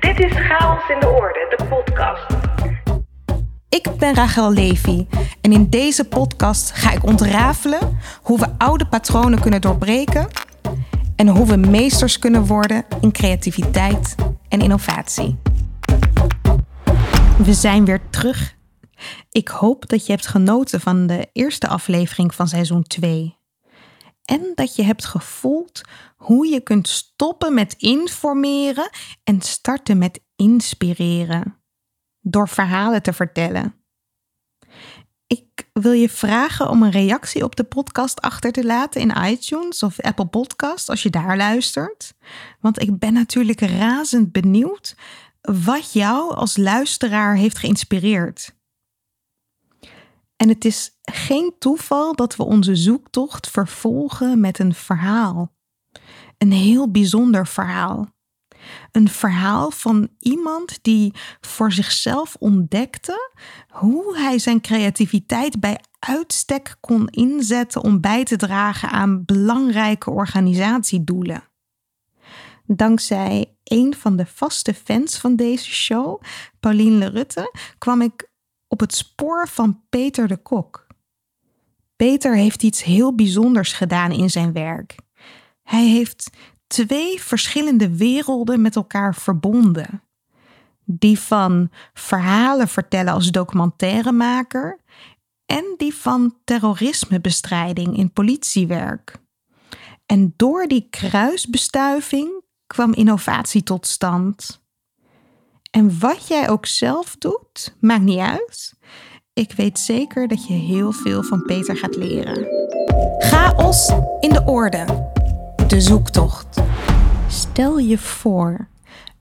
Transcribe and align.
Dit 0.00 0.20
is 0.20 0.32
Chaos 0.32 0.88
in 0.88 1.00
de 1.00 1.08
Orde, 1.08 1.54
de 1.56 1.64
podcast. 1.64 2.26
Ik 3.68 3.88
ben 3.98 4.14
Rachel 4.14 4.52
Levy 4.52 5.06
en 5.40 5.52
in 5.52 5.70
deze 5.70 6.04
podcast 6.04 6.70
ga 6.70 6.92
ik 6.92 7.04
ontrafelen 7.04 7.98
hoe 8.22 8.38
we 8.38 8.46
oude 8.58 8.86
patronen 8.86 9.40
kunnen 9.40 9.60
doorbreken 9.60 10.28
en 11.16 11.28
hoe 11.28 11.46
we 11.46 11.56
meesters 11.56 12.18
kunnen 12.18 12.46
worden 12.46 12.84
in 13.00 13.12
creativiteit 13.12 14.14
en 14.48 14.60
innovatie. 14.60 15.38
We 17.38 17.52
zijn 17.52 17.84
weer 17.84 18.00
terug. 18.10 18.54
Ik 19.30 19.48
hoop 19.48 19.88
dat 19.88 20.06
je 20.06 20.12
hebt 20.12 20.26
genoten 20.26 20.80
van 20.80 21.06
de 21.06 21.28
eerste 21.32 21.68
aflevering 21.68 22.34
van 22.34 22.48
seizoen 22.48 22.82
2. 22.82 23.36
En 24.24 24.52
dat 24.54 24.76
je 24.76 24.82
hebt 24.82 25.04
gevoeld 25.04 25.80
hoe 26.16 26.46
je 26.46 26.60
kunt 26.60 26.88
stoppen 26.88 27.54
met 27.54 27.74
informeren 27.78 28.90
en 29.24 29.40
starten 29.40 29.98
met 29.98 30.20
inspireren. 30.36 31.60
Door 32.20 32.48
verhalen 32.48 33.02
te 33.02 33.12
vertellen. 33.12 33.74
Ik 35.26 35.68
wil 35.72 35.92
je 35.92 36.08
vragen 36.08 36.70
om 36.70 36.82
een 36.82 36.90
reactie 36.90 37.44
op 37.44 37.56
de 37.56 37.64
podcast 37.64 38.20
achter 38.20 38.52
te 38.52 38.64
laten 38.64 39.00
in 39.00 39.30
iTunes 39.30 39.82
of 39.82 40.00
Apple 40.00 40.26
Podcast 40.26 40.88
als 40.88 41.02
je 41.02 41.10
daar 41.10 41.36
luistert. 41.36 42.14
Want 42.60 42.82
ik 42.82 42.98
ben 42.98 43.12
natuurlijk 43.12 43.60
razend 43.60 44.32
benieuwd 44.32 44.96
wat 45.40 45.92
jou 45.92 46.34
als 46.34 46.56
luisteraar 46.56 47.36
heeft 47.36 47.58
geïnspireerd. 47.58 48.54
En 50.36 50.48
het 50.48 50.64
is 50.64 50.90
geen 51.02 51.54
toeval 51.58 52.14
dat 52.14 52.36
we 52.36 52.42
onze 52.42 52.76
zoektocht 52.76 53.50
vervolgen 53.50 54.40
met 54.40 54.58
een 54.58 54.74
verhaal. 54.74 55.55
Een 56.38 56.52
heel 56.52 56.90
bijzonder 56.90 57.46
verhaal. 57.46 58.14
Een 58.92 59.08
verhaal 59.08 59.70
van 59.70 60.08
iemand 60.18 60.78
die 60.82 61.12
voor 61.40 61.72
zichzelf 61.72 62.36
ontdekte 62.38 63.32
hoe 63.68 64.16
hij 64.18 64.38
zijn 64.38 64.60
creativiteit 64.60 65.60
bij 65.60 65.80
uitstek 65.98 66.76
kon 66.80 67.08
inzetten 67.08 67.82
om 67.82 68.00
bij 68.00 68.24
te 68.24 68.36
dragen 68.36 68.90
aan 68.90 69.24
belangrijke 69.24 70.10
organisatiedoelen. 70.10 71.42
Dankzij 72.66 73.56
een 73.64 73.94
van 73.94 74.16
de 74.16 74.26
vaste 74.26 74.74
fans 74.74 75.18
van 75.18 75.36
deze 75.36 75.70
show, 75.70 76.22
Pauline 76.60 76.96
Lerutte, 76.96 77.54
kwam 77.78 78.00
ik 78.02 78.30
op 78.68 78.80
het 78.80 78.94
spoor 78.94 79.48
van 79.48 79.82
Peter 79.88 80.28
de 80.28 80.36
Kok. 80.36 80.86
Peter 81.96 82.36
heeft 82.36 82.62
iets 82.62 82.82
heel 82.82 83.14
bijzonders 83.14 83.72
gedaan 83.72 84.12
in 84.12 84.30
zijn 84.30 84.52
werk. 84.52 84.96
Hij 85.66 85.84
heeft 85.84 86.30
twee 86.66 87.22
verschillende 87.22 87.96
werelden 87.96 88.60
met 88.60 88.76
elkaar 88.76 89.14
verbonden. 89.14 90.02
Die 90.84 91.18
van 91.18 91.70
verhalen 91.94 92.68
vertellen 92.68 93.12
als 93.12 93.30
documentairemaker 93.30 94.80
en 95.46 95.74
die 95.76 95.94
van 95.94 96.34
terrorismebestrijding 96.44 97.96
in 97.96 98.12
politiewerk. 98.12 99.18
En 100.06 100.34
door 100.36 100.66
die 100.66 100.86
kruisbestuiving 100.90 102.42
kwam 102.66 102.92
innovatie 102.92 103.62
tot 103.62 103.86
stand. 103.86 104.64
En 105.70 105.98
wat 105.98 106.28
jij 106.28 106.48
ook 106.48 106.66
zelf 106.66 107.16
doet, 107.18 107.76
maakt 107.80 108.02
niet 108.02 108.18
uit. 108.18 108.74
Ik 109.32 109.52
weet 109.52 109.78
zeker 109.78 110.28
dat 110.28 110.46
je 110.46 110.54
heel 110.54 110.92
veel 110.92 111.22
van 111.22 111.42
Peter 111.42 111.76
gaat 111.76 111.96
leren. 111.96 112.46
Chaos 113.18 113.92
in 114.20 114.30
de 114.30 114.42
orde. 114.44 115.05
De 115.66 115.80
zoektocht. 115.80 116.62
Stel 117.28 117.78
je 117.78 117.98
voor, 117.98 118.68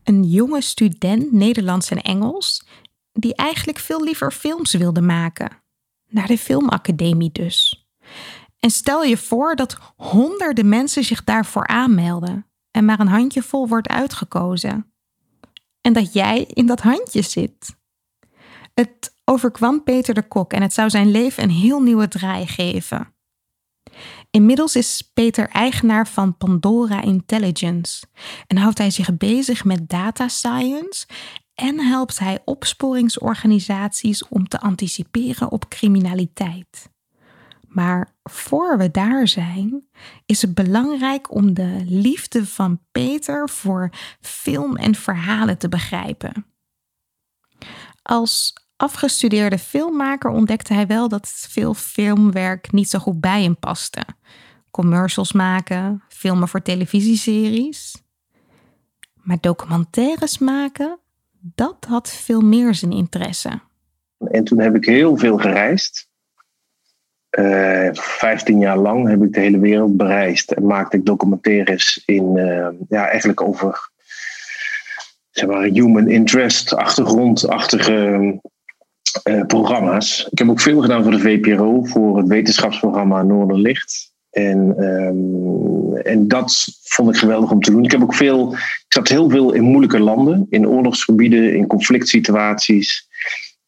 een 0.03 0.23
jonge 0.23 0.61
student 0.61 1.31
Nederlands 1.31 1.89
en 1.89 2.01
Engels, 2.01 2.65
die 3.11 3.35
eigenlijk 3.35 3.79
veel 3.79 4.03
liever 4.03 4.31
films 4.31 4.73
wilde 4.73 5.01
maken. 5.01 5.61
Naar 6.07 6.27
de 6.27 6.37
filmacademie 6.37 7.31
dus. 7.31 7.87
En 8.59 8.69
stel 8.69 9.03
je 9.03 9.17
voor 9.17 9.55
dat 9.55 9.77
honderden 9.95 10.69
mensen 10.69 11.03
zich 11.03 11.23
daarvoor 11.23 11.67
aanmelden 11.67 12.45
en 12.71 12.85
maar 12.85 12.99
een 12.99 13.07
handjevol 13.07 13.67
wordt 13.67 13.87
uitgekozen. 13.87 14.93
En 15.81 15.93
dat 15.93 16.13
jij 16.13 16.45
in 16.53 16.65
dat 16.65 16.81
handje 16.81 17.21
zit. 17.21 17.75
Het 18.73 19.15
overkwam 19.23 19.83
Peter 19.83 20.13
de 20.13 20.27
Kok 20.27 20.53
en 20.53 20.61
het 20.61 20.73
zou 20.73 20.89
zijn 20.89 21.11
leven 21.11 21.43
een 21.43 21.49
heel 21.49 21.81
nieuwe 21.81 22.07
draai 22.07 22.47
geven. 22.47 23.14
Inmiddels 24.35 24.75
is 24.75 25.11
Peter 25.13 25.49
eigenaar 25.49 26.07
van 26.07 26.37
Pandora 26.37 27.01
Intelligence 27.01 28.05
en 28.47 28.57
houdt 28.57 28.77
hij 28.77 28.91
zich 28.91 29.17
bezig 29.17 29.63
met 29.63 29.89
data 29.89 30.27
science 30.27 31.07
en 31.53 31.79
helpt 31.79 32.19
hij 32.19 32.41
opsporingsorganisaties 32.45 34.27
om 34.27 34.47
te 34.47 34.59
anticiperen 34.59 35.51
op 35.51 35.69
criminaliteit. 35.69 36.89
Maar 37.67 38.15
voor 38.23 38.77
we 38.77 38.91
daar 38.91 39.27
zijn, 39.27 39.87
is 40.25 40.41
het 40.41 40.53
belangrijk 40.53 41.33
om 41.33 41.53
de 41.53 41.81
liefde 41.85 42.45
van 42.45 42.81
Peter 42.91 43.49
voor 43.49 43.89
film 44.21 44.75
en 44.75 44.95
verhalen 44.95 45.57
te 45.57 45.69
begrijpen. 45.69 46.45
Als 48.01 48.53
afgestudeerde 48.77 49.57
filmmaker 49.57 50.29
ontdekte 50.29 50.73
hij 50.73 50.87
wel 50.87 51.07
dat 51.07 51.27
veel 51.49 51.73
filmwerk 51.73 52.71
niet 52.71 52.89
zo 52.89 52.99
goed 52.99 53.19
bij 53.19 53.43
hem 53.43 53.57
paste. 53.57 54.01
Commercials 54.71 55.33
maken, 55.33 56.03
filmen 56.09 56.47
voor 56.47 56.61
televisieseries. 56.61 58.03
Maar 59.13 59.37
documentaires 59.41 60.37
maken, 60.37 60.99
dat 61.39 61.85
had 61.87 62.11
veel 62.11 62.41
meer 62.41 62.75
zijn 62.75 62.91
interesse. 62.91 63.59
En 64.17 64.43
toen 64.43 64.59
heb 64.59 64.75
ik 64.75 64.85
heel 64.85 65.17
veel 65.17 65.37
gereisd. 65.37 66.09
Eh, 67.29 67.89
15 67.93 68.59
jaar 68.59 68.77
lang 68.77 69.07
heb 69.07 69.23
ik 69.23 69.33
de 69.33 69.39
hele 69.39 69.59
wereld 69.59 69.97
bereisd 69.97 70.51
en 70.51 70.65
maakte 70.65 70.97
ik 70.97 71.05
documentaires 71.05 72.03
in, 72.05 72.35
uh, 72.35 72.67
ja, 72.89 73.07
eigenlijk 73.07 73.41
over 73.41 73.89
zeg 75.29 75.49
maar, 75.49 75.63
human 75.63 76.09
interest, 76.09 76.73
achtergrondachtige 76.73 78.39
uh, 79.23 79.45
programma's. 79.45 80.27
Ik 80.31 80.37
heb 80.37 80.49
ook 80.49 80.59
veel 80.59 80.81
gedaan 80.81 81.03
voor 81.03 81.11
de 81.11 81.19
VPRO, 81.19 81.83
voor 81.83 82.17
het 82.17 82.27
wetenschapsprogramma 82.27 83.23
Noorderlicht. 83.23 84.13
En, 84.29 84.83
um, 84.83 85.95
en 85.95 86.27
dat 86.27 86.67
vond 86.83 87.09
ik 87.09 87.15
geweldig 87.15 87.51
om 87.51 87.61
te 87.61 87.71
doen. 87.71 87.83
Ik 87.83 87.91
heb 87.91 88.01
ook 88.01 88.15
veel, 88.15 88.53
ik 88.53 88.85
zat 88.87 89.07
heel 89.07 89.29
veel 89.29 89.53
in 89.53 89.63
moeilijke 89.63 89.99
landen, 89.99 90.47
in 90.49 90.67
oorlogsgebieden, 90.67 91.55
in 91.55 91.67
conflict 91.67 92.07
situaties 92.07 93.07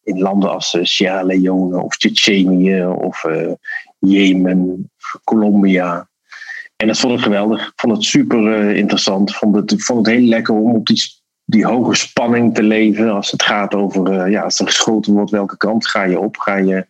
in 0.02 0.18
landen 0.18 0.50
als 0.50 0.74
uh, 0.74 0.84
Sierra 0.84 1.22
Leone 1.22 1.82
of 1.82 1.96
Tsjetsjenië 1.96 2.84
of 2.84 3.24
uh, 3.24 3.52
Jemen, 3.98 4.90
Colombia. 5.24 6.08
En 6.76 6.86
dat 6.86 6.98
vond 6.98 7.18
ik 7.18 7.24
geweldig. 7.24 7.66
Ik 7.66 7.72
vond 7.76 7.96
het 7.96 8.04
super 8.04 8.76
interessant. 8.76 9.36
Vond 9.36 9.56
het, 9.56 9.72
ik 9.72 9.80
vond 9.82 10.06
het 10.06 10.16
heel 10.16 10.26
lekker 10.26 10.54
om 10.54 10.74
op 10.74 10.86
die, 10.86 11.02
die 11.50 11.66
hoge 11.66 11.94
spanning 11.94 12.54
te 12.54 12.62
leven. 12.62 13.10
Als 13.10 13.30
het 13.30 13.42
gaat 13.42 13.74
over, 13.74 14.30
ja, 14.30 14.42
als 14.42 14.58
er 14.58 14.66
geschoten 14.66 15.12
wordt, 15.12 15.30
welke 15.30 15.56
kant 15.56 15.86
ga 15.86 16.02
je 16.02 16.18
op? 16.18 16.36
Ga 16.36 16.56
je 16.56 16.86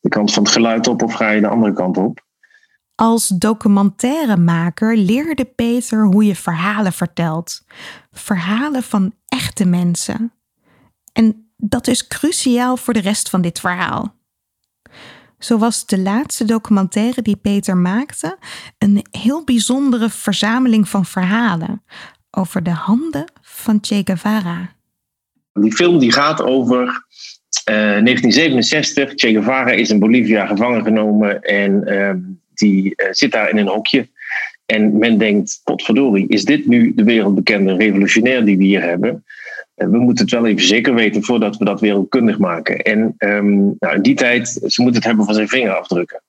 de 0.00 0.08
kant 0.08 0.32
van 0.32 0.42
het 0.42 0.52
geluid 0.52 0.86
op 0.86 1.02
of 1.02 1.14
ga 1.14 1.30
je 1.30 1.40
de 1.40 1.48
andere 1.48 1.72
kant 1.72 1.96
op? 1.96 2.26
Als 2.94 3.28
documentairemaker 3.28 4.96
leerde 4.96 5.44
Peter 5.44 6.04
hoe 6.04 6.24
je 6.24 6.36
verhalen 6.36 6.92
vertelt. 6.92 7.64
Verhalen 8.12 8.82
van 8.82 9.14
echte 9.28 9.64
mensen. 9.64 10.32
En 11.12 11.52
dat 11.56 11.86
is 11.86 12.06
cruciaal 12.06 12.76
voor 12.76 12.94
de 12.94 13.00
rest 13.00 13.28
van 13.28 13.40
dit 13.40 13.60
verhaal. 13.60 14.14
Zo 15.38 15.58
was 15.58 15.86
de 15.86 15.98
laatste 15.98 16.44
documentaire 16.44 17.22
die 17.22 17.36
Peter 17.36 17.76
maakte 17.76 18.38
een 18.78 19.06
heel 19.10 19.44
bijzondere 19.44 20.10
verzameling 20.10 20.88
van 20.88 21.04
verhalen 21.04 21.82
over 22.30 22.62
de 22.62 22.70
handen 22.70 23.24
van 23.40 23.78
Che 23.80 24.00
Guevara. 24.04 24.76
Die 25.52 25.72
film 25.72 25.98
die 25.98 26.12
gaat 26.12 26.42
over 26.42 27.06
uh, 27.70 27.96
eh, 27.96 28.04
1967. 28.04 29.12
Che 29.14 29.32
Guevara 29.32 29.70
is 29.70 29.90
in 29.90 29.98
Bolivia 29.98 30.46
gevangen 30.46 30.82
genomen 30.82 31.42
en 31.42 31.82
uh, 31.86 32.10
die 32.54 32.84
uh, 32.96 33.06
zit 33.10 33.32
daar 33.32 33.50
in 33.50 33.56
een 33.56 33.66
hokje. 33.66 34.08
En 34.66 34.98
men 34.98 35.18
denkt, 35.18 35.60
potverdorie, 35.64 36.28
is 36.28 36.44
dit 36.44 36.66
nu 36.66 36.94
de 36.94 37.04
wereldbekende 37.04 37.76
revolutionair 37.76 38.44
die 38.44 38.56
we 38.56 38.64
hier 38.64 38.82
hebben? 38.82 39.24
we 39.78 39.98
moeten 39.98 40.24
het 40.24 40.34
wel 40.34 40.46
even 40.46 40.66
zeker 40.66 40.94
weten 40.94 41.24
voordat 41.24 41.56
we 41.56 41.64
dat 41.64 41.80
wereldkundig 41.80 42.38
maken. 42.38 42.78
En 42.78 43.14
um, 43.18 43.76
nou, 43.78 43.94
in 43.94 44.02
die 44.02 44.14
tijd, 44.14 44.48
ze 44.48 44.82
moeten 44.82 44.94
het 44.94 45.04
hebben 45.04 45.24
van 45.24 45.34
zijn 45.34 45.48
vingerafdrukken. 45.48 46.22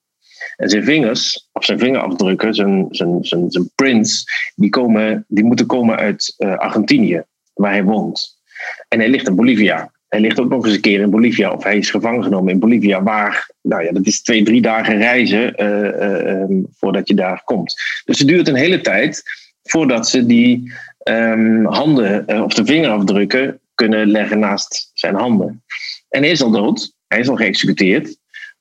En 0.59 0.69
zijn 0.69 0.83
vingers, 0.83 1.49
of 1.51 1.65
zijn 1.65 1.79
vingerafdrukken, 1.79 2.53
zijn, 2.53 2.87
zijn, 2.89 3.17
zijn, 3.21 3.51
zijn 3.51 3.69
prints, 3.75 4.25
die, 4.55 4.71
die 5.27 5.43
moeten 5.43 5.65
komen 5.65 5.97
uit 5.97 6.35
uh, 6.37 6.57
Argentinië, 6.57 7.23
waar 7.53 7.71
hij 7.71 7.83
woont. 7.83 8.37
En 8.87 8.99
hij 8.99 9.09
ligt 9.09 9.27
in 9.27 9.35
Bolivia. 9.35 9.91
Hij 10.07 10.19
ligt 10.19 10.39
ook 10.39 10.49
nog 10.49 10.65
eens 10.65 10.75
een 10.75 10.81
keer 10.81 10.99
in 10.99 11.09
Bolivia, 11.09 11.51
of 11.51 11.63
hij 11.63 11.77
is 11.77 11.89
gevangen 11.89 12.23
genomen 12.23 12.53
in 12.53 12.59
Bolivia, 12.59 13.03
waar, 13.03 13.49
nou 13.61 13.83
ja, 13.83 13.91
dat 13.91 14.05
is 14.05 14.21
twee, 14.21 14.43
drie 14.43 14.61
dagen 14.61 14.97
reizen 14.97 15.53
uh, 15.63 15.67
uh, 15.67 16.41
um, 16.41 16.67
voordat 16.77 17.07
je 17.07 17.13
daar 17.13 17.41
komt. 17.43 17.75
Dus 18.05 18.19
het 18.19 18.27
duurt 18.27 18.47
een 18.47 18.55
hele 18.55 18.81
tijd 18.81 19.23
voordat 19.63 20.09
ze 20.09 20.25
die 20.25 20.73
ehm, 20.97 21.65
handen 21.65 22.27
eh, 22.27 22.43
of 22.43 22.53
de 22.53 22.65
vingerafdrukken 22.65 23.59
kunnen 23.75 24.07
leggen 24.07 24.39
naast 24.39 24.91
zijn 24.93 25.15
handen. 25.15 25.63
En 26.09 26.21
hij 26.21 26.31
is 26.31 26.41
al 26.41 26.51
dood, 26.51 26.93
hij 27.07 27.19
is 27.19 27.29
al 27.29 27.35
geëxecuteerd. 27.35 28.17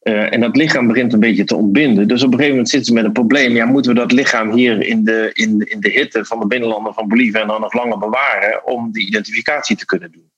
Eh, 0.09 0.33
en 0.33 0.41
dat 0.41 0.57
lichaam 0.57 0.87
begint 0.87 1.13
een 1.13 1.21
beetje 1.21 1.45
te 1.45 1.57
ontbinden. 1.57 2.09
Dus 2.09 2.23
op 2.23 2.27
een 2.27 2.33
gegeven 2.33 2.51
moment 2.51 2.69
zitten 2.69 2.89
ze 2.89 2.95
met 2.95 3.05
een 3.05 3.13
probleem. 3.13 3.55
Ja, 3.55 3.65
moeten 3.65 3.93
we 3.93 3.99
dat 3.99 4.13
lichaam 4.13 4.53
hier 4.53 4.83
in 4.83 5.05
de, 5.05 5.31
in, 5.33 5.61
in 5.61 5.81
de 5.81 5.91
hitte 5.91 6.25
van 6.25 6.41
de 6.41 6.47
binnenlanden 6.47 6.95
van 6.95 7.09
Bolivia 7.09 7.45
dan 7.45 7.61
nog 7.61 7.73
langer 7.73 7.99
bewaren 7.99 8.67
om 8.67 8.93
die 8.93 9.07
identificatie 9.07 9.77
te 9.77 9.87
kunnen 9.87 10.13
doen? 10.13 10.31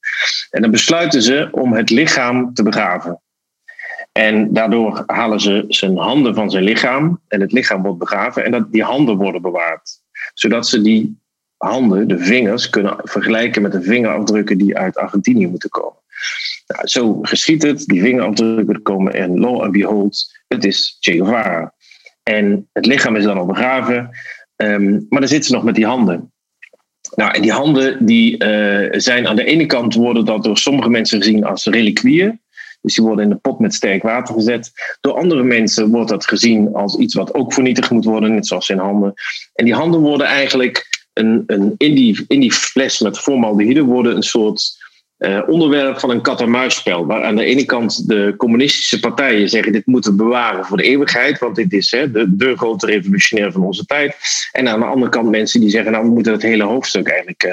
En 0.51 0.63
dan 0.63 0.71
besluiten 0.71 1.23
ze 1.23 1.49
om 1.51 1.73
het 1.73 1.91
lichaam 1.91 2.55
te 2.55 2.63
begraven. 2.63 3.21
En 4.13 4.53
daardoor 4.53 5.03
halen 5.07 5.41
ze 5.41 5.65
zijn 5.69 5.97
handen 5.97 6.35
van 6.35 6.51
zijn 6.51 6.65
lichaam 6.65 7.21
en 7.29 7.41
het 7.41 7.53
lichaam 7.53 7.83
wordt 7.83 7.99
begraven 7.99 8.45
en 8.45 8.51
dat 8.51 8.73
die 8.73 8.83
handen 8.83 9.17
worden 9.17 9.43
bewaard. 9.43 10.03
Zodat 10.35 10.67
ze 10.67 10.83
die 10.83 11.19
handen, 11.57 12.09
de 12.09 12.19
vingers, 12.19 12.71
kunnen 12.71 12.97
vergelijken 13.03 13.63
met 13.63 13.73
de 13.73 13.83
vingerafdrukken 13.83 14.59
die 14.59 14.79
uit 14.79 14.97
Argentinië 14.97 15.47
moeten 15.47 15.71
komen. 15.71 15.99
Zo 16.83 17.19
geschiet 17.23 17.63
het, 17.63 17.87
die 17.87 18.01
vingerafdrukken 18.01 18.83
komen 18.83 19.15
en 19.15 19.39
lo 19.39 19.63
and 19.63 19.73
behold, 19.73 20.39
het 20.49 20.65
is 20.65 20.97
Che 21.01 21.13
Guevara. 21.13 21.75
En 22.23 22.69
het 22.73 22.87
lichaam 22.87 23.17
is 23.17 23.25
dan 23.25 23.39
al 23.39 23.47
begraven, 23.47 24.11
ehm, 24.57 24.93
maar 25.09 25.21
dan 25.21 25.29
zitten 25.29 25.49
ze 25.49 25.55
nog 25.55 25.65
met 25.65 25.75
die 25.75 25.87
handen. 25.87 26.33
Nou, 27.15 27.35
en 27.35 27.43
die 27.43 27.53
handen 27.53 28.07
die, 28.07 28.39
eh, 28.39 29.01
zijn 29.01 29.29
aan 29.29 29.37
de 29.37 29.45
ene 29.45 29.67
kant 29.67 29.95
worden 29.95 30.25
dat 30.25 30.45
door 30.45 30.59
sommige 30.59 30.89
mensen 30.89 31.19
gezien 31.19 31.45
als 31.45 31.65
reliquieën. 31.65 32.41
Dus 32.81 32.95
die 32.95 33.05
worden 33.05 33.25
in 33.25 33.31
de 33.31 33.37
pot 33.37 33.59
met 33.59 33.75
sterk 33.75 34.03
water 34.03 34.35
gezet. 34.35 34.71
Door 35.01 35.15
andere 35.15 35.43
mensen 35.43 35.91
wordt 35.91 36.09
dat 36.09 36.27
gezien 36.27 36.75
als 36.75 36.97
iets 36.97 37.15
wat 37.15 37.35
ook 37.35 37.53
vernietigd 37.53 37.91
moet 37.91 38.05
worden, 38.05 38.35
net 38.35 38.47
zoals 38.47 38.67
zijn 38.67 38.79
handen. 38.79 39.15
En 39.55 39.65
die 39.65 39.75
handen 39.75 40.01
worden 40.01 40.27
eigenlijk 40.27 41.07
een, 41.13 41.45
een, 41.47 41.75
in, 41.77 41.95
die, 41.95 42.25
in 42.29 42.41
die 42.41 42.53
fles 42.53 43.01
met 43.01 43.19
formaldehyde 43.19 43.83
worden 43.83 44.17
een 44.17 44.23
soort 44.23 44.80
uh, 45.21 45.41
onderwerp 45.47 45.99
van 45.99 46.11
een 46.11 46.23
kat-en-muisspel. 46.23 47.07
Waar 47.07 47.23
aan 47.23 47.37
de 47.37 47.45
ene 47.45 47.65
kant 47.65 48.09
de 48.09 48.35
communistische 48.37 49.01
partijen 49.01 49.49
zeggen: 49.49 49.73
dit 49.73 49.87
moeten 49.87 50.11
we 50.11 50.17
bewaren 50.17 50.65
voor 50.65 50.77
de 50.77 50.83
eeuwigheid, 50.83 51.39
want 51.39 51.57
dit 51.57 51.73
is 51.73 51.91
hè, 51.91 52.11
de, 52.11 52.57
grote 52.57 52.87
revolutionair 52.87 53.53
van 53.53 53.63
onze 53.63 53.85
tijd. 53.85 54.17
En 54.53 54.69
aan 54.69 54.81
de 54.81 54.87
andere 54.87 55.11
kant 55.11 55.31
mensen 55.31 55.61
die 55.61 55.71
zeggen: 55.71 55.93
nou, 55.93 56.05
we 56.05 56.11
moeten 56.11 56.33
het 56.33 56.43
hele 56.43 56.65
hoofdstuk 56.65 57.09
eigenlijk. 57.09 57.45
Uh, 57.45 57.53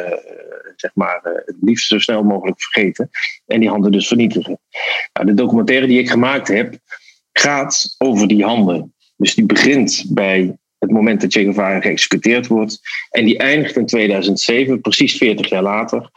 zeg 0.75 0.91
maar, 0.93 1.21
uh, 1.23 1.31
het 1.45 1.55
liefst 1.61 1.87
zo 1.87 1.99
snel 1.99 2.23
mogelijk 2.23 2.61
vergeten. 2.61 3.09
En 3.47 3.59
die 3.59 3.69
handen 3.69 3.91
dus 3.91 4.07
vernietigen. 4.07 4.59
Nou, 5.13 5.25
de 5.25 5.33
documentaire 5.33 5.87
die 5.87 5.99
ik 5.99 6.09
gemaakt 6.09 6.47
heb, 6.47 6.75
gaat 7.31 7.95
over 7.97 8.27
die 8.27 8.43
handen. 8.43 8.93
Dus 9.17 9.35
die 9.35 9.45
begint 9.45 10.05
bij 10.09 10.57
het 10.79 10.91
moment 10.91 11.21
dat 11.21 11.31
Che 11.31 11.43
Guevara 11.43 11.81
geëxecuteerd 11.81 12.47
wordt. 12.47 12.79
En 13.09 13.25
die 13.25 13.37
eindigt 13.37 13.75
in 13.75 13.85
2007, 13.85 14.81
precies 14.81 15.17
40 15.17 15.49
jaar 15.49 15.63
later. 15.63 16.09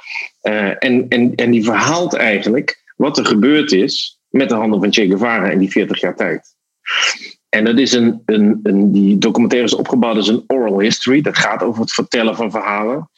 Uh, 0.42 0.68
en, 0.78 1.08
en, 1.08 1.34
en 1.34 1.50
die 1.50 1.64
verhaalt 1.64 2.14
eigenlijk 2.14 2.92
wat 2.96 3.18
er 3.18 3.26
gebeurd 3.26 3.72
is 3.72 4.20
met 4.28 4.48
de 4.48 4.54
handen 4.54 4.80
van 4.80 4.92
Che 4.92 5.06
Guevara 5.06 5.50
in 5.50 5.58
die 5.58 5.70
40 5.70 6.00
jaar 6.00 6.16
tijd. 6.16 6.54
En 7.48 7.64
dat 7.64 7.78
is 7.78 7.92
een, 7.92 8.22
een, 8.24 8.60
een, 8.62 8.92
die 8.92 9.18
documentaire 9.18 9.66
is 9.66 9.74
opgebouwd 9.74 10.16
als 10.16 10.28
een 10.28 10.44
oral 10.46 10.80
history. 10.80 11.20
Dat 11.20 11.38
gaat 11.38 11.62
over 11.62 11.80
het 11.80 11.92
vertellen 11.92 12.36
van 12.36 12.50
verhalen. 12.50 13.10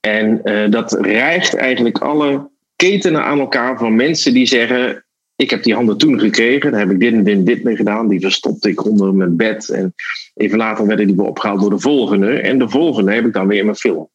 En 0.00 0.40
uh, 0.44 0.70
dat 0.70 0.92
rijgt 1.00 1.54
eigenlijk 1.54 1.98
alle 1.98 2.50
ketenen 2.76 3.24
aan 3.24 3.38
elkaar 3.38 3.78
van 3.78 3.94
mensen 3.94 4.34
die 4.34 4.46
zeggen: 4.46 5.04
ik 5.36 5.50
heb 5.50 5.62
die 5.62 5.74
handen 5.74 5.98
toen 5.98 6.20
gekregen. 6.20 6.70
Daar 6.70 6.80
heb 6.80 6.90
ik 6.90 7.00
dit 7.00 7.12
en 7.12 7.24
dit 7.24 7.36
en 7.36 7.44
dit 7.44 7.62
mee 7.62 7.76
gedaan. 7.76 8.08
Die 8.08 8.20
verstopte 8.20 8.68
ik 8.68 8.84
onder 8.84 9.14
mijn 9.14 9.36
bed. 9.36 9.68
En 9.68 9.94
even 10.34 10.58
later 10.58 10.86
werden 10.86 11.06
die 11.06 11.16
weer 11.16 11.26
opgehaald 11.26 11.60
door 11.60 11.70
de 11.70 11.78
volgende. 11.78 12.40
En 12.40 12.58
de 12.58 12.68
volgende 12.68 13.12
heb 13.12 13.26
ik 13.26 13.32
dan 13.32 13.46
weer 13.46 13.58
in 13.58 13.64
mijn 13.64 13.76
film. 13.76 14.08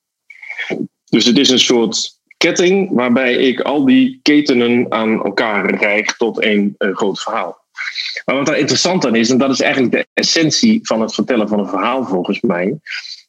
Dus 1.06 1.26
het 1.26 1.38
is 1.38 1.50
een 1.50 1.60
soort 1.60 2.20
ketting 2.38 2.92
waarbij 2.92 3.36
ik 3.36 3.62
al 3.62 3.86
die 3.86 4.20
ketenen 4.22 4.86
aan 4.92 5.24
elkaar 5.24 5.76
rijg 5.76 6.18
tot 6.18 6.40
één 6.40 6.76
uh, 6.78 6.96
groot 6.96 7.22
verhaal. 7.22 7.58
Maar 8.26 8.36
wat 8.36 8.46
daar 8.46 8.58
interessant 8.58 9.06
aan 9.06 9.16
is, 9.16 9.30
en 9.30 9.38
dat 9.38 9.50
is 9.50 9.62
eigenlijk 9.62 9.94
de 9.94 10.08
essentie 10.14 10.80
van 10.84 11.02
het 11.02 11.14
vertellen 11.14 11.48
van 11.48 11.60
een 11.60 11.68
verhaal 11.68 12.06
volgens 12.06 12.42
mij, 12.42 12.80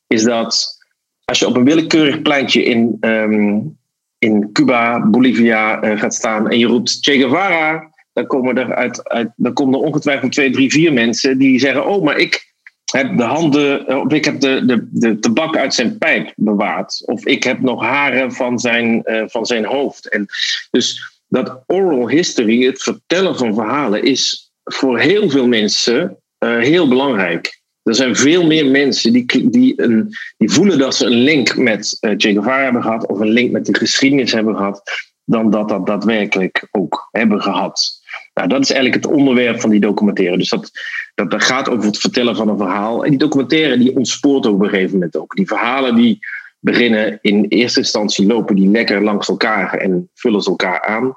is 0.06 0.22
dat 0.22 0.78
als 1.24 1.38
je 1.38 1.46
op 1.46 1.56
een 1.56 1.64
willekeurig 1.64 2.22
pleintje 2.22 2.64
in, 2.64 2.96
um, 3.00 3.78
in 4.20 4.52
Cuba, 4.52 5.00
Bolivia 5.06 5.84
uh, 5.84 6.00
gaat 6.00 6.14
staan 6.14 6.50
en 6.50 6.58
je 6.58 6.66
roept 6.66 6.98
Che 7.00 7.12
Guevara, 7.12 7.90
dan 8.12 8.26
komen 8.26 8.58
er, 8.58 8.74
uit, 8.74 9.08
uit, 9.08 9.30
dan 9.36 9.52
komen 9.52 9.74
er 9.74 9.86
ongetwijfeld 9.86 10.32
twee, 10.32 10.50
drie, 10.50 10.70
vier 10.70 10.92
mensen 10.92 11.38
die 11.38 11.58
zeggen: 11.58 11.86
Oh, 11.86 12.04
maar 12.04 12.18
ik 12.18 12.48
heb 12.92 13.16
de 13.16 13.22
handen, 13.22 13.86
eh, 13.86 13.98
of 13.98 14.12
ik 14.12 14.24
heb 14.24 14.40
de, 14.40 14.64
de, 14.64 14.88
de 14.90 15.18
tabak 15.18 15.56
uit 15.56 15.74
zijn 15.74 15.98
pijp 15.98 16.32
bewaard. 16.36 17.02
Of 17.06 17.26
ik 17.26 17.42
heb 17.44 17.60
nog 17.60 17.82
haren 17.82 18.32
van 18.32 18.58
zijn, 18.58 19.02
uh, 19.04 19.22
van 19.26 19.46
zijn 19.46 19.64
hoofd. 19.64 20.08
En 20.08 20.26
dus 20.70 21.20
dat 21.28 21.62
oral 21.66 22.08
history, 22.08 22.64
het 22.64 22.82
vertellen 22.82 23.36
van 23.36 23.54
verhalen, 23.54 24.02
is 24.02 24.52
voor 24.64 24.98
heel 24.98 25.30
veel 25.30 25.46
mensen 25.46 26.16
heel 26.38 26.88
belangrijk. 26.88 27.59
Er 27.82 27.94
zijn 27.94 28.16
veel 28.16 28.46
meer 28.46 28.66
mensen 28.66 29.12
die, 29.12 29.50
die, 29.50 29.82
een, 29.82 30.08
die 30.36 30.50
voelen 30.50 30.78
dat 30.78 30.94
ze 30.94 31.06
een 31.06 31.22
link 31.22 31.56
met 31.56 31.96
uh, 32.00 32.10
Che 32.16 32.32
Guevara 32.32 32.62
hebben 32.62 32.82
gehad, 32.82 33.06
of 33.06 33.20
een 33.20 33.30
link 33.30 33.50
met 33.50 33.66
de 33.66 33.74
geschiedenis 33.74 34.32
hebben 34.32 34.56
gehad, 34.56 34.82
dan 35.24 35.50
dat 35.50 35.68
dat 35.68 35.86
daadwerkelijk 35.86 36.68
ook 36.70 37.08
hebben 37.10 37.42
gehad. 37.42 38.00
Nou, 38.34 38.48
dat 38.48 38.60
is 38.60 38.70
eigenlijk 38.70 39.04
het 39.04 39.14
onderwerp 39.14 39.60
van 39.60 39.70
die 39.70 39.80
documentaire. 39.80 40.36
Dus 40.36 40.48
dat, 40.48 40.70
dat, 41.14 41.42
gaat 41.42 41.68
over 41.68 41.86
het 41.86 41.98
vertellen 41.98 42.36
van 42.36 42.48
een 42.48 42.58
verhaal. 42.58 43.04
En 43.04 43.10
die 43.10 43.18
documentaire 43.18 43.78
die 43.78 43.96
ontspoort 43.96 44.46
op 44.46 44.60
een 44.60 44.68
gegeven 44.68 44.92
moment 44.92 45.16
ook. 45.16 45.34
Die 45.34 45.46
verhalen 45.46 45.94
die 45.94 46.18
beginnen 46.58 47.18
in 47.22 47.44
eerste 47.44 47.78
instantie 47.78 48.26
lopen 48.26 48.56
die 48.56 48.68
lekker 48.68 49.02
langs 49.02 49.28
elkaar 49.28 49.74
en 49.74 50.10
vullen 50.14 50.42
ze 50.42 50.50
elkaar 50.50 50.82
aan. 50.82 51.16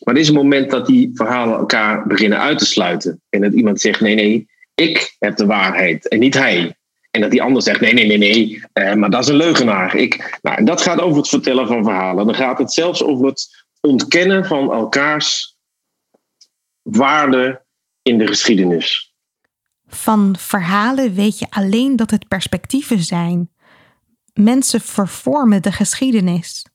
Maar 0.00 0.14
er 0.14 0.20
is 0.20 0.28
een 0.28 0.34
moment 0.34 0.70
dat 0.70 0.86
die 0.86 1.10
verhalen 1.14 1.58
elkaar 1.58 2.06
beginnen 2.06 2.40
uit 2.40 2.58
te 2.58 2.66
sluiten. 2.66 3.20
En 3.28 3.40
dat 3.40 3.52
iemand 3.52 3.80
zegt: 3.80 4.00
nee, 4.00 4.14
nee, 4.14 4.48
ik 4.80 5.16
heb 5.18 5.36
de 5.36 5.46
waarheid 5.46 6.08
en 6.08 6.18
niet 6.18 6.34
hij. 6.34 6.74
En 7.10 7.20
dat 7.20 7.30
die 7.30 7.42
ander 7.42 7.62
zegt: 7.62 7.80
nee, 7.80 7.92
nee, 7.92 8.06
nee, 8.06 8.18
nee, 8.18 8.62
uh, 8.74 8.94
maar 8.94 9.10
dat 9.10 9.22
is 9.22 9.28
een 9.28 9.34
leugenaar. 9.34 9.94
Ik, 9.94 10.38
nou, 10.42 10.64
dat 10.64 10.80
gaat 10.80 11.00
over 11.00 11.18
het 11.18 11.28
vertellen 11.28 11.66
van 11.66 11.84
verhalen. 11.84 12.26
Dan 12.26 12.34
gaat 12.34 12.58
het 12.58 12.72
zelfs 12.72 13.02
over 13.02 13.26
het 13.26 13.66
ontkennen 13.80 14.46
van 14.46 14.72
elkaars 14.72 15.56
waarde 16.82 17.64
in 18.02 18.18
de 18.18 18.26
geschiedenis. 18.26 19.14
Van 19.86 20.36
verhalen 20.38 21.14
weet 21.14 21.38
je 21.38 21.46
alleen 21.50 21.96
dat 21.96 22.10
het 22.10 22.28
perspectieven 22.28 22.98
zijn. 23.02 23.50
Mensen 24.32 24.80
vervormen 24.80 25.62
de 25.62 25.72
geschiedenis. 25.72 26.66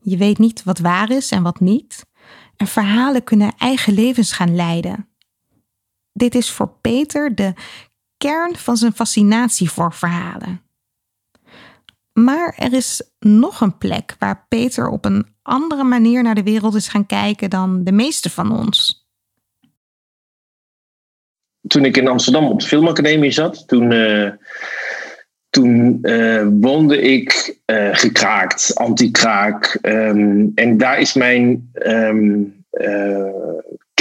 Je 0.00 0.16
weet 0.16 0.38
niet 0.38 0.62
wat 0.62 0.78
waar 0.78 1.10
is 1.10 1.30
en 1.30 1.42
wat 1.42 1.60
niet. 1.60 2.04
En 2.56 2.66
verhalen 2.66 3.24
kunnen 3.24 3.54
eigen 3.58 3.92
levens 3.92 4.32
gaan 4.32 4.56
leiden. 4.56 5.08
Dit 6.16 6.34
is 6.34 6.50
voor 6.50 6.68
Peter 6.80 7.34
de 7.34 7.52
kern 8.16 8.56
van 8.56 8.76
zijn 8.76 8.92
fascinatie 8.92 9.70
voor 9.70 9.92
verhalen. 9.92 10.62
Maar 12.12 12.54
er 12.58 12.72
is 12.72 13.10
nog 13.18 13.60
een 13.60 13.78
plek 13.78 14.16
waar 14.18 14.46
Peter 14.48 14.88
op 14.88 15.04
een 15.04 15.26
andere 15.42 15.84
manier 15.84 16.22
naar 16.22 16.34
de 16.34 16.42
wereld 16.42 16.74
is 16.74 16.88
gaan 16.88 17.06
kijken 17.06 17.50
dan 17.50 17.84
de 17.84 17.92
meeste 17.92 18.30
van 18.30 18.52
ons. 18.52 19.06
Toen 21.66 21.84
ik 21.84 21.96
in 21.96 22.08
Amsterdam 22.08 22.46
op 22.46 22.60
de 22.60 22.66
filmacademie 22.66 23.30
zat, 23.30 23.68
toen, 23.68 23.90
uh, 23.90 24.30
toen 25.50 25.98
uh, 26.02 26.46
woonde 26.60 27.00
ik 27.00 27.58
uh, 27.66 27.88
gekraakt, 27.92 28.74
anti-kraak. 28.74 29.78
Um, 29.82 30.52
en 30.54 30.76
daar 30.76 30.98
is 31.00 31.14
mijn 31.14 31.70
um, 31.74 32.64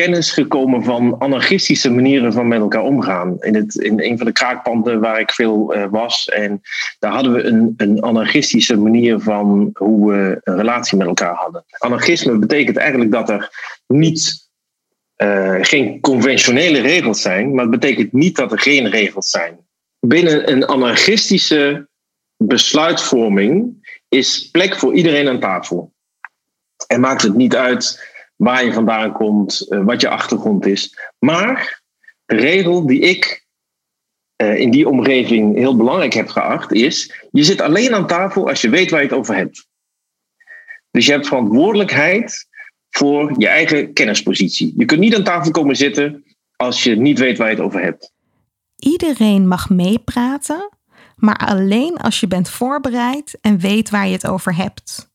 kennis 0.01 0.31
gekomen 0.31 0.83
van 0.83 1.19
anarchistische 1.19 1.89
manieren 1.89 2.33
van 2.33 2.47
met 2.47 2.59
elkaar 2.59 2.83
omgaan. 2.83 3.37
In, 3.39 3.55
het, 3.55 3.75
in 3.75 4.01
een 4.01 4.17
van 4.17 4.25
de 4.25 4.31
kraakpanden 4.31 4.99
waar 4.99 5.19
ik 5.19 5.31
veel 5.31 5.75
uh, 5.75 5.85
was. 5.89 6.29
En 6.29 6.61
daar 6.99 7.11
hadden 7.11 7.33
we 7.33 7.43
een, 7.43 7.73
een 7.77 8.01
anarchistische 8.01 8.77
manier 8.77 9.19
van 9.19 9.69
hoe 9.73 10.11
we 10.11 10.39
een 10.43 10.55
relatie 10.55 10.97
met 10.97 11.07
elkaar 11.07 11.33
hadden. 11.33 11.65
Anarchisme 11.77 12.37
betekent 12.37 12.77
eigenlijk 12.77 13.11
dat 13.11 13.29
er 13.29 13.49
niet, 13.87 14.49
uh, 15.17 15.57
geen 15.61 15.99
conventionele 15.99 16.81
regels 16.81 17.21
zijn, 17.21 17.53
maar 17.53 17.65
het 17.65 17.79
betekent 17.79 18.13
niet 18.13 18.35
dat 18.35 18.51
er 18.51 18.59
geen 18.59 18.89
regels 18.89 19.29
zijn. 19.29 19.59
Binnen 19.99 20.51
een 20.51 20.65
anarchistische 20.65 21.87
besluitvorming 22.37 23.73
is 24.09 24.49
plek 24.51 24.75
voor 24.75 24.93
iedereen 24.93 25.27
aan 25.27 25.39
tafel. 25.39 25.93
En 26.87 26.99
maakt 26.99 27.21
het 27.21 27.35
niet 27.35 27.55
uit 27.55 28.13
waar 28.36 28.65
je 28.65 28.74
vandaan 28.74 29.12
komt, 29.12 29.65
uh, 29.70 29.84
wat 29.86 30.01
je 30.01 30.10
achtergrond 30.10 30.65
is. 30.65 30.98
Maar 31.20 31.82
de 32.25 32.36
regel 32.36 32.86
die 32.86 33.00
ik 33.00 33.46
uh, 34.42 34.60
in 34.60 34.72
die 34.72 34.89
omgeving 34.89 35.56
heel 35.56 35.77
belangrijk 35.77 36.13
heb 36.13 36.27
geacht 36.27 36.72
is: 36.72 37.13
je 37.32 37.44
zit 37.44 37.62
alleen 37.62 37.94
aan 37.94 38.08
tafel 38.08 38.48
als 38.48 38.62
je 38.62 38.70
weet 38.70 38.89
waar 38.89 39.01
je 39.01 39.08
het 39.08 39.18
over 39.18 39.36
hebt. 39.36 39.68
Dus 40.92 41.06
je 41.06 41.12
hebt 41.12 41.27
verantwoordelijkheid 41.27 42.48
voor 42.89 43.34
je 43.38 43.48
eigen 43.48 43.94
kennispositie. 43.94 44.74
Je 44.77 44.86
kunt 44.86 45.00
niet 45.00 45.15
aan 45.15 45.24
tafel 45.24 45.51
komen 45.51 45.75
zitten 45.75 46.24
als 46.56 46.84
je 46.84 46.96
niet 46.96 47.20
weet 47.20 47.38
waar 47.38 47.50
je 47.50 47.56
het 47.56 47.63
over 47.63 47.82
hebt. 47.82 48.13
Iedereen 48.75 49.48
mag 49.48 49.70
meepraten, 49.70 50.70
maar 51.15 51.38
alleen 51.38 51.98
als 51.98 52.20
je 52.20 52.27
bent 52.27 52.50
voorbereid 52.50 53.38
en 53.42 53.60
weet 53.60 53.89
waar 53.89 54.08
je 54.08 54.13
het 54.13 54.27
over 54.27 54.56
hebt. 54.56 55.13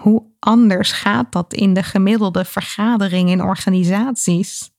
Hoe 0.00 0.22
anders 0.38 0.92
gaat 0.92 1.32
dat 1.32 1.54
in 1.54 1.74
de 1.74 1.82
gemiddelde 1.82 2.44
vergadering 2.44 3.30
in 3.30 3.42
organisaties? 3.42 4.70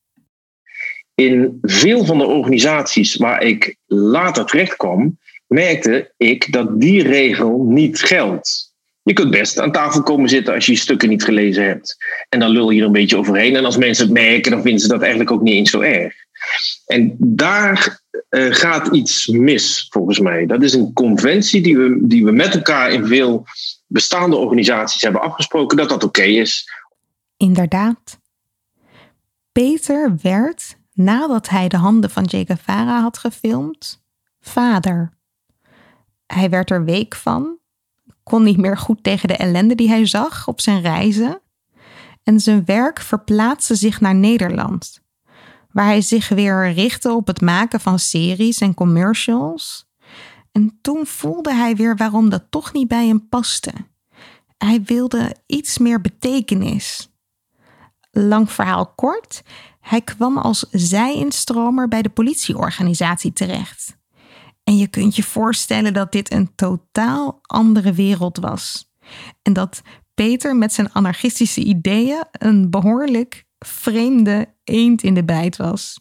In 1.16 1.58
veel 1.62 2.06
van 2.06 2.18
de 2.18 2.26
organisaties 2.26 3.16
waar 3.16 3.44
ik 3.44 3.76
later 3.86 4.46
terecht 4.46 4.76
kwam, 4.76 5.20
merkte 5.48 6.14
ik 6.18 6.52
dat 6.52 6.80
die 6.80 7.04
regel 7.04 7.64
niet 7.68 8.02
geldt. 8.02 8.74
Je 9.04 9.14
kunt 9.14 9.32
best 9.32 9.60
aan 9.60 9.72
tafel 9.72 10.04
komen 10.04 10.30
zitten 10.30 10.54
als 10.54 10.66
je 10.66 10.72
je 10.72 10.78
stukken 10.78 11.10
niet 11.10 11.24
gelezen 11.24 11.64
hebt. 11.64 11.98
En 12.30 12.40
dan 12.40 12.50
lul 12.50 12.70
je 12.70 12.80
er 12.80 12.86
een 12.86 12.92
beetje 12.92 13.18
overheen. 13.18 13.56
En 13.56 13.66
als 13.66 13.78
mensen 13.78 14.06
het 14.06 14.14
merken, 14.14 14.52
dan 14.52 14.62
vinden 14.62 14.82
ze 14.82 14.88
dat 14.88 15.02
eigenlijk 15.02 15.32
ook 15.32 15.42
niet 15.42 15.54
eens 15.54 15.70
zo 15.70 15.80
erg. 15.80 16.14
En 16.86 17.16
daar 17.20 18.02
uh, 18.30 18.54
gaat 18.54 18.88
iets 18.88 19.28
mis, 19.28 19.88
volgens 19.90 20.20
mij. 20.20 20.46
Dat 20.46 20.64
is 20.64 20.74
een 20.74 20.94
conventie 20.94 21.62
die 21.62 21.78
we, 21.78 22.00
die 22.02 22.26
we 22.26 22.32
met 22.32 22.56
elkaar 22.56 22.92
in 22.92 23.06
veel 23.06 23.46
bestaande 23.92 24.36
organisaties 24.36 25.02
hebben 25.02 25.22
afgesproken, 25.22 25.78
dat 25.78 25.90
dat 25.90 26.04
oké 26.04 26.22
is. 26.22 26.72
Inderdaad. 27.38 28.20
Peter 29.52 30.18
werd, 30.22 30.78
nadat 30.94 31.50
hij 31.50 31.68
de 31.68 31.78
handen 31.78 32.10
van 32.10 32.30
Che 32.30 32.44
Guevara 32.46 33.02
had 33.02 33.18
gefilmd, 33.18 34.04
vader. 34.40 35.14
Hij 36.26 36.50
werd 36.50 36.72
er 36.72 36.84
week 36.84 37.16
van, 37.16 37.58
kon 38.24 38.44
niet 38.44 38.58
meer 38.58 38.78
goed 38.78 39.04
tegen 39.04 39.28
de 39.28 39.38
ellende 39.38 39.76
die 39.76 39.90
hij 39.90 40.06
zag 40.06 40.48
op 40.48 40.62
zijn 40.62 40.82
reizen. 40.82 41.42
En 42.24 42.40
zijn 42.40 42.66
werk 42.66 43.00
verplaatste 43.00 43.76
zich 43.76 44.02
naar 44.02 44.16
Nederland, 44.16 45.02
waar 45.72 45.86
hij 45.86 46.02
zich 46.02 46.30
weer 46.30 46.72
richtte 46.72 47.14
op 47.14 47.28
het 47.28 47.42
maken 47.42 47.80
van 47.80 48.00
series 48.00 48.60
en 48.62 48.74
commercials. 48.74 49.91
En 50.52 50.80
toen 50.82 51.06
voelde 51.06 51.54
hij 51.54 51.76
weer 51.76 51.96
waarom 51.96 52.30
dat 52.30 52.44
toch 52.50 52.74
niet 52.74 52.88
bij 52.88 53.08
hem 53.08 53.28
paste. 53.30 53.74
Hij 54.58 54.84
wilde 54.84 55.36
iets 55.46 55.78
meer 55.78 56.02
betekenis. 56.02 57.12
Lang 58.12 58.52
verhaal 58.52 58.94
kort, 58.94 59.44
hij 59.80 60.02
kwam 60.02 60.38
als 60.38 60.66
zij-instromer 60.72 61.88
bij 61.88 62.02
de 62.02 62.10
politieorganisatie 62.10 63.34
terecht. 63.34 63.98
En 64.64 64.78
je 64.78 64.88
kunt 64.88 65.16
je 65.16 65.24
voorstellen 65.24 65.94
dat 65.94 66.12
dit 66.12 66.32
een 66.32 66.56
totaal 66.56 67.40
andere 67.42 67.94
wereld 67.94 68.38
was. 68.38 68.92
En 69.42 69.54
dat 69.54 69.82
Peter 70.14 70.56
met 70.56 70.74
zijn 70.74 70.94
anarchistische 70.94 71.64
ideeën 71.64 72.26
een 72.32 72.70
behoorlijk 72.70 73.46
vreemde 73.60 74.54
eend 74.64 75.04
in 75.04 75.14
de 75.14 75.24
bijt 75.24 75.58
was. 75.58 76.01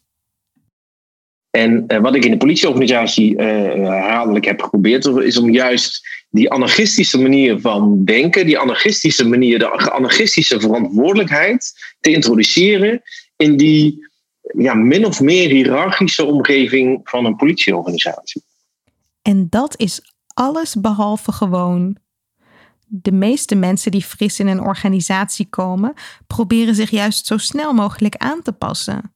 En 1.50 1.85
uh, 1.88 1.99
wat 1.99 2.14
ik 2.14 2.25
in 2.25 2.30
de 2.30 2.37
politieorganisatie 2.37 3.33
uh, 3.33 3.38
herhaaldelijk 3.38 4.45
heb 4.45 4.62
geprobeerd, 4.62 5.07
is 5.07 5.38
om 5.38 5.50
juist 5.50 6.09
die 6.30 6.50
anarchistische 6.50 7.21
manier 7.21 7.61
van 7.61 8.04
denken, 8.04 8.47
die 8.47 8.59
anarchistische 8.59 9.28
manier, 9.28 9.59
de 9.59 9.71
anarchistische 9.71 10.61
verantwoordelijkheid 10.61 11.73
te 12.00 12.11
introduceren 12.11 13.02
in 13.37 13.57
die 13.57 14.09
ja, 14.59 14.75
min 14.75 15.07
of 15.07 15.21
meer 15.21 15.49
hiërarchische 15.49 16.25
omgeving 16.25 17.00
van 17.04 17.25
een 17.25 17.37
politieorganisatie. 17.37 18.42
En 19.23 19.47
dat 19.49 19.78
is 19.78 20.00
alles 20.35 20.75
behalve 20.75 21.33
gewoon. 21.33 21.97
De 22.87 23.12
meeste 23.12 23.54
mensen 23.54 23.90
die 23.90 24.02
fris 24.02 24.40
in 24.40 24.47
een 24.47 24.61
organisatie 24.61 25.47
komen, 25.47 25.95
proberen 26.26 26.75
zich 26.75 26.90
juist 26.90 27.26
zo 27.26 27.37
snel 27.37 27.73
mogelijk 27.73 28.16
aan 28.16 28.42
te 28.42 28.52
passen. 28.52 29.14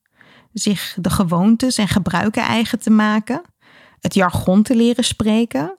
Zich 0.55 0.97
de 1.01 1.09
gewoontes 1.09 1.77
en 1.77 1.87
gebruiken 1.87 2.43
eigen 2.43 2.79
te 2.79 2.89
maken, 2.89 3.41
het 3.99 4.13
jargon 4.13 4.63
te 4.63 4.75
leren 4.75 5.03
spreken, 5.03 5.77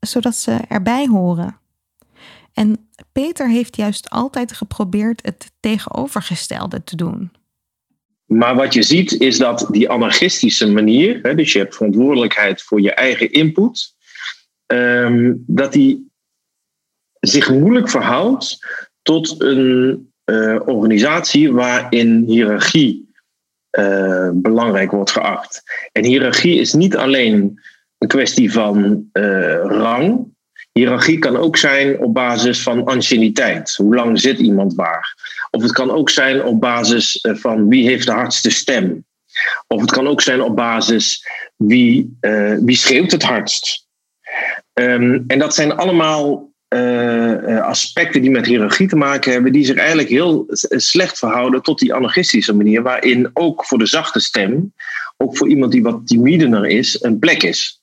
zodat 0.00 0.36
ze 0.36 0.58
erbij 0.68 1.06
horen. 1.06 1.58
En 2.52 2.88
Peter 3.12 3.48
heeft 3.48 3.76
juist 3.76 4.10
altijd 4.10 4.52
geprobeerd 4.52 5.20
het 5.24 5.52
tegenovergestelde 5.60 6.84
te 6.84 6.96
doen. 6.96 7.32
Maar 8.24 8.54
wat 8.54 8.74
je 8.74 8.82
ziet 8.82 9.12
is 9.12 9.38
dat 9.38 9.66
die 9.70 9.90
anarchistische 9.90 10.70
manier, 10.70 11.18
hè, 11.22 11.34
dus 11.34 11.52
je 11.52 11.58
hebt 11.58 11.76
verantwoordelijkheid 11.76 12.62
voor 12.62 12.80
je 12.80 12.92
eigen 12.92 13.32
input, 13.32 13.94
um, 14.66 15.44
dat 15.46 15.72
die 15.72 16.12
zich 17.20 17.50
moeilijk 17.50 17.90
verhoudt 17.90 18.58
tot 19.02 19.40
een 19.42 20.12
uh, 20.24 20.60
organisatie 20.66 21.52
waarin 21.52 22.24
hiërarchie 22.26 23.03
uh, 23.78 24.28
belangrijk 24.32 24.90
wordt 24.90 25.10
geacht. 25.10 25.62
En 25.92 26.04
hiërarchie 26.04 26.60
is 26.60 26.72
niet 26.72 26.96
alleen 26.96 27.60
een 27.98 28.08
kwestie 28.08 28.52
van 28.52 29.08
uh, 29.12 29.60
rang. 29.62 30.32
Hiërarchie 30.72 31.18
kan 31.18 31.36
ook 31.36 31.56
zijn 31.56 31.98
op 31.98 32.14
basis 32.14 32.62
van 32.62 32.84
anciëniteit. 32.84 33.74
Hoe 33.74 33.94
lang 33.94 34.20
zit 34.20 34.38
iemand 34.38 34.74
waar? 34.74 35.14
Of 35.50 35.62
het 35.62 35.72
kan 35.72 35.90
ook 35.90 36.10
zijn 36.10 36.44
op 36.44 36.60
basis 36.60 37.20
eh, 37.20 37.34
van 37.34 37.68
wie 37.68 37.86
heeft 37.86 38.06
de 38.06 38.12
hardste 38.12 38.50
stem. 38.50 39.04
Of 39.66 39.80
het 39.80 39.90
kan 39.90 40.06
ook 40.06 40.20
zijn 40.20 40.42
op 40.42 40.56
basis 40.56 41.28
wie, 41.56 42.16
uh, 42.20 42.56
wie 42.60 42.76
schreeuwt 42.76 43.10
het 43.10 43.22
hardst. 43.22 43.86
Um, 44.72 45.24
en 45.26 45.38
dat 45.38 45.54
zijn 45.54 45.72
allemaal 45.72 46.52
uh, 46.74 47.62
aspecten 47.62 48.22
die 48.22 48.30
met 48.30 48.46
hiërarchie 48.46 48.88
te 48.88 48.96
maken 48.96 49.32
hebben, 49.32 49.52
die 49.52 49.64
zich 49.64 49.76
eigenlijk 49.76 50.08
heel 50.08 50.44
slecht 50.68 51.18
verhouden 51.18 51.62
tot 51.62 51.78
die 51.78 51.94
anarchistische 51.94 52.54
manier, 52.54 52.82
waarin 52.82 53.30
ook 53.32 53.64
voor 53.64 53.78
de 53.78 53.86
zachte 53.86 54.20
stem, 54.20 54.74
ook 55.16 55.36
voor 55.36 55.48
iemand 55.48 55.72
die 55.72 55.82
wat 55.82 56.06
timidener 56.06 56.66
is, 56.66 57.02
een 57.02 57.18
plek 57.18 57.42
is. 57.42 57.82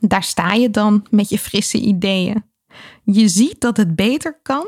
Daar 0.00 0.22
sta 0.22 0.52
je 0.52 0.70
dan 0.70 1.06
met 1.10 1.28
je 1.28 1.38
frisse 1.38 1.78
ideeën. 1.78 2.44
Je 3.04 3.28
ziet 3.28 3.60
dat 3.60 3.76
het 3.76 3.96
beter 3.96 4.38
kan 4.42 4.66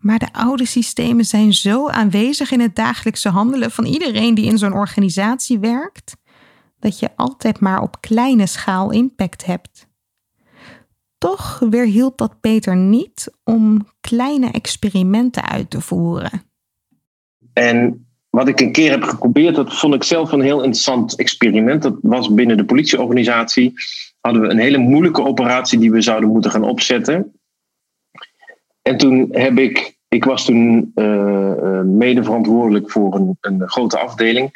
maar 0.00 0.18
de 0.18 0.32
oude 0.32 0.66
systemen 0.66 1.24
zijn 1.24 1.52
zo 1.52 1.88
aanwezig 1.88 2.50
in 2.50 2.60
het 2.60 2.76
dagelijkse 2.76 3.28
handelen 3.28 3.70
van 3.70 3.84
iedereen 3.84 4.34
die 4.34 4.44
in 4.44 4.58
zo'n 4.58 4.72
organisatie 4.72 5.58
werkt, 5.58 6.16
dat 6.78 6.98
je 6.98 7.16
altijd 7.16 7.60
maar 7.60 7.82
op 7.82 8.00
kleine 8.00 8.46
schaal 8.46 8.90
impact 8.90 9.44
hebt. 9.44 9.88
Toch 11.20 11.58
weerhield 11.58 12.18
dat 12.18 12.40
Peter 12.40 12.76
niet 12.76 13.32
om 13.44 13.88
kleine 14.00 14.50
experimenten 14.50 15.48
uit 15.48 15.70
te 15.70 15.80
voeren. 15.80 16.42
En 17.52 18.06
wat 18.30 18.48
ik 18.48 18.60
een 18.60 18.72
keer 18.72 18.90
heb 18.90 19.02
geprobeerd, 19.02 19.54
dat 19.54 19.74
vond 19.74 19.94
ik 19.94 20.02
zelf 20.02 20.32
een 20.32 20.40
heel 20.40 20.62
interessant 20.62 21.16
experiment. 21.16 21.82
Dat 21.82 21.98
was 22.02 22.34
binnen 22.34 22.56
de 22.56 22.64
politieorganisatie. 22.64 23.72
Hadden 24.20 24.42
we 24.42 24.48
een 24.48 24.58
hele 24.58 24.78
moeilijke 24.78 25.22
operatie 25.22 25.78
die 25.78 25.90
we 25.90 26.00
zouden 26.00 26.30
moeten 26.30 26.50
gaan 26.50 26.64
opzetten. 26.64 27.40
En 28.82 28.96
toen 28.96 29.28
heb 29.30 29.58
ik, 29.58 29.98
ik 30.08 30.24
was 30.24 30.44
toen 30.44 30.92
uh, 30.94 31.80
mede 31.80 32.24
verantwoordelijk 32.24 32.90
voor 32.90 33.14
een, 33.14 33.36
een 33.40 33.68
grote 33.68 33.98
afdeling. 33.98 34.50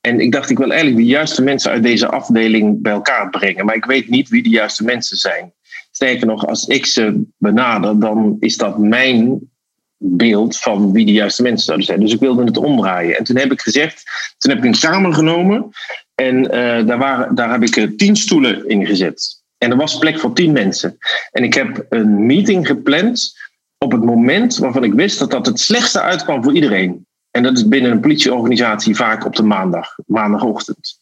En 0.00 0.20
ik 0.20 0.32
dacht, 0.32 0.50
ik 0.50 0.58
wil 0.58 0.70
eigenlijk 0.70 1.00
de 1.00 1.10
juiste 1.10 1.42
mensen 1.42 1.70
uit 1.70 1.82
deze 1.82 2.08
afdeling 2.08 2.82
bij 2.82 2.92
elkaar 2.92 3.30
brengen. 3.30 3.64
Maar 3.64 3.74
ik 3.74 3.84
weet 3.84 4.08
niet 4.08 4.28
wie 4.28 4.42
de 4.42 4.48
juiste 4.48 4.84
mensen 4.84 5.16
zijn. 5.16 5.52
Sterker 6.00 6.26
nog, 6.26 6.46
als 6.46 6.66
ik 6.66 6.86
ze 6.86 7.22
benader, 7.36 8.00
dan 8.00 8.36
is 8.38 8.56
dat 8.56 8.78
mijn 8.78 9.50
beeld 9.96 10.56
van 10.56 10.92
wie 10.92 11.06
de 11.06 11.12
juiste 11.12 11.42
mensen 11.42 11.64
zouden 11.64 11.86
zijn. 11.86 12.00
Dus 12.00 12.12
ik 12.12 12.20
wilde 12.20 12.44
het 12.44 12.56
omdraaien. 12.56 13.18
En 13.18 13.24
toen 13.24 13.36
heb 13.36 13.52
ik 13.52 13.60
gezegd, 13.60 14.02
toen 14.38 14.50
heb 14.50 14.64
ik 14.64 14.64
een 14.64 14.80
kamer 14.80 15.14
genomen. 15.14 15.70
En 16.14 16.44
uh, 16.44 16.50
daar, 16.86 16.98
waren, 16.98 17.34
daar 17.34 17.50
heb 17.50 17.62
ik 17.62 17.98
tien 17.98 18.16
stoelen 18.16 18.68
in 18.68 18.86
gezet. 18.86 19.42
En 19.58 19.70
er 19.70 19.76
was 19.76 19.98
plek 19.98 20.18
voor 20.18 20.32
tien 20.32 20.52
mensen. 20.52 20.98
En 21.30 21.44
ik 21.44 21.54
heb 21.54 21.86
een 21.88 22.26
meeting 22.26 22.66
gepland 22.66 23.38
op 23.78 23.92
het 23.92 24.04
moment 24.04 24.56
waarvan 24.56 24.84
ik 24.84 24.92
wist 24.92 25.18
dat 25.18 25.30
dat 25.30 25.46
het 25.46 25.60
slechtste 25.60 26.00
uitkwam 26.00 26.42
voor 26.42 26.54
iedereen. 26.54 27.06
En 27.30 27.42
dat 27.42 27.56
is 27.56 27.68
binnen 27.68 27.90
een 27.90 28.00
politieorganisatie 28.00 28.96
vaak 28.96 29.24
op 29.24 29.36
de 29.36 29.42
maandag, 29.42 29.94
maandagochtend. 30.06 30.98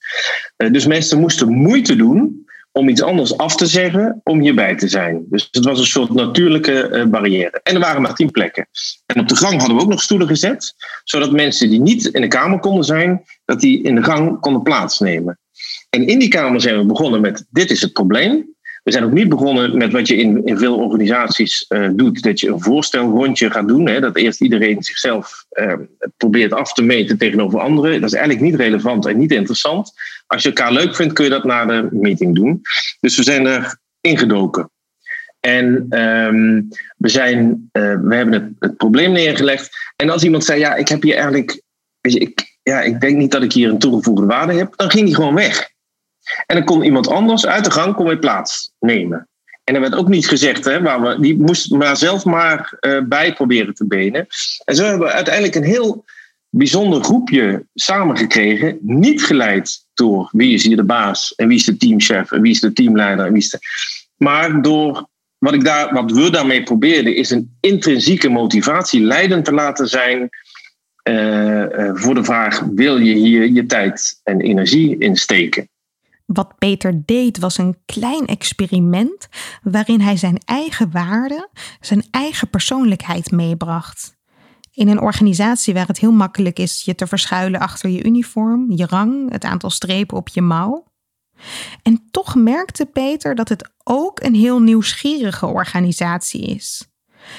Uh, 0.56 0.72
dus 0.72 0.86
mensen 0.86 1.20
moesten 1.20 1.48
moeite 1.48 1.96
doen 1.96 2.46
om 2.78 2.88
iets 2.88 3.02
anders 3.02 3.36
af 3.36 3.56
te 3.56 3.66
zeggen 3.66 4.20
om 4.24 4.40
hierbij 4.40 4.76
te 4.76 4.88
zijn. 4.88 5.24
Dus 5.28 5.48
het 5.50 5.64
was 5.64 5.78
een 5.78 5.86
soort 5.86 6.14
natuurlijke 6.14 6.90
uh, 6.92 7.04
barrière. 7.04 7.60
En 7.62 7.74
er 7.74 7.80
waren 7.80 8.02
maar 8.02 8.14
tien 8.14 8.30
plekken. 8.30 8.68
En 9.06 9.20
op 9.20 9.28
de 9.28 9.36
gang 9.36 9.58
hadden 9.58 9.76
we 9.76 9.82
ook 9.82 9.88
nog 9.88 10.02
stoelen 10.02 10.26
gezet, 10.26 10.74
zodat 11.04 11.32
mensen 11.32 11.70
die 11.70 11.80
niet 11.80 12.06
in 12.06 12.20
de 12.20 12.28
kamer 12.28 12.58
konden 12.58 12.84
zijn, 12.84 13.24
dat 13.44 13.60
die 13.60 13.82
in 13.82 13.94
de 13.94 14.02
gang 14.02 14.40
konden 14.40 14.62
plaatsnemen. 14.62 15.38
En 15.90 16.06
in 16.06 16.18
die 16.18 16.28
kamer 16.28 16.60
zijn 16.60 16.78
we 16.78 16.86
begonnen 16.86 17.20
met: 17.20 17.46
dit 17.50 17.70
is 17.70 17.80
het 17.80 17.92
probleem. 17.92 18.56
We 18.88 18.94
zijn 18.94 19.06
ook 19.06 19.12
niet 19.12 19.28
begonnen 19.28 19.76
met 19.76 19.92
wat 19.92 20.08
je 20.08 20.16
in, 20.16 20.46
in 20.46 20.58
veel 20.58 20.76
organisaties 20.76 21.66
uh, 21.68 21.88
doet. 21.92 22.22
Dat 22.22 22.40
je 22.40 22.48
een 22.48 22.60
voorstelrondje 22.60 23.50
gaat 23.50 23.68
doen. 23.68 23.88
Hè, 23.88 24.00
dat 24.00 24.16
eerst 24.16 24.40
iedereen 24.40 24.82
zichzelf 24.82 25.44
uh, 25.52 25.72
probeert 26.16 26.52
af 26.52 26.72
te 26.72 26.82
meten 26.82 27.18
tegenover 27.18 27.60
anderen. 27.60 28.00
Dat 28.00 28.10
is 28.10 28.16
eigenlijk 28.16 28.50
niet 28.50 28.60
relevant 28.60 29.06
en 29.06 29.18
niet 29.18 29.32
interessant. 29.32 29.92
Als 30.26 30.42
je 30.42 30.48
elkaar 30.48 30.72
leuk 30.72 30.96
vindt, 30.96 31.12
kun 31.12 31.24
je 31.24 31.30
dat 31.30 31.44
na 31.44 31.64
de 31.64 31.88
meeting 31.90 32.34
doen. 32.34 32.60
Dus 33.00 33.16
we 33.16 33.22
zijn 33.22 33.46
er 33.46 33.78
ingedoken. 34.00 34.70
En 35.40 35.66
um, 36.00 36.68
we, 36.96 37.08
zijn, 37.08 37.70
uh, 37.72 37.94
we 38.02 38.14
hebben 38.14 38.34
het, 38.34 38.52
het, 38.58 38.76
probleem 38.76 39.12
neergelegd. 39.12 39.70
En 39.96 40.10
als 40.10 40.24
iemand 40.24 40.44
zei, 40.44 40.58
ja, 40.58 40.74
ik 40.74 40.88
heb 40.88 41.02
hier 41.02 41.14
eigenlijk... 41.14 41.62
Ik, 42.00 42.58
ja, 42.62 42.80
ik 42.80 43.00
denk 43.00 43.16
niet 43.16 43.30
dat 43.30 43.42
ik 43.42 43.52
hier 43.52 43.68
een 43.68 43.78
toegevoegde 43.78 44.26
waarde 44.26 44.52
heb. 44.52 44.72
Dan 44.76 44.90
ging 44.90 45.04
hij 45.04 45.14
gewoon 45.14 45.34
weg. 45.34 45.76
En 46.46 46.56
dan 46.56 46.64
kon 46.64 46.82
iemand 46.82 47.08
anders 47.08 47.46
uit 47.46 47.64
de 47.64 47.70
gang 47.70 47.94
kon 47.94 48.06
weer 48.06 48.18
plaatsnemen. 48.18 49.28
En 49.64 49.74
er 49.74 49.80
werd 49.80 49.94
ook 49.94 50.08
niet 50.08 50.28
gezegd, 50.28 50.64
hè, 50.64 50.82
waar 50.82 51.00
we, 51.00 51.20
die 51.20 51.38
moest 51.38 51.70
maar 51.70 51.96
zelf 51.96 52.24
maar 52.24 52.78
uh, 52.80 53.02
bij 53.02 53.32
proberen 53.32 53.74
te 53.74 53.86
benen. 53.86 54.26
En 54.64 54.74
zo 54.74 54.84
hebben 54.84 55.06
we 55.06 55.12
uiteindelijk 55.12 55.54
een 55.54 55.64
heel 55.64 56.04
bijzonder 56.50 57.04
groepje 57.04 57.66
samengekregen. 57.74 58.78
Niet 58.80 59.22
geleid 59.22 59.86
door 59.94 60.28
wie 60.32 60.54
is 60.54 60.64
hier 60.64 60.76
de 60.76 60.84
baas 60.84 61.34
en 61.34 61.48
wie 61.48 61.56
is 61.56 61.64
de 61.64 61.76
teamchef 61.76 62.32
en 62.32 62.40
wie 62.40 62.52
is 62.52 62.60
de 62.60 62.72
teamleider. 62.72 63.26
En 63.26 63.32
wie 63.32 63.42
is 63.42 63.50
de, 63.50 63.58
maar 64.16 64.62
door 64.62 65.08
wat, 65.38 65.54
ik 65.54 65.64
daar, 65.64 65.92
wat 65.92 66.12
we 66.12 66.30
daarmee 66.30 66.62
probeerden, 66.62 67.16
is 67.16 67.30
een 67.30 67.56
intrinsieke 67.60 68.28
motivatie 68.28 69.00
leidend 69.00 69.44
te 69.44 69.52
laten 69.52 69.88
zijn 69.88 70.28
uh, 71.08 71.62
uh, 71.62 71.90
voor 71.94 72.14
de 72.14 72.24
vraag: 72.24 72.60
wil 72.74 72.98
je 72.98 73.14
hier 73.14 73.46
je 73.46 73.66
tijd 73.66 74.20
en 74.22 74.40
energie 74.40 74.98
in 74.98 75.16
steken? 75.16 75.68
Wat 76.32 76.58
Peter 76.58 77.02
deed 77.04 77.38
was 77.38 77.58
een 77.58 77.76
klein 77.86 78.26
experiment 78.26 79.28
waarin 79.62 80.00
hij 80.00 80.16
zijn 80.16 80.38
eigen 80.44 80.90
waarden, 80.90 81.48
zijn 81.80 82.06
eigen 82.10 82.50
persoonlijkheid 82.50 83.30
meebracht. 83.30 84.16
In 84.72 84.88
een 84.88 85.00
organisatie 85.00 85.74
waar 85.74 85.86
het 85.86 85.98
heel 85.98 86.12
makkelijk 86.12 86.58
is 86.58 86.82
je 86.84 86.94
te 86.94 87.06
verschuilen 87.06 87.60
achter 87.60 87.90
je 87.90 88.04
uniform, 88.04 88.72
je 88.72 88.86
rang, 88.86 89.30
het 89.32 89.44
aantal 89.44 89.70
strepen 89.70 90.16
op 90.16 90.28
je 90.28 90.42
mouw. 90.42 90.86
En 91.82 92.08
toch 92.10 92.34
merkte 92.34 92.86
Peter 92.86 93.34
dat 93.34 93.48
het 93.48 93.70
ook 93.84 94.20
een 94.20 94.34
heel 94.34 94.60
nieuwsgierige 94.60 95.46
organisatie 95.46 96.46
is. 96.46 96.88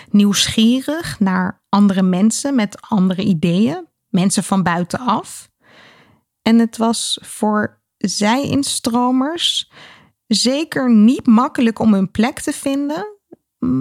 Nieuwsgierig 0.10 1.20
naar 1.20 1.64
andere 1.70 2.02
mensen 2.02 2.56
met 2.56 2.82
andere 2.82 3.24
ideeën, 3.24 3.88
mensen 4.08 4.44
van 4.44 4.64
buitenaf. 4.64 5.50
En 6.42 6.60
het 6.60 6.78
was 6.78 7.20
voor 7.22 7.79
zij-instromers 8.00 9.72
zeker 10.28 10.92
niet 10.94 11.28
makkelijk 11.28 11.80
om 11.80 11.94
hun 11.94 12.12
plek 12.12 12.40
te 12.40 12.52
vinden, 12.52 13.08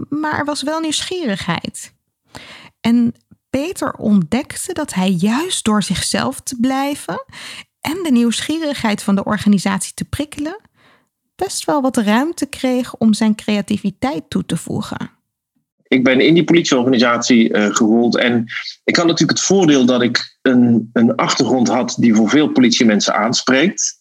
maar 0.09 0.39
er 0.39 0.45
was 0.45 0.63
wel 0.63 0.81
nieuwsgierigheid. 0.81 1.95
En 2.81 3.15
Peter 3.51 3.93
ontdekte 3.93 4.73
dat 4.73 4.95
hij 4.95 5.11
juist 5.11 5.65
door 5.65 5.83
zichzelf 5.83 6.41
te 6.41 6.57
blijven 6.61 7.25
en 7.81 8.03
de 8.03 8.11
nieuwsgierigheid 8.11 9.03
van 9.03 9.15
de 9.15 9.25
organisatie 9.25 9.95
te 9.95 10.05
prikkelen, 10.05 10.61
best 11.37 11.65
wel 11.65 11.83
wat 11.83 11.97
ruimte 11.97 12.47
kreeg 12.47 12.97
om 12.97 13.15
zijn 13.15 13.35
creativiteit 13.35 14.31
toe 14.31 14.47
te 14.47 14.57
voegen. 14.57 15.11
Ik 15.89 16.05
ben 16.05 16.21
in 16.21 16.35
die 16.35 16.45
politieorganisatie 16.45 17.53
uh, 17.53 17.75
gerold 17.75 18.17
en 18.17 18.45
ik 18.85 18.97
had 18.97 19.07
natuurlijk 19.07 19.39
het 19.39 19.47
voordeel 19.47 19.85
dat 19.87 20.03
ik 20.03 20.39
een, 20.43 20.91
een 20.93 21.15
achtergrond 21.15 21.69
had 21.69 21.97
die 21.99 22.15
voor 22.15 22.29
veel 22.29 22.49
politiemensen 22.49 23.15
aanspreekt. 23.15 23.98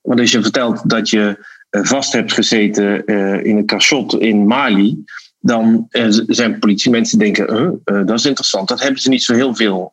Want 0.00 0.20
als 0.20 0.30
je 0.30 0.42
vertelt 0.42 0.88
dat 0.88 1.10
je 1.10 1.44
uh, 1.70 1.84
vast 1.84 2.12
hebt 2.12 2.32
gezeten 2.32 3.02
uh, 3.06 3.44
in 3.44 3.56
een 3.56 3.66
cachot 3.66 4.14
in 4.14 4.46
Mali, 4.46 5.04
dan 5.38 5.86
zijn 6.26 6.58
politiemensen 6.58 7.18
denken, 7.18 7.80
dat 7.84 8.18
is 8.18 8.26
interessant. 8.26 8.68
Dat 8.68 8.80
hebben 8.80 9.00
ze 9.00 9.08
niet 9.08 9.22
zo 9.22 9.34
heel 9.34 9.54
veel 9.54 9.90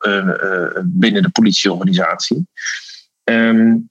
binnen 0.84 1.22
de 1.22 1.30
politieorganisatie. 1.30 2.48
Um, 3.24 3.90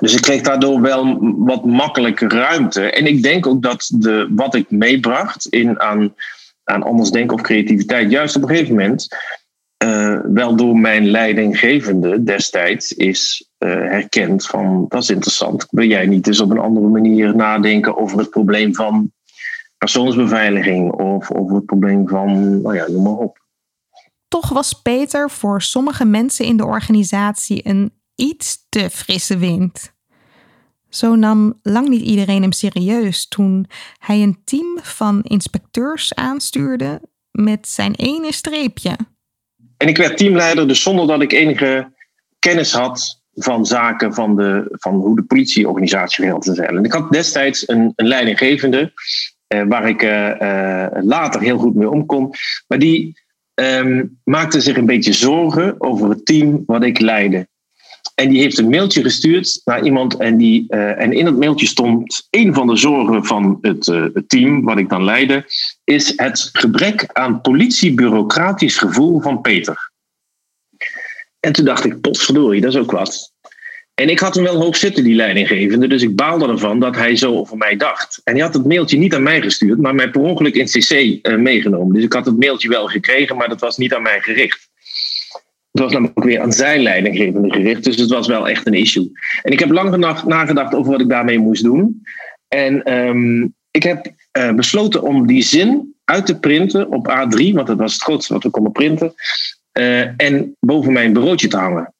dus 0.00 0.14
ik 0.14 0.20
kreeg 0.20 0.42
daardoor 0.42 0.80
wel 0.80 1.18
wat 1.36 1.64
makkelijke 1.64 2.28
ruimte. 2.28 2.90
En 2.90 3.06
ik 3.06 3.22
denk 3.22 3.46
ook 3.46 3.62
dat 3.62 3.90
de, 3.94 4.28
wat 4.30 4.54
ik 4.54 4.70
meebracht 4.70 5.46
in 5.46 5.80
aan, 5.80 6.14
aan 6.64 6.82
anders 6.82 7.10
denken 7.10 7.36
of 7.36 7.42
creativiteit, 7.42 8.10
juist 8.10 8.36
op 8.36 8.42
een 8.42 8.48
gegeven 8.48 8.74
moment, 8.74 9.08
uh, 9.82 10.20
wel 10.32 10.56
door 10.56 10.76
mijn 10.76 11.10
leidinggevende 11.10 12.22
destijds 12.22 12.92
is 12.92 13.50
uh, 13.58 13.68
herkend 13.68 14.46
van 14.46 14.84
dat 14.88 15.02
is 15.02 15.10
interessant. 15.10 15.66
Wil 15.70 15.86
jij 15.86 16.06
niet 16.06 16.26
eens 16.26 16.40
op 16.40 16.50
een 16.50 16.58
andere 16.58 16.88
manier 16.88 17.36
nadenken 17.36 17.96
over 17.96 18.18
het 18.18 18.30
probleem 18.30 18.74
van 18.74 19.12
persoonsbeveiliging 19.78 20.92
of 20.92 21.30
over 21.30 21.56
het 21.56 21.66
probleem 21.66 22.08
van, 22.08 22.60
nou 22.62 22.76
ja, 22.76 22.88
noem 22.88 23.02
maar 23.02 23.12
op. 23.12 23.40
Toch 24.28 24.48
was 24.48 24.72
Peter 24.72 25.30
voor 25.30 25.62
sommige 25.62 26.04
mensen 26.04 26.44
in 26.44 26.56
de 26.56 26.64
organisatie 26.64 27.68
een 27.68 27.92
iets 28.14 28.66
te 28.68 28.90
frisse 28.90 29.38
wind. 29.38 29.92
Zo 30.88 31.14
nam 31.14 31.58
lang 31.62 31.88
niet 31.88 32.02
iedereen 32.02 32.42
hem 32.42 32.52
serieus 32.52 33.28
toen 33.28 33.66
hij 33.98 34.22
een 34.22 34.40
team 34.44 34.78
van 34.82 35.22
inspecteurs 35.22 36.14
aanstuurde 36.14 37.00
met 37.30 37.68
zijn 37.68 37.94
ene 37.94 38.32
streepje. 38.32 38.96
En 39.82 39.88
ik 39.88 39.96
werd 39.96 40.16
teamleider, 40.16 40.68
dus 40.68 40.82
zonder 40.82 41.06
dat 41.06 41.22
ik 41.22 41.32
enige 41.32 41.92
kennis 42.38 42.72
had 42.72 43.22
van 43.34 43.66
zaken 43.66 44.14
van, 44.14 44.36
de, 44.36 44.68
van 44.70 44.94
hoe 44.94 45.16
de 45.16 45.22
politieorganisatie 45.22 46.24
geheel 46.24 46.40
te 46.40 46.54
zijn. 46.54 46.76
En 46.76 46.84
ik 46.84 46.92
had 46.92 47.12
destijds 47.12 47.68
een, 47.68 47.92
een 47.96 48.06
leidinggevende 48.06 48.92
eh, 49.46 49.62
waar 49.68 49.88
ik 49.88 50.02
eh, 50.02 50.40
eh, 50.40 51.04
later 51.04 51.40
heel 51.40 51.58
goed 51.58 51.74
mee 51.74 51.90
om 51.90 52.06
kon. 52.06 52.30
Maar 52.68 52.78
die 52.78 53.20
eh, 53.54 54.00
maakte 54.24 54.60
zich 54.60 54.76
een 54.76 54.86
beetje 54.86 55.12
zorgen 55.12 55.80
over 55.80 56.08
het 56.08 56.26
team 56.26 56.62
wat 56.66 56.84
ik 56.84 57.00
leidde. 57.00 57.48
En 58.22 58.28
die 58.28 58.40
heeft 58.40 58.58
een 58.58 58.68
mailtje 58.68 59.02
gestuurd 59.02 59.60
naar 59.64 59.84
iemand. 59.84 60.16
En, 60.16 60.36
die, 60.36 60.66
uh, 60.68 61.00
en 61.00 61.12
in 61.12 61.26
het 61.26 61.38
mailtje 61.38 61.66
stond: 61.66 62.26
een 62.30 62.54
van 62.54 62.66
de 62.66 62.76
zorgen 62.76 63.24
van 63.24 63.58
het, 63.60 63.86
uh, 63.86 64.06
het, 64.12 64.28
team, 64.28 64.62
wat 64.64 64.78
ik 64.78 64.88
dan 64.88 65.04
leidde, 65.04 65.44
is 65.84 66.12
het 66.16 66.50
gebrek 66.52 67.06
aan 67.12 67.40
politiebureaucratisch 67.40 68.78
gevoel 68.78 69.20
van 69.20 69.40
Peter. 69.40 69.90
En 71.40 71.52
toen 71.52 71.64
dacht 71.64 71.84
ik: 71.84 72.00
potverdorie, 72.00 72.60
dat 72.60 72.72
is 72.72 72.80
ook 72.80 72.90
wat. 72.90 73.32
En 73.94 74.08
ik 74.08 74.18
had 74.18 74.34
hem 74.34 74.44
wel 74.44 74.60
hoog 74.60 74.76
zitten, 74.76 75.04
die 75.04 75.14
leidinggevende. 75.14 75.88
Dus 75.88 76.02
ik 76.02 76.16
baalde 76.16 76.48
ervan 76.48 76.80
dat 76.80 76.96
hij 76.96 77.16
zo 77.16 77.34
over 77.36 77.56
mij 77.56 77.76
dacht. 77.76 78.20
En 78.24 78.32
hij 78.32 78.42
had 78.42 78.54
het 78.54 78.66
mailtje 78.66 78.98
niet 78.98 79.14
aan 79.14 79.22
mij 79.22 79.42
gestuurd, 79.42 79.78
maar 79.78 79.94
mij 79.94 80.10
per 80.10 80.20
ongeluk 80.20 80.54
in 80.54 80.66
CC 80.66 80.90
uh, 80.90 81.36
meegenomen. 81.36 81.94
Dus 81.94 82.04
ik 82.04 82.12
had 82.12 82.26
het 82.26 82.38
mailtje 82.38 82.68
wel 82.68 82.86
gekregen, 82.86 83.36
maar 83.36 83.48
dat 83.48 83.60
was 83.60 83.76
niet 83.76 83.94
aan 83.94 84.02
mij 84.02 84.20
gericht. 84.20 84.70
Het 85.72 85.82
was 85.82 85.92
namelijk 85.92 86.24
weer 86.24 86.40
aan 86.40 86.52
zijn 86.52 86.82
leidinggevende 86.82 87.52
gericht. 87.52 87.84
Dus 87.84 87.96
het 87.96 88.10
was 88.10 88.26
wel 88.26 88.48
echt 88.48 88.66
een 88.66 88.74
issue. 88.74 89.10
En 89.42 89.52
ik 89.52 89.58
heb 89.58 89.70
lang 89.70 89.96
nagedacht 90.26 90.74
over 90.74 90.92
wat 90.92 91.00
ik 91.00 91.08
daarmee 91.08 91.38
moest 91.38 91.62
doen. 91.62 92.02
En 92.48 92.92
um, 92.92 93.54
ik 93.70 93.82
heb 93.82 94.12
uh, 94.38 94.54
besloten 94.54 95.02
om 95.02 95.26
die 95.26 95.42
zin 95.42 95.94
uit 96.04 96.26
te 96.26 96.38
printen 96.38 96.90
op 96.90 97.08
A3, 97.08 97.52
want 97.52 97.66
dat 97.66 97.78
was 97.78 97.92
het 97.92 98.02
grootste 98.02 98.32
wat 98.32 98.42
we 98.42 98.50
konden 98.50 98.72
printen. 98.72 99.14
Uh, 99.78 100.20
en 100.20 100.56
boven 100.60 100.92
mijn 100.92 101.12
bureautje 101.12 101.48
te 101.48 101.56
hangen. 101.56 101.94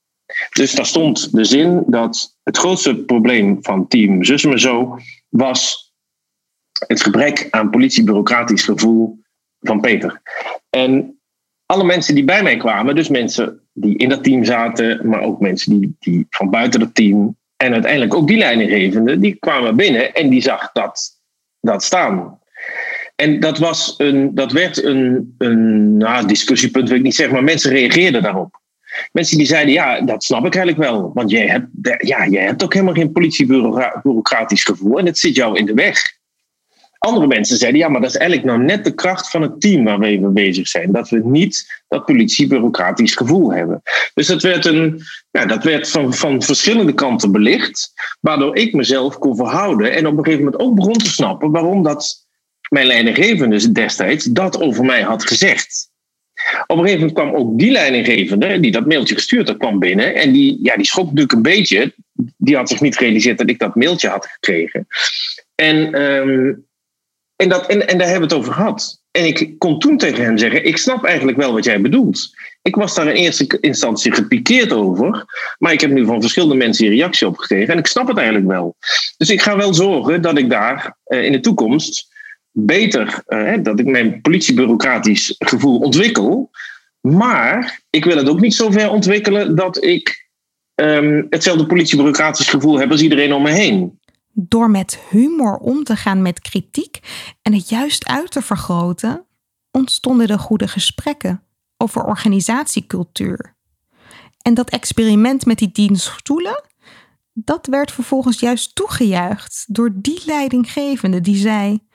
Dus 0.52 0.72
daar 0.72 0.86
stond 0.86 1.32
de 1.32 1.44
zin 1.44 1.82
dat 1.86 2.36
het 2.42 2.56
grootste 2.56 2.96
probleem 2.96 3.58
van 3.60 3.88
team 3.88 4.24
Zus 4.24 4.44
me 4.44 4.60
zo 4.60 4.98
was 5.28 5.92
het 6.86 7.02
gebrek 7.02 7.48
aan 7.50 7.70
politiebureaucratisch 7.70 8.62
gevoel 8.62 9.18
van 9.60 9.80
Peter. 9.80 10.22
En 10.70 11.20
alle 11.66 11.84
mensen 11.84 12.14
die 12.14 12.24
bij 12.24 12.42
mij 12.42 12.56
kwamen, 12.56 12.94
dus 12.94 13.08
mensen 13.08 13.61
die 13.72 13.96
in 13.96 14.08
dat 14.08 14.24
team 14.24 14.44
zaten, 14.44 15.08
maar 15.08 15.20
ook 15.20 15.40
mensen 15.40 15.80
die, 15.80 15.96
die 15.98 16.26
van 16.30 16.50
buiten 16.50 16.80
het 16.80 16.94
team 16.94 17.36
en 17.56 17.72
uiteindelijk 17.72 18.14
ook 18.14 18.28
die 18.28 18.38
leidinggevende, 18.38 19.18
die 19.18 19.34
kwamen 19.34 19.76
binnen 19.76 20.14
en 20.14 20.28
die 20.28 20.42
zag 20.42 20.72
dat, 20.72 21.20
dat 21.60 21.82
staan. 21.82 22.38
En 23.16 23.40
dat, 23.40 23.58
was 23.58 23.94
een, 23.98 24.34
dat 24.34 24.52
werd 24.52 24.84
een, 24.84 25.34
een 25.38 25.96
nou, 25.96 26.26
discussiepunt, 26.26 26.88
wil 26.88 26.96
ik 26.96 27.02
niet 27.02 27.14
zeggen, 27.14 27.34
maar 27.34 27.44
mensen 27.44 27.70
reageerden 27.70 28.22
daarop. 28.22 28.60
Mensen 29.12 29.36
die 29.36 29.46
zeiden, 29.46 29.72
ja, 29.72 30.00
dat 30.00 30.24
snap 30.24 30.46
ik 30.46 30.54
eigenlijk 30.54 30.90
wel. 30.90 31.10
Want 31.14 31.30
jij 31.30 31.46
hebt, 31.46 31.66
ja, 32.06 32.26
jij 32.26 32.44
hebt 32.44 32.64
ook 32.64 32.72
helemaal 32.72 32.94
geen 32.94 33.12
politiebureaucratisch 33.12 34.64
gevoel 34.64 34.98
en 34.98 35.06
het 35.06 35.18
zit 35.18 35.34
jou 35.34 35.58
in 35.58 35.66
de 35.66 35.74
weg. 35.74 36.20
Andere 37.06 37.26
mensen 37.26 37.56
zeiden, 37.56 37.80
ja, 37.80 37.88
maar 37.88 38.00
dat 38.00 38.10
is 38.10 38.16
eigenlijk 38.16 38.48
nou 38.48 38.62
net 38.62 38.84
de 38.84 38.94
kracht 38.94 39.30
van 39.30 39.42
het 39.42 39.60
team 39.60 39.84
waarmee 39.84 40.20
we 40.20 40.28
bezig 40.28 40.68
zijn. 40.68 40.92
Dat 40.92 41.08
we 41.08 41.20
niet 41.24 41.82
dat 41.88 42.04
politie-bureaucratisch 42.04 43.14
gevoel 43.14 43.52
hebben. 43.52 43.82
Dus 44.14 44.26
dat 44.26 44.42
werd, 44.42 44.64
een, 44.64 45.00
ja, 45.30 45.46
dat 45.46 45.64
werd 45.64 45.90
van, 45.90 46.14
van 46.14 46.42
verschillende 46.42 46.94
kanten 46.94 47.32
belicht, 47.32 47.92
waardoor 48.20 48.56
ik 48.56 48.72
mezelf 48.72 49.18
kon 49.18 49.36
verhouden 49.36 49.92
en 49.92 50.06
op 50.06 50.18
een 50.18 50.24
gegeven 50.24 50.44
moment 50.44 50.62
ook 50.62 50.74
begon 50.74 50.98
te 50.98 51.10
snappen 51.10 51.50
waarom 51.50 51.82
dat 51.82 52.26
mijn 52.68 52.86
leidinggevende 52.86 53.72
destijds 53.72 54.24
dat 54.24 54.60
over 54.60 54.84
mij 54.84 55.02
had 55.02 55.26
gezegd. 55.26 55.90
Op 56.66 56.78
een 56.78 56.84
gegeven 56.84 57.06
moment 57.06 57.18
kwam 57.18 57.34
ook 57.34 57.58
die 57.58 57.70
leidinggevende, 57.70 58.60
die 58.60 58.72
dat 58.72 58.86
mailtje 58.86 59.14
gestuurd 59.14 59.48
had, 59.48 59.56
kwam 59.56 59.78
binnen. 59.78 60.14
En 60.14 60.32
die, 60.32 60.58
ja, 60.62 60.76
die 60.76 60.86
schrok 60.86 61.04
natuurlijk 61.04 61.32
een 61.32 61.42
beetje. 61.42 61.94
Die 62.36 62.56
had 62.56 62.68
zich 62.68 62.80
niet 62.80 62.96
gerealiseerd 62.96 63.38
dat 63.38 63.50
ik 63.50 63.58
dat 63.58 63.74
mailtje 63.74 64.08
had 64.08 64.26
gekregen. 64.26 64.86
En 65.54 66.02
um, 66.02 66.70
en, 67.42 67.48
dat, 67.48 67.66
en, 67.66 67.88
en 67.88 67.98
daar 67.98 68.08
hebben 68.08 68.28
we 68.28 68.34
het 68.34 68.44
over 68.44 68.54
gehad. 68.54 69.02
En 69.10 69.26
ik 69.26 69.58
kon 69.58 69.78
toen 69.78 69.98
tegen 69.98 70.24
hem 70.24 70.38
zeggen: 70.38 70.64
Ik 70.64 70.76
snap 70.76 71.04
eigenlijk 71.04 71.38
wel 71.38 71.52
wat 71.52 71.64
jij 71.64 71.80
bedoelt. 71.80 72.30
Ik 72.62 72.74
was 72.74 72.94
daar 72.94 73.06
in 73.06 73.14
eerste 73.14 73.58
instantie 73.60 74.12
gepikeerd 74.12 74.72
over. 74.72 75.24
Maar 75.58 75.72
ik 75.72 75.80
heb 75.80 75.90
nu 75.90 76.04
van 76.04 76.20
verschillende 76.20 76.54
mensen 76.54 76.86
een 76.86 76.92
reactie 76.92 77.26
op 77.26 77.38
gekregen. 77.38 77.72
En 77.72 77.78
ik 77.78 77.86
snap 77.86 78.08
het 78.08 78.16
eigenlijk 78.16 78.46
wel. 78.46 78.76
Dus 79.16 79.30
ik 79.30 79.42
ga 79.42 79.56
wel 79.56 79.74
zorgen 79.74 80.22
dat 80.22 80.38
ik 80.38 80.50
daar 80.50 80.96
uh, 81.06 81.24
in 81.24 81.32
de 81.32 81.40
toekomst 81.40 82.10
beter, 82.50 83.22
uh, 83.28 83.54
dat 83.62 83.78
ik 83.78 83.86
mijn 83.86 84.20
politiebureaucratisch 84.20 85.34
gevoel 85.38 85.78
ontwikkel. 85.78 86.50
Maar 87.00 87.82
ik 87.90 88.04
wil 88.04 88.16
het 88.16 88.28
ook 88.28 88.40
niet 88.40 88.54
zo 88.54 88.70
ver 88.70 88.90
ontwikkelen 88.90 89.56
dat 89.56 89.84
ik 89.84 90.28
ehm, 90.74 91.22
hetzelfde 91.30 91.66
politiebureaucratisch 91.66 92.48
gevoel 92.48 92.78
heb 92.78 92.90
als 92.90 93.02
iedereen 93.02 93.32
om 93.32 93.42
me 93.42 93.50
heen. 93.50 94.00
Door 94.32 94.70
met 94.70 94.98
humor 95.10 95.56
om 95.56 95.84
te 95.84 95.96
gaan 95.96 96.22
met 96.22 96.40
kritiek 96.40 96.98
en 97.42 97.52
het 97.52 97.68
juist 97.68 98.06
uit 98.06 98.30
te 98.30 98.42
vergroten, 98.42 99.26
ontstonden 99.70 100.26
de 100.26 100.38
goede 100.38 100.68
gesprekken 100.68 101.42
over 101.76 102.04
organisatiecultuur. 102.04 103.56
En 104.42 104.54
dat 104.54 104.70
experiment 104.70 105.46
met 105.46 105.58
die 105.58 105.72
tien 105.72 105.96
stoelen, 105.96 106.64
dat 107.32 107.66
werd 107.66 107.92
vervolgens 107.92 108.40
juist 108.40 108.74
toegejuicht 108.74 109.64
door 109.68 109.90
die 109.94 110.22
leidinggevende 110.26 111.20
die 111.20 111.36
zei: 111.36 111.86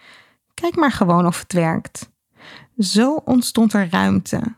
Kijk 0.53 0.75
maar 0.75 0.91
gewoon 0.91 1.25
of 1.25 1.39
het 1.39 1.53
werkt. 1.53 2.11
Zo 2.77 3.13
ontstond 3.13 3.73
er 3.73 3.89
ruimte. 3.89 4.55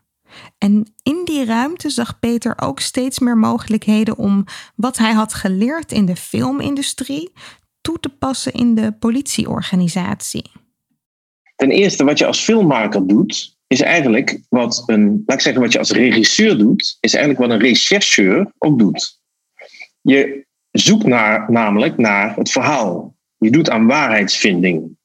En 0.57 0.93
in 1.03 1.21
die 1.25 1.45
ruimte 1.45 1.89
zag 1.89 2.19
Peter 2.19 2.53
ook 2.61 2.79
steeds 2.79 3.19
meer 3.19 3.37
mogelijkheden 3.37 4.17
om 4.17 4.45
wat 4.75 4.97
hij 4.97 5.13
had 5.13 5.33
geleerd 5.33 5.91
in 5.91 6.05
de 6.05 6.15
filmindustrie 6.15 7.33
toe 7.81 7.99
te 7.99 8.09
passen 8.09 8.51
in 8.51 8.75
de 8.75 8.91
politieorganisatie. 8.91 10.51
Ten 11.55 11.71
eerste, 11.71 12.03
wat 12.03 12.17
je 12.17 12.25
als 12.25 12.39
filmmaker 12.39 13.07
doet, 13.07 13.57
is 13.67 13.81
eigenlijk 13.81 14.39
wat 14.49 14.83
een, 14.85 15.23
laat 15.25 15.37
ik 15.37 15.43
zeggen, 15.43 15.61
wat 15.61 15.71
je 15.71 15.79
als 15.79 15.91
regisseur 15.91 16.57
doet, 16.57 16.97
is 16.99 17.13
eigenlijk 17.13 17.45
wat 17.45 17.59
een 17.59 17.65
rechercheur 17.65 18.51
ook 18.57 18.79
doet. 18.79 19.19
Je 20.01 20.45
zoekt 20.71 21.05
naar, 21.05 21.51
namelijk 21.51 21.97
naar 21.97 22.35
het 22.35 22.51
verhaal. 22.51 23.15
Je 23.37 23.51
doet 23.51 23.69
aan 23.69 23.87
waarheidsvinding. 23.87 24.97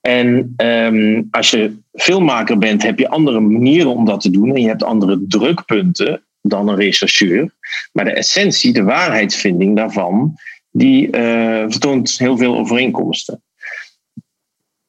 En 0.00 0.52
ehm, 0.56 1.22
als 1.30 1.50
je 1.50 1.76
filmmaker 1.92 2.58
bent, 2.58 2.82
heb 2.82 2.98
je 2.98 3.08
andere 3.08 3.40
manieren 3.40 3.94
om 3.94 4.04
dat 4.04 4.20
te 4.20 4.30
doen. 4.30 4.54
En 4.54 4.62
je 4.62 4.68
hebt 4.68 4.82
andere 4.82 5.24
drukpunten 5.28 6.22
dan 6.42 6.68
een 6.68 6.76
rechercheur. 6.76 7.54
Maar 7.92 8.04
de 8.04 8.12
essentie, 8.12 8.72
de 8.72 8.82
waarheidsvinding 8.82 9.76
daarvan, 9.76 10.34
die 10.70 11.06
uh, 11.06 11.64
vertoont 11.68 12.18
heel 12.18 12.36
veel 12.36 12.56
overeenkomsten. 12.56 13.42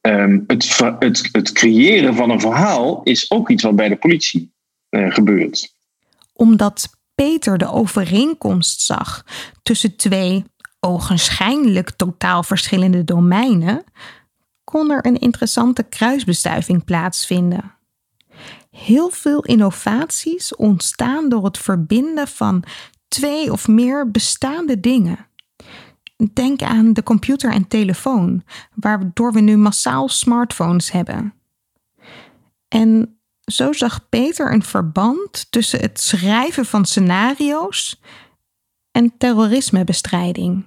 Um, 0.02 0.44
het, 0.48 0.78
het, 1.00 1.30
het, 1.32 1.52
creëren 1.52 2.15
van 2.15 2.30
een 2.30 2.39
verhaal 2.39 3.04
is 3.04 3.32
ook 3.32 3.50
iets 3.50 3.63
wat 3.63 3.76
bij 3.76 3.89
de 3.89 3.96
politie 3.96 4.52
uh, 4.89 5.13
gebeurt. 5.13 5.74
Omdat 6.34 6.89
Peter 7.15 7.58
de 7.58 7.72
overeenkomst 7.72 8.82
zag 8.82 9.26
tussen 9.63 9.96
twee 9.96 10.44
ogenschijnlijk 10.80 11.89
totaal 11.89 12.44
verschillende 12.44 13.04
domeinen, 13.04 13.84
kon 14.63 14.92
er 14.92 15.06
een 15.06 15.20
interessante 15.20 15.84
kruisbestuiving 15.84 16.84
plaatsvinden. 16.84 17.76
Heel 18.72 19.10
veel 19.10 19.44
innovaties 19.44 20.56
ontstaan 20.56 21.30
door 21.30 21.46
het 21.46 21.58
verbinden 21.58 22.28
van 22.28 22.63
twee 23.08 23.52
of 23.52 23.68
meer 23.68 24.12
bestaande 24.12 24.80
dingen. 24.80 25.29
Denk 26.34 26.62
aan 26.62 26.93
de 26.93 27.03
computer 27.03 27.51
en 27.51 27.67
telefoon, 27.67 28.43
waardoor 28.75 29.34
we 29.34 29.41
nu 29.41 29.58
massaal 29.58 30.10
smartphones 30.10 30.91
hebben. 30.91 31.34
En 32.67 33.19
zo 33.45 33.73
zag 33.73 34.10
Peter 34.10 34.51
een 34.51 34.63
verband 34.63 35.51
tussen 35.51 35.79
het 35.79 35.99
schrijven 35.99 36.65
van 36.65 36.86
scenario's 36.86 38.01
en 38.91 39.13
terrorismebestrijding. 39.17 40.65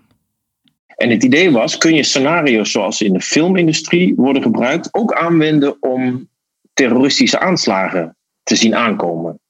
En 0.96 1.10
het 1.10 1.22
idee 1.22 1.50
was, 1.50 1.78
kun 1.78 1.94
je 1.94 2.02
scenario's 2.02 2.70
zoals 2.70 3.02
in 3.02 3.12
de 3.12 3.20
filmindustrie 3.20 4.14
worden 4.14 4.42
gebruikt 4.42 4.88
ook 4.94 5.12
aanwenden 5.12 5.82
om 5.82 6.28
terroristische 6.72 7.38
aanslagen 7.38 8.16
te 8.42 8.56
zien 8.56 8.74
aankomen. 8.74 9.40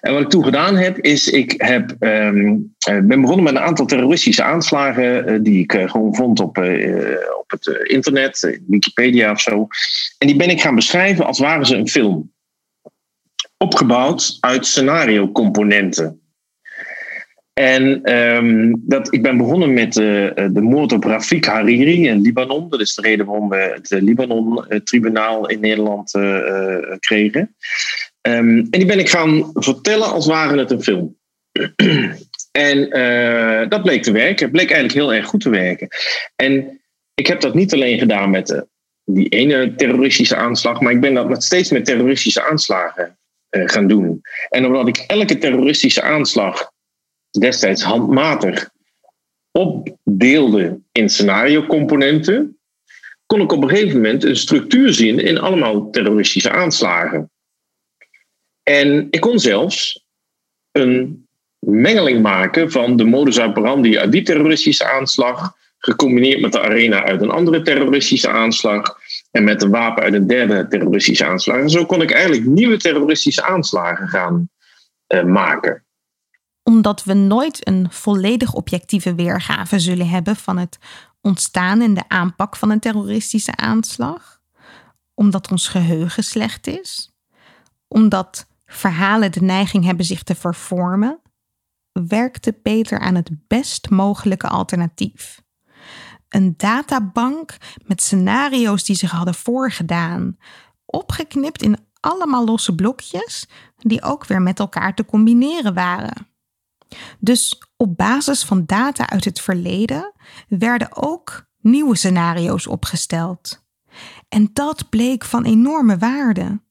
En 0.00 0.12
wat 0.12 0.22
ik 0.22 0.28
toen 0.28 0.44
gedaan 0.44 0.76
heb, 0.76 0.98
is 0.98 1.28
ik 1.28 1.54
heb, 1.56 1.96
um, 2.00 2.74
ben 3.02 3.20
begonnen 3.20 3.44
met 3.44 3.54
een 3.54 3.60
aantal 3.60 3.86
terroristische 3.86 4.42
aanslagen 4.42 5.32
uh, 5.32 5.38
die 5.42 5.62
ik 5.62 5.72
uh, 5.74 5.90
gewoon 5.90 6.14
vond 6.14 6.40
op, 6.40 6.58
op 7.40 7.50
het 7.50 7.66
internet, 7.82 8.60
Wikipedia 8.66 9.30
of 9.30 9.40
zo. 9.40 9.66
En 10.18 10.26
die 10.26 10.36
ben 10.36 10.50
ik 10.50 10.60
gaan 10.60 10.74
beschrijven 10.74 11.26
als 11.26 11.38
waren 11.38 11.66
ze 11.66 11.76
een 11.76 11.88
film. 11.88 12.32
Opgebouwd 13.56 14.36
uit 14.40 14.66
scenario-componenten. 14.66 16.20
En 17.52 18.12
um, 18.16 18.82
dat, 18.86 19.14
ik 19.14 19.22
ben 19.22 19.36
begonnen 19.36 19.72
met 19.72 19.92
de, 19.92 20.50
de 20.52 20.60
moord 20.60 20.92
op 20.92 21.04
Rafik 21.04 21.44
Hariri 21.44 22.08
in 22.08 22.20
Libanon. 22.20 22.68
Dat 22.68 22.80
is 22.80 22.94
de 22.94 23.02
reden 23.02 23.26
waarom 23.26 23.48
we 23.48 23.56
het 23.56 23.90
Libanon-tribunaal 23.90 25.48
in 25.48 25.60
Nederland 25.60 26.10
kregen. 26.98 27.54
Um, 28.28 28.58
en 28.58 28.70
die 28.70 28.86
ben 28.86 28.98
ik 28.98 29.08
gaan 29.08 29.50
vertellen 29.54 30.12
als 30.12 30.26
waren 30.26 30.58
het 30.58 30.70
een 30.70 30.82
film. 30.82 31.16
en 32.68 32.98
uh, 32.98 33.68
dat 33.68 33.82
bleek 33.82 34.02
te 34.02 34.12
werken. 34.12 34.44
Het 34.44 34.52
bleek 34.52 34.70
eigenlijk 34.70 34.94
heel 34.94 35.14
erg 35.14 35.26
goed 35.26 35.40
te 35.40 35.50
werken. 35.50 35.88
En 36.36 36.80
ik 37.14 37.26
heb 37.26 37.40
dat 37.40 37.54
niet 37.54 37.72
alleen 37.72 37.98
gedaan 37.98 38.30
met 38.30 38.46
de, 38.46 38.66
die 39.04 39.28
ene 39.28 39.74
terroristische 39.74 40.36
aanslag, 40.36 40.80
maar 40.80 40.92
ik 40.92 41.00
ben 41.00 41.14
dat 41.14 41.28
met 41.28 41.44
steeds 41.44 41.70
met 41.70 41.84
terroristische 41.84 42.44
aanslagen 42.44 43.18
uh, 43.50 43.68
gaan 43.68 43.86
doen. 43.86 44.20
En 44.48 44.66
omdat 44.66 44.88
ik 44.88 45.04
elke 45.06 45.38
terroristische 45.38 46.02
aanslag 46.02 46.70
destijds 47.38 47.82
handmatig 47.82 48.70
opdeelde 49.50 50.80
in 50.92 51.08
scenario-componenten, 51.08 52.58
kon 53.26 53.40
ik 53.40 53.52
op 53.52 53.62
een 53.62 53.68
gegeven 53.68 53.96
moment 53.96 54.24
een 54.24 54.36
structuur 54.36 54.92
zien 54.92 55.18
in 55.18 55.38
allemaal 55.38 55.90
terroristische 55.90 56.50
aanslagen. 56.50 57.30
En 58.62 59.06
ik 59.10 59.20
kon 59.20 59.38
zelfs 59.38 60.04
een 60.72 61.26
mengeling 61.58 62.22
maken 62.22 62.70
van 62.70 62.96
de 62.96 63.04
modus 63.04 63.40
operandi 63.40 63.98
uit 63.98 64.12
die 64.12 64.22
terroristische 64.22 64.90
aanslag, 64.90 65.56
gecombineerd 65.78 66.40
met 66.40 66.52
de 66.52 66.60
arena 66.60 67.04
uit 67.04 67.22
een 67.22 67.30
andere 67.30 67.62
terroristische 67.62 68.28
aanslag 68.28 68.98
en 69.30 69.44
met 69.44 69.62
een 69.62 69.70
wapen 69.70 70.02
uit 70.02 70.14
een 70.14 70.26
derde 70.26 70.68
terroristische 70.68 71.26
aanslag. 71.26 71.56
En 71.56 71.70
zo 71.70 71.86
kon 71.86 72.02
ik 72.02 72.10
eigenlijk 72.10 72.44
nieuwe 72.44 72.76
terroristische 72.76 73.42
aanslagen 73.42 74.08
gaan 74.08 74.50
uh, 75.08 75.24
maken. 75.24 75.84
Omdat 76.62 77.04
we 77.04 77.14
nooit 77.14 77.66
een 77.68 77.86
volledig 77.90 78.52
objectieve 78.52 79.14
weergave 79.14 79.78
zullen 79.78 80.08
hebben 80.08 80.36
van 80.36 80.58
het 80.58 80.78
ontstaan 81.20 81.80
en 81.80 81.94
de 81.94 82.08
aanpak 82.08 82.56
van 82.56 82.70
een 82.70 82.80
terroristische 82.80 83.56
aanslag, 83.56 84.40
omdat 85.14 85.50
ons 85.50 85.68
geheugen 85.68 86.24
slecht 86.24 86.66
is, 86.66 87.10
omdat 87.88 88.46
verhalen 88.72 89.32
de 89.32 89.42
neiging 89.42 89.84
hebben 89.84 90.04
zich 90.04 90.22
te 90.22 90.34
vervormen, 90.34 91.20
werkte 91.92 92.52
Peter 92.52 92.98
aan 92.98 93.14
het 93.14 93.30
best 93.46 93.90
mogelijke 93.90 94.48
alternatief. 94.48 95.42
Een 96.28 96.54
databank 96.56 97.56
met 97.86 98.02
scenario's 98.02 98.84
die 98.84 98.96
zich 98.96 99.10
hadden 99.10 99.34
voorgedaan, 99.34 100.36
opgeknipt 100.84 101.62
in 101.62 101.78
allemaal 102.00 102.44
losse 102.44 102.74
blokjes 102.74 103.48
die 103.76 104.02
ook 104.02 104.26
weer 104.26 104.42
met 104.42 104.58
elkaar 104.58 104.94
te 104.94 105.04
combineren 105.04 105.74
waren. 105.74 106.26
Dus 107.18 107.62
op 107.76 107.96
basis 107.96 108.44
van 108.44 108.66
data 108.66 109.08
uit 109.08 109.24
het 109.24 109.40
verleden 109.40 110.12
werden 110.48 110.96
ook 110.96 111.46
nieuwe 111.60 111.96
scenario's 111.96 112.66
opgesteld. 112.66 113.64
En 114.28 114.50
dat 114.52 114.88
bleek 114.90 115.24
van 115.24 115.44
enorme 115.44 115.98
waarde. 115.98 116.61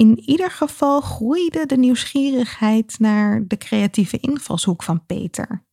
In 0.00 0.18
ieder 0.18 0.50
geval 0.50 1.00
groeide 1.00 1.66
de 1.66 1.76
nieuwsgierigheid 1.76 2.96
naar 2.98 3.44
de 3.46 3.56
creatieve 3.56 4.18
invalshoek 4.20 4.82
van 4.82 5.06
Peter. 5.06 5.64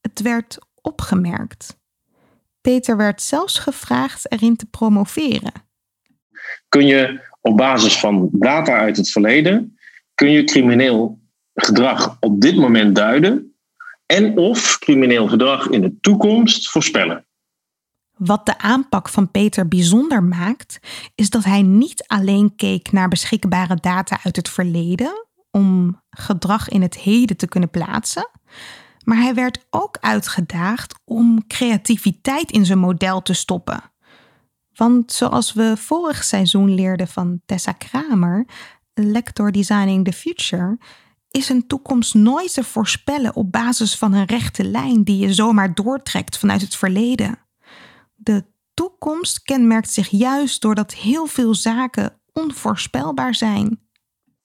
Het 0.00 0.20
werd 0.20 0.58
opgemerkt. 0.82 1.80
Peter 2.60 2.96
werd 2.96 3.22
zelfs 3.22 3.58
gevraagd 3.58 4.32
erin 4.32 4.56
te 4.56 4.66
promoveren. 4.66 5.52
Kun 6.68 6.86
je 6.86 7.20
op 7.40 7.56
basis 7.56 7.98
van 7.98 8.28
data 8.32 8.78
uit 8.78 8.96
het 8.96 9.10
verleden, 9.10 9.78
kun 10.14 10.30
je 10.30 10.44
crimineel 10.44 11.20
gedrag 11.54 12.16
op 12.20 12.40
dit 12.40 12.56
moment 12.56 12.94
duiden 12.94 13.56
en 14.06 14.36
of 14.36 14.78
crimineel 14.78 15.28
gedrag 15.28 15.68
in 15.68 15.80
de 15.80 16.00
toekomst 16.00 16.70
voorspellen. 16.70 17.27
Wat 18.18 18.46
de 18.46 18.58
aanpak 18.58 19.08
van 19.08 19.30
Peter 19.30 19.68
bijzonder 19.68 20.22
maakt, 20.22 20.78
is 21.14 21.30
dat 21.30 21.44
hij 21.44 21.62
niet 21.62 22.04
alleen 22.06 22.56
keek 22.56 22.92
naar 22.92 23.08
beschikbare 23.08 23.74
data 23.74 24.18
uit 24.22 24.36
het 24.36 24.48
verleden 24.48 25.26
om 25.50 26.02
gedrag 26.10 26.68
in 26.68 26.82
het 26.82 26.96
heden 26.96 27.36
te 27.36 27.48
kunnen 27.48 27.70
plaatsen, 27.70 28.30
maar 29.04 29.16
hij 29.16 29.34
werd 29.34 29.66
ook 29.70 29.98
uitgedaagd 30.00 30.94
om 31.04 31.46
creativiteit 31.46 32.50
in 32.50 32.66
zijn 32.66 32.78
model 32.78 33.22
te 33.22 33.32
stoppen. 33.32 33.82
Want 34.74 35.12
zoals 35.12 35.52
we 35.52 35.74
vorig 35.76 36.24
seizoen 36.24 36.74
leerden 36.74 37.08
van 37.08 37.40
Tessa 37.46 37.72
Kramer, 37.72 38.46
Lector 38.94 39.52
Designing 39.52 40.04
the 40.04 40.12
Future, 40.12 40.78
is 41.30 41.48
een 41.48 41.66
toekomst 41.66 42.14
nooit 42.14 42.54
te 42.54 42.64
voorspellen 42.64 43.36
op 43.36 43.52
basis 43.52 43.96
van 43.96 44.12
een 44.12 44.26
rechte 44.26 44.64
lijn 44.64 45.04
die 45.04 45.18
je 45.18 45.34
zomaar 45.34 45.74
doortrekt 45.74 46.38
vanuit 46.38 46.60
het 46.60 46.76
verleden. 46.76 47.47
De 48.28 48.44
toekomst 48.74 49.42
kenmerkt 49.42 49.90
zich 49.90 50.08
juist 50.08 50.62
doordat 50.62 50.94
heel 50.94 51.26
veel 51.26 51.54
zaken 51.54 52.20
onvoorspelbaar 52.32 53.34
zijn. 53.34 53.80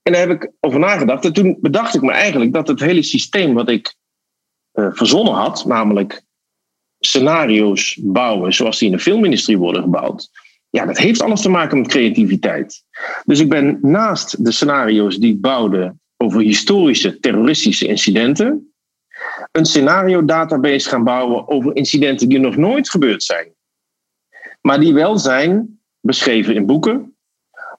En 0.02 0.12
daar 0.12 0.28
heb 0.28 0.44
ik 0.44 0.52
over 0.60 0.80
nagedacht. 0.80 1.26
En 1.26 1.34
toen 1.34 1.58
bedacht 1.62 1.96
ik 1.96 2.02
me 2.02 2.12
eigenlijk 2.12 2.54
dat 2.54 2.68
het 2.68 2.80
hele 2.80 3.04
systeem 3.04 3.54
wat 3.54 3.70
ik 3.70 3.96
uh, 4.74 4.88
verzonnen 4.92 5.34
had, 5.34 5.66
namelijk 5.66 6.24
scenario's 7.00 8.00
bouwen 8.02 8.54
zoals 8.54 8.80
die 8.80 8.90
in 8.90 8.96
de 8.96 9.02
filmindustrie 9.02 9.58
worden 9.58 9.82
gebouwd, 9.82 10.30
ja, 10.70 10.86
dat 10.86 10.98
heeft 10.98 11.22
alles 11.22 11.42
te 11.42 11.50
maken 11.50 11.80
met 11.80 11.88
creativiteit. 11.88 12.84
Dus 13.26 13.40
ik 13.40 13.50
ben 13.50 13.80
naast 13.82 14.46
de 14.46 14.52
scenario's 14.52 15.18
die 15.18 15.34
ik 15.34 15.42
bouwde 15.42 15.96
over 16.18 16.42
historische 16.42 17.20
terroristische 17.20 17.88
incidenten, 17.88 18.74
een 19.52 19.66
scenario 19.66 20.26
database 20.26 20.90
gaan 20.90 21.04
bouwen 21.04 21.48
over 21.48 21.76
incidenten 21.76 22.30
die 22.30 22.40
nog 22.40 22.56
nooit 22.56 22.90
gebeurd 22.90 23.24
zijn. 23.24 23.53
Maar 24.68 24.80
die 24.80 24.94
wel 24.94 25.18
zijn 25.18 25.80
beschreven 26.00 26.56
in 26.56 26.66
boeken 26.66 27.16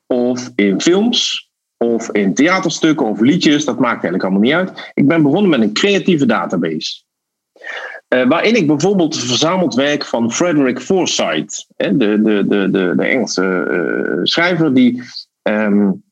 of 0.06 0.52
in 0.54 0.80
films 0.80 1.50
of 1.76 2.10
in 2.10 2.34
theaterstukken 2.34 3.06
of 3.06 3.20
liedjes, 3.20 3.64
dat 3.64 3.78
maakt 3.78 4.04
eigenlijk 4.04 4.22
allemaal 4.22 4.40
niet 4.40 4.52
uit. 4.52 4.90
Ik 4.94 5.08
ben 5.08 5.22
begonnen 5.22 5.50
met 5.50 5.60
een 5.60 5.72
creatieve 5.72 6.26
database. 6.26 7.02
Uh, 8.08 8.28
waarin 8.28 8.56
ik 8.56 8.66
bijvoorbeeld 8.66 9.16
verzameld 9.16 9.74
werk 9.74 10.04
van 10.04 10.32
Frederick 10.32 10.80
Forsyth, 10.80 11.66
de, 11.76 11.96
de, 11.96 12.44
de, 12.48 12.70
de, 12.96 13.04
Engelse 13.04 13.68
uh, 13.70 14.20
schrijver, 14.22 14.74
die 14.74 15.02
um, 15.42 16.04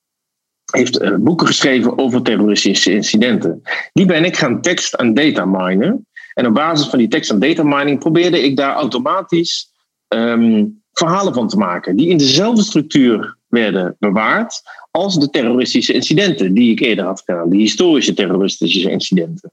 heeft 0.73 1.03
uh, 1.03 1.15
boeken 1.15 1.47
geschreven 1.47 1.99
over 1.99 2.23
terroristische 2.23 2.93
incidenten. 2.93 3.63
Die 3.93 4.07
ben 4.07 4.25
ik 4.25 4.37
gaan 4.37 4.61
tekst 4.61 4.95
en 4.95 5.15
data 5.15 5.45
minen. 5.45 6.07
En 6.35 6.47
op 6.47 6.55
basis 6.55 6.87
van 6.87 6.99
die 6.99 7.09
tekst 7.09 7.31
en 7.31 7.39
data 7.39 7.63
mining 7.63 7.99
probeerde 7.99 8.43
ik 8.43 8.57
daar 8.57 8.75
automatisch 8.75 9.72
um, 10.15 10.83
verhalen 10.93 11.35
van 11.35 11.49
te 11.49 11.57
maken, 11.57 11.97
die 11.97 12.09
in 12.09 12.19
dezelfde 12.19 12.63
structuur 12.63 13.37
werden 13.49 13.97
bewaard 13.99 14.63
als 14.91 15.19
de 15.19 15.31
terroristische 15.31 15.93
incidenten 15.93 16.55
die 16.55 16.71
ik 16.71 16.81
eerder 16.81 17.05
had 17.05 17.23
gedaan, 17.25 17.51
de 17.51 17.57
historische 17.57 18.15
terroristische 18.15 18.91
incidenten. 18.91 19.53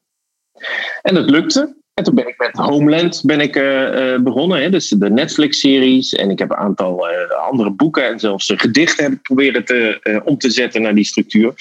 En 1.01 1.13
dat 1.13 1.29
lukte. 1.29 1.77
En 1.93 2.05
toen 2.05 2.15
ben 2.15 2.27
ik 2.27 2.37
met 2.37 2.55
Homeland 2.55 3.21
ben 3.25 3.39
ik, 3.39 3.55
uh, 3.55 4.17
begonnen, 4.17 4.61
hè, 4.61 4.69
dus 4.69 4.89
de 4.89 5.09
Netflix-series. 5.09 6.13
En 6.13 6.29
ik 6.29 6.39
heb 6.39 6.49
een 6.49 6.57
aantal 6.57 7.09
uh, 7.09 7.47
andere 7.47 7.71
boeken 7.71 8.07
en 8.07 8.19
zelfs 8.19 8.53
gedichten 8.55 9.03
heb 9.03 9.13
ik 9.13 9.21
proberen 9.21 9.65
te, 9.65 10.21
om 10.25 10.37
te 10.37 10.49
zetten 10.49 10.81
naar 10.81 10.95
die 10.95 11.05
structuur. 11.05 11.53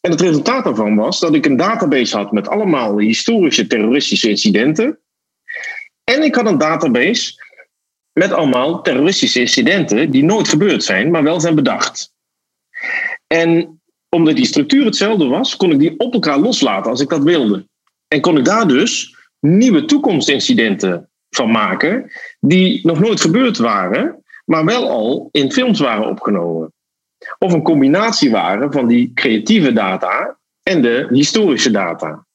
En 0.00 0.10
het 0.10 0.20
resultaat 0.20 0.64
daarvan 0.64 0.96
was 0.96 1.20
dat 1.20 1.34
ik 1.34 1.46
een 1.46 1.56
database 1.56 2.16
had 2.16 2.32
met 2.32 2.48
allemaal 2.48 2.98
historische 2.98 3.66
terroristische 3.66 4.28
incidenten. 4.28 4.98
En 6.04 6.22
ik 6.22 6.34
had 6.34 6.46
een 6.46 6.58
database 6.58 7.43
met 8.14 8.32
allemaal 8.32 8.82
terroristische 8.82 9.40
incidenten 9.40 10.10
die 10.10 10.24
nooit 10.24 10.48
gebeurd 10.48 10.84
zijn, 10.84 11.10
maar 11.10 11.22
wel 11.22 11.40
zijn 11.40 11.54
bedacht. 11.54 12.12
En 13.26 13.80
omdat 14.08 14.36
die 14.36 14.46
structuur 14.46 14.84
hetzelfde 14.84 15.26
was, 15.26 15.56
kon 15.56 15.70
ik 15.70 15.78
die 15.78 15.98
op 15.98 16.12
elkaar 16.12 16.38
loslaten 16.38 16.90
als 16.90 17.00
ik 17.00 17.08
dat 17.08 17.22
wilde. 17.22 17.68
En 18.08 18.20
kon 18.20 18.38
ik 18.38 18.44
daar 18.44 18.68
dus 18.68 19.16
nieuwe 19.40 19.84
toekomstincidenten 19.84 21.10
van 21.30 21.50
maken, 21.50 22.10
die 22.40 22.86
nog 22.86 23.00
nooit 23.00 23.20
gebeurd 23.20 23.58
waren, 23.58 24.24
maar 24.44 24.64
wel 24.64 24.90
al 24.90 25.28
in 25.30 25.52
films 25.52 25.80
waren 25.80 26.08
opgenomen. 26.08 26.72
Of 27.38 27.52
een 27.52 27.62
combinatie 27.62 28.30
waren 28.30 28.72
van 28.72 28.86
die 28.86 29.12
creatieve 29.14 29.72
data 29.72 30.38
en 30.62 30.82
de 30.82 31.06
historische 31.10 31.70
data. 31.70 32.26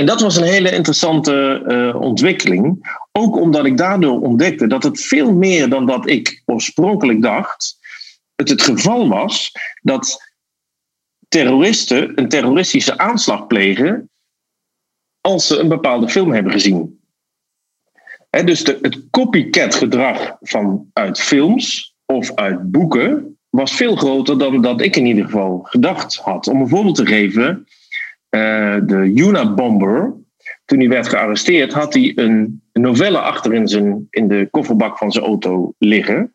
En 0.00 0.06
dat 0.06 0.20
was 0.20 0.36
een 0.36 0.44
hele 0.44 0.72
interessante 0.72 1.64
uh, 1.66 2.00
ontwikkeling. 2.00 2.96
Ook 3.12 3.36
omdat 3.36 3.64
ik 3.64 3.76
daardoor 3.76 4.20
ontdekte 4.20 4.66
dat 4.66 4.82
het 4.82 5.00
veel 5.00 5.34
meer 5.34 5.68
dan 5.68 5.86
dat 5.86 6.08
ik 6.08 6.42
oorspronkelijk 6.46 7.22
dacht, 7.22 7.78
het 8.34 8.48
het 8.48 8.62
geval 8.62 9.08
was 9.08 9.52
dat 9.82 10.32
terroristen 11.28 12.12
een 12.18 12.28
terroristische 12.28 12.98
aanslag 12.98 13.46
plegen 13.46 14.10
als 15.20 15.46
ze 15.46 15.58
een 15.58 15.68
bepaalde 15.68 16.08
film 16.08 16.32
hebben 16.32 16.52
gezien. 16.52 17.00
dus 18.30 18.58
het 18.58 19.10
copycat 19.10 19.74
gedrag 19.74 20.36
vanuit 20.40 21.20
films 21.20 21.94
of 22.06 22.34
uit 22.34 22.70
boeken 22.70 23.38
was 23.50 23.72
veel 23.72 23.96
groter 23.96 24.38
dan 24.38 24.62
dat 24.62 24.80
ik 24.80 24.96
in 24.96 25.06
ieder 25.06 25.24
geval 25.24 25.60
gedacht 25.62 26.16
had. 26.16 26.48
Om 26.48 26.60
een 26.60 26.68
voorbeeld 26.68 26.96
te 26.96 27.06
geven, 27.06 27.66
uh, 28.30 28.76
de 28.82 29.12
Unabomber, 29.14 30.14
toen 30.64 30.78
hij 30.78 30.88
werd 30.88 31.08
gearresteerd, 31.08 31.72
had 31.72 31.94
hij 31.94 32.12
een 32.14 32.62
novelle 32.72 33.18
achter 33.18 33.54
in, 33.54 33.68
zijn, 33.68 34.06
in 34.10 34.28
de 34.28 34.48
kofferbak 34.50 34.98
van 34.98 35.12
zijn 35.12 35.24
auto 35.24 35.74
liggen, 35.78 36.34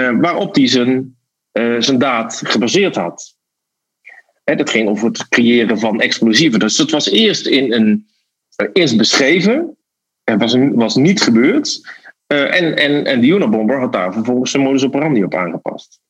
uh, 0.00 0.20
waarop 0.20 0.54
hij 0.54 0.68
zijn, 0.68 1.16
uh, 1.52 1.80
zijn 1.80 1.98
daad 1.98 2.40
gebaseerd 2.44 2.94
had. 2.94 3.36
Hè, 4.44 4.56
dat 4.56 4.70
ging 4.70 4.88
over 4.88 5.06
het 5.06 5.28
creëren 5.28 5.78
van 5.78 6.00
explosieven. 6.00 6.58
Dus 6.58 6.78
het 6.78 6.90
was 6.90 7.10
eerst, 7.10 7.46
in 7.46 7.72
een, 7.72 8.06
eerst 8.72 8.96
beschreven 8.96 9.76
en 10.24 10.38
was, 10.38 10.56
was 10.72 10.96
niet 10.96 11.22
gebeurd. 11.22 11.90
en, 12.26 12.76
en, 12.76 13.04
en 13.04 13.20
de 13.20 13.26
Unabomber 13.26 13.80
had 13.80 13.92
daar 13.92 14.12
vervolgens 14.12 14.50
zijn 14.50 14.62
modus 14.62 14.84
operandi 14.84 15.24
op 15.24 15.34
aangepast. 15.34 16.02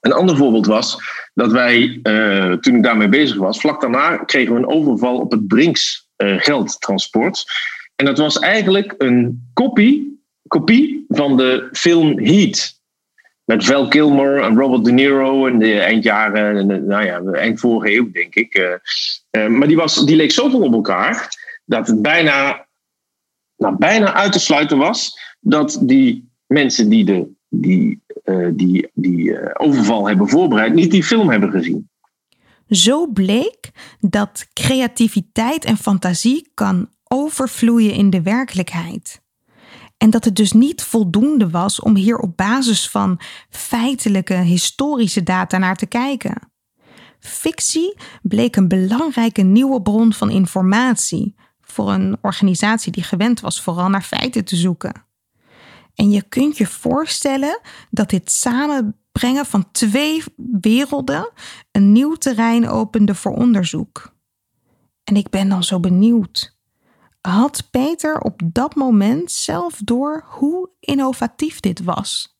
Een 0.00 0.12
ander 0.12 0.36
voorbeeld 0.36 0.66
was 0.66 1.02
dat 1.34 1.52
wij, 1.52 2.00
uh, 2.02 2.52
toen 2.52 2.76
ik 2.76 2.82
daarmee 2.82 3.08
bezig 3.08 3.36
was, 3.36 3.60
vlak 3.60 3.80
daarna 3.80 4.16
kregen 4.16 4.54
we 4.54 4.58
een 4.58 4.68
overval 4.68 5.18
op 5.18 5.30
het 5.30 5.46
Brinks 5.46 6.08
uh, 6.16 6.40
geldtransport. 6.40 7.44
En 7.96 8.04
dat 8.04 8.18
was 8.18 8.38
eigenlijk 8.38 8.94
een 8.98 9.50
kopie, 9.52 10.24
kopie 10.48 11.04
van 11.08 11.36
de 11.36 11.68
film 11.72 12.18
Heat. 12.18 12.78
Met 13.44 13.64
Val 13.64 13.88
Kilmer 13.88 14.42
en 14.42 14.56
Robert 14.56 14.84
De 14.84 14.92
Niro 14.92 15.46
in 15.46 15.58
de 15.58 15.80
eindjaren, 15.80 16.86
nou 16.86 17.04
ja, 17.04 17.20
eind 17.20 17.60
vorige 17.60 17.94
eeuw 17.94 18.10
denk 18.10 18.34
ik. 18.34 18.80
Maar 19.48 19.66
die, 19.66 19.76
was, 19.76 20.06
die 20.06 20.16
leek 20.16 20.32
zoveel 20.32 20.62
op 20.62 20.72
elkaar 20.72 21.28
dat 21.64 21.86
het 21.86 22.02
bijna, 22.02 22.66
nou, 23.56 23.76
bijna 23.76 24.14
uit 24.14 24.32
te 24.32 24.40
sluiten 24.40 24.78
was 24.78 25.18
dat 25.40 25.78
die 25.82 26.30
mensen 26.46 26.88
die 26.88 27.04
de 27.04 27.28
die, 27.50 28.02
uh, 28.24 28.48
die, 28.54 28.90
die 28.94 29.18
uh, 29.18 29.50
overval 29.52 30.08
hebben 30.08 30.28
voorbereid, 30.28 30.74
niet 30.74 30.90
die 30.90 31.04
film 31.04 31.30
hebben 31.30 31.50
gezien. 31.50 31.88
Zo 32.68 33.06
bleek 33.06 33.70
dat 34.00 34.46
creativiteit 34.52 35.64
en 35.64 35.76
fantasie 35.76 36.50
kan 36.54 36.88
overvloeien 37.04 37.92
in 37.92 38.10
de 38.10 38.22
werkelijkheid. 38.22 39.22
En 39.96 40.10
dat 40.10 40.24
het 40.24 40.36
dus 40.36 40.52
niet 40.52 40.82
voldoende 40.82 41.50
was 41.50 41.80
om 41.80 41.96
hier 41.96 42.18
op 42.18 42.36
basis 42.36 42.88
van 42.88 43.20
feitelijke 43.50 44.34
historische 44.34 45.22
data 45.22 45.58
naar 45.58 45.76
te 45.76 45.86
kijken. 45.86 46.50
Fictie 47.18 47.96
bleek 48.22 48.56
een 48.56 48.68
belangrijke 48.68 49.42
nieuwe 49.42 49.82
bron 49.82 50.12
van 50.12 50.30
informatie 50.30 51.34
voor 51.60 51.92
een 51.92 52.16
organisatie 52.20 52.92
die 52.92 53.02
gewend 53.02 53.40
was 53.40 53.62
vooral 53.62 53.88
naar 53.88 54.02
feiten 54.02 54.44
te 54.44 54.56
zoeken. 54.56 55.08
En 56.00 56.10
je 56.10 56.22
kunt 56.22 56.56
je 56.56 56.66
voorstellen 56.66 57.60
dat 57.90 58.10
dit 58.10 58.30
samenbrengen 58.30 59.46
van 59.46 59.70
twee 59.70 60.22
werelden 60.60 61.30
een 61.70 61.92
nieuw 61.92 62.14
terrein 62.14 62.68
opende 62.68 63.14
voor 63.14 63.32
onderzoek. 63.32 64.14
En 65.04 65.16
ik 65.16 65.30
ben 65.30 65.48
dan 65.48 65.64
zo 65.64 65.80
benieuwd. 65.80 66.58
Had 67.20 67.68
Peter 67.70 68.20
op 68.20 68.40
dat 68.44 68.74
moment 68.74 69.32
zelf 69.32 69.80
door 69.84 70.24
hoe 70.26 70.70
innovatief 70.80 71.60
dit 71.60 71.82
was? 71.82 72.39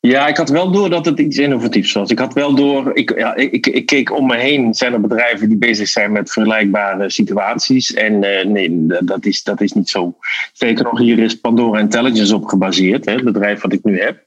Ja, 0.00 0.26
ik 0.26 0.36
had 0.36 0.48
wel 0.48 0.70
door 0.70 0.90
dat 0.90 1.04
het 1.04 1.18
iets 1.18 1.38
innovatiefs 1.38 1.92
was. 1.92 2.10
Ik 2.10 2.18
had 2.18 2.34
wel 2.34 2.54
door, 2.54 2.90
ik, 2.96 3.18
ja, 3.18 3.34
ik, 3.34 3.66
ik 3.66 3.86
keek 3.86 4.16
om 4.16 4.26
me 4.26 4.36
heen, 4.36 4.74
zijn 4.74 4.92
er 4.92 5.00
bedrijven 5.00 5.48
die 5.48 5.58
bezig 5.58 5.88
zijn 5.88 6.12
met 6.12 6.32
vergelijkbare 6.32 7.10
situaties. 7.10 7.94
En 7.94 8.22
uh, 8.22 8.44
nee, 8.44 8.86
dat 8.86 9.24
is, 9.24 9.42
dat 9.42 9.60
is 9.60 9.72
niet 9.72 9.88
zo. 9.88 10.16
Zeker 10.52 10.84
nog, 10.84 10.98
hier 10.98 11.18
is 11.18 11.40
Pandora 11.40 11.78
Intelligence 11.78 12.34
op 12.34 12.44
gebaseerd, 12.44 13.04
hè, 13.04 13.12
het 13.12 13.24
bedrijf 13.24 13.60
wat 13.60 13.72
ik 13.72 13.84
nu 13.84 14.00
heb. 14.00 14.24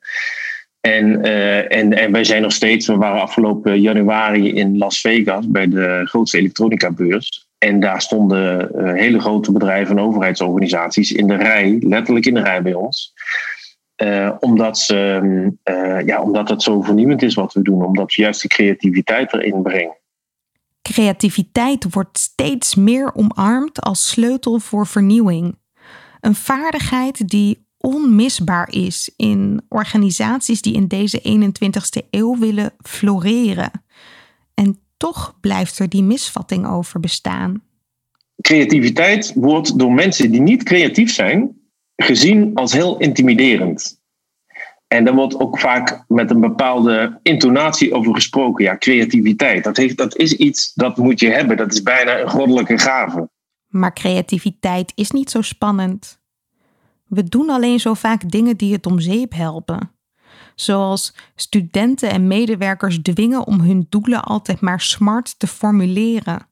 En, 0.82 1.26
uh, 1.26 1.76
en, 1.76 1.94
en 1.94 2.12
wij 2.12 2.24
zijn 2.24 2.42
nog 2.42 2.54
steeds, 2.54 2.88
we 2.88 2.96
waren 2.96 3.22
afgelopen 3.22 3.82
januari 3.82 4.54
in 4.54 4.78
Las 4.78 5.00
Vegas 5.00 5.48
bij 5.48 5.68
de 5.68 6.02
grootste 6.04 6.38
elektronica 6.38 6.92
beurs. 6.92 7.50
En 7.58 7.80
daar 7.80 8.02
stonden 8.02 8.72
uh, 8.76 8.94
hele 8.94 9.20
grote 9.20 9.52
bedrijven 9.52 9.98
en 9.98 10.04
overheidsorganisaties 10.04 11.12
in 11.12 11.28
de 11.28 11.36
rij, 11.36 11.78
letterlijk 11.80 12.26
in 12.26 12.34
de 12.34 12.42
rij 12.42 12.62
bij 12.62 12.74
ons. 12.74 13.14
Uh, 14.04 14.32
omdat, 14.40 14.78
ze, 14.78 15.22
uh, 15.64 16.06
ja, 16.06 16.22
omdat 16.22 16.50
het 16.50 16.64
zo 16.64 16.82
vernieuwend 16.82 17.22
is 17.22 17.34
wat 17.34 17.54
we 17.54 17.62
doen, 17.62 17.86
omdat 17.86 18.16
we 18.16 18.22
juist 18.22 18.42
die 18.42 18.50
creativiteit 18.50 19.34
erin 19.34 19.62
brengen. 19.62 19.98
Creativiteit 20.82 21.94
wordt 21.94 22.18
steeds 22.20 22.76
meer 22.76 23.16
omarmd 23.16 23.82
als 23.82 24.10
sleutel 24.10 24.60
voor 24.60 24.88
vernieuwing. 24.88 25.56
Een 26.22 26.36
vaardigheid 26.36 27.30
die 27.30 27.66
onmisbaar 27.78 28.74
is 28.74 29.14
in 29.16 29.62
organisaties 29.70 30.62
die 30.62 30.74
in 30.74 30.88
deze 30.88 31.22
21ste 31.22 32.10
eeuw 32.10 32.38
willen 32.38 32.74
floreren. 32.82 33.72
En 34.54 34.80
toch 34.98 35.38
blijft 35.42 35.80
er 35.80 35.90
die 35.90 36.04
misvatting 36.04 36.68
over 36.68 37.00
bestaan. 37.00 37.62
Creativiteit 38.42 39.34
wordt 39.36 39.80
door 39.80 39.92
mensen 39.92 40.32
die 40.32 40.42
niet 40.42 40.64
creatief 40.64 41.14
zijn 41.14 41.61
gezien 41.96 42.56
als 42.56 42.74
heel 42.74 42.98
intimiderend. 42.98 44.00
En 44.88 45.04
daar 45.04 45.16
wordt 45.16 45.40
ook 45.40 45.60
vaak 45.60 46.04
met 46.08 46.32
een 46.32 46.40
bepaalde 46.40 47.20
intonatie 47.24 47.94
over 47.94 48.14
gesproken. 48.14 48.64
Ja, 48.64 48.78
creativiteit. 48.78 49.64
Dat, 49.64 49.78
heeft, 49.78 49.98
dat 49.98 50.18
is 50.18 50.34
iets 50.34 50.74
dat 50.74 50.98
moet 50.98 51.20
je 51.20 51.30
hebben. 51.30 51.58
Dat 51.58 51.74
is 51.74 51.82
bijna 51.82 52.20
een 52.20 52.30
goddelijke 52.30 52.78
gave. 52.78 53.30
Maar 53.68 53.94
creativiteit 53.94 54.92
is 54.96 55.12
niet 55.12 55.30
zo 55.30 55.42
spannend. 55.42 56.22
We 57.08 57.24
doen 57.24 57.50
alleen 57.50 57.80
zo 57.80 57.94
vaak 57.94 58.32
dingen 58.32 58.58
die 58.58 58.74
het 58.74 58.86
om 58.86 59.00
zeep 59.00 59.34
helpen. 59.34 59.92
Zoals 60.56 61.16
studenten 61.36 62.10
en 62.10 62.28
medewerkers 62.28 63.00
dwingen 63.02 63.48
om 63.48 63.60
hun 63.60 63.86
doelen 63.90 64.24
altijd 64.24 64.62
maar 64.62 64.82
smart 64.82 65.40
te 65.40 65.48
formuleren. 65.48 66.48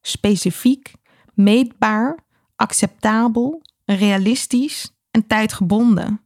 Specifiek, 0.00 0.92
meetbaar, 1.34 2.18
acceptabel, 2.56 3.62
realistisch 3.96 4.92
en 5.10 5.26
tijdgebonden. 5.26 6.20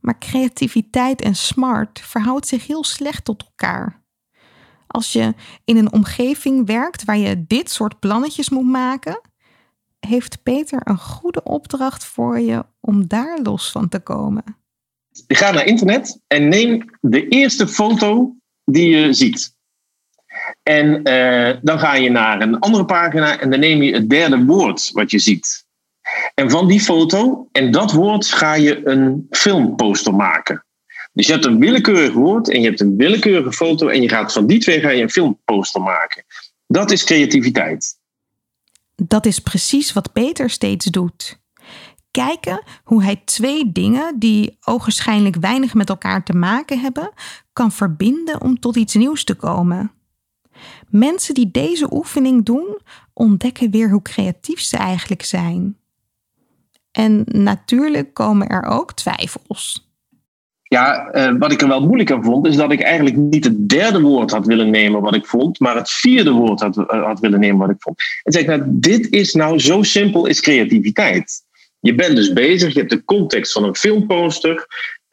Maar 0.00 0.18
creativiteit 0.18 1.22
en 1.22 1.36
smart 1.36 2.00
verhoudt 2.00 2.46
zich 2.46 2.66
heel 2.66 2.84
slecht 2.84 3.24
tot 3.24 3.42
elkaar. 3.42 4.02
Als 4.86 5.12
je 5.12 5.34
in 5.64 5.76
een 5.76 5.92
omgeving 5.92 6.66
werkt 6.66 7.04
waar 7.04 7.18
je 7.18 7.46
dit 7.46 7.70
soort 7.70 7.98
plannetjes 7.98 8.48
moet 8.48 8.66
maken, 8.66 9.20
heeft 10.00 10.42
Peter 10.42 10.80
een 10.84 10.98
goede 10.98 11.42
opdracht 11.42 12.04
voor 12.04 12.40
je 12.40 12.64
om 12.80 13.06
daar 13.06 13.38
los 13.42 13.70
van 13.70 13.88
te 13.88 14.00
komen. 14.00 14.44
Ga 15.26 15.50
naar 15.50 15.66
internet 15.66 16.20
en 16.26 16.48
neem 16.48 16.84
de 17.00 17.28
eerste 17.28 17.68
foto 17.68 18.36
die 18.64 18.88
je 18.96 19.12
ziet. 19.12 19.56
En 20.62 21.08
uh, 21.08 21.56
dan 21.62 21.78
ga 21.78 21.94
je 21.94 22.10
naar 22.10 22.40
een 22.42 22.58
andere 22.58 22.84
pagina 22.84 23.40
en 23.40 23.50
dan 23.50 23.60
neem 23.60 23.82
je 23.82 23.92
het 23.92 24.10
derde 24.10 24.44
woord 24.44 24.90
wat 24.92 25.10
je 25.10 25.18
ziet. 25.18 25.66
En 26.34 26.50
van 26.50 26.68
die 26.68 26.80
foto 26.80 27.48
en 27.52 27.70
dat 27.70 27.92
woord 27.92 28.26
ga 28.26 28.54
je 28.54 28.86
een 28.86 29.26
filmposter 29.30 30.14
maken. 30.14 30.64
Dus 31.12 31.26
je 31.26 31.32
hebt 31.32 31.44
een 31.44 31.58
willekeurig 31.58 32.12
woord 32.12 32.50
en 32.50 32.60
je 32.60 32.66
hebt 32.66 32.80
een 32.80 32.96
willekeurige 32.96 33.52
foto 33.52 33.88
en 33.88 34.02
je 34.02 34.08
gaat 34.08 34.32
van 34.32 34.46
die 34.46 34.58
twee 34.58 34.80
ga 34.80 34.90
je 34.90 35.02
een 35.02 35.10
filmposter 35.10 35.82
maken. 35.82 36.24
Dat 36.66 36.90
is 36.90 37.04
creativiteit. 37.04 37.96
Dat 38.94 39.26
is 39.26 39.38
precies 39.38 39.92
wat 39.92 40.12
Peter 40.12 40.50
steeds 40.50 40.86
doet. 40.86 41.40
Kijken 42.10 42.62
hoe 42.84 43.02
hij 43.02 43.22
twee 43.24 43.72
dingen 43.72 44.18
die 44.18 44.56
ogenschijnlijk 44.60 45.36
weinig 45.36 45.74
met 45.74 45.88
elkaar 45.88 46.24
te 46.24 46.32
maken 46.32 46.80
hebben, 46.80 47.12
kan 47.52 47.72
verbinden 47.72 48.40
om 48.40 48.60
tot 48.60 48.76
iets 48.76 48.94
nieuws 48.94 49.24
te 49.24 49.34
komen. 49.34 49.92
Mensen 50.88 51.34
die 51.34 51.50
deze 51.50 51.92
oefening 51.92 52.44
doen, 52.44 52.78
ontdekken 53.12 53.70
weer 53.70 53.90
hoe 53.90 54.02
creatief 54.02 54.60
ze 54.60 54.76
eigenlijk 54.76 55.22
zijn. 55.22 55.77
En 56.98 57.22
natuurlijk 57.26 58.14
komen 58.14 58.48
er 58.48 58.64
ook 58.64 58.92
twijfels. 58.92 59.86
Ja, 60.62 61.10
eh, 61.10 61.34
wat 61.38 61.52
ik 61.52 61.62
er 61.62 61.68
wel 61.68 61.86
moeilijk 61.86 62.12
aan 62.12 62.24
vond, 62.24 62.46
is 62.46 62.56
dat 62.56 62.72
ik 62.72 62.80
eigenlijk 62.80 63.16
niet 63.16 63.44
het 63.44 63.68
derde 63.68 64.00
woord 64.00 64.30
had 64.30 64.46
willen 64.46 64.70
nemen 64.70 65.00
wat 65.00 65.14
ik 65.14 65.26
vond, 65.26 65.60
maar 65.60 65.76
het 65.76 65.90
vierde 65.90 66.30
woord 66.30 66.60
had, 66.60 66.76
uh, 66.76 67.04
had 67.04 67.20
willen 67.20 67.40
nemen 67.40 67.58
wat 67.58 67.70
ik 67.70 67.82
vond. 67.82 67.98
En 68.22 68.32
zeg 68.32 68.42
ik, 68.42 68.48
nou, 68.48 68.62
dit 68.66 69.12
is 69.12 69.34
nou 69.34 69.58
zo 69.58 69.82
simpel, 69.82 70.26
is 70.26 70.40
creativiteit. 70.40 71.42
Je 71.80 71.94
bent 71.94 72.16
dus 72.16 72.32
bezig, 72.32 72.72
je 72.72 72.78
hebt 72.78 72.90
de 72.90 73.04
context 73.04 73.52
van 73.52 73.64
een 73.64 73.76
filmposter. 73.76 74.66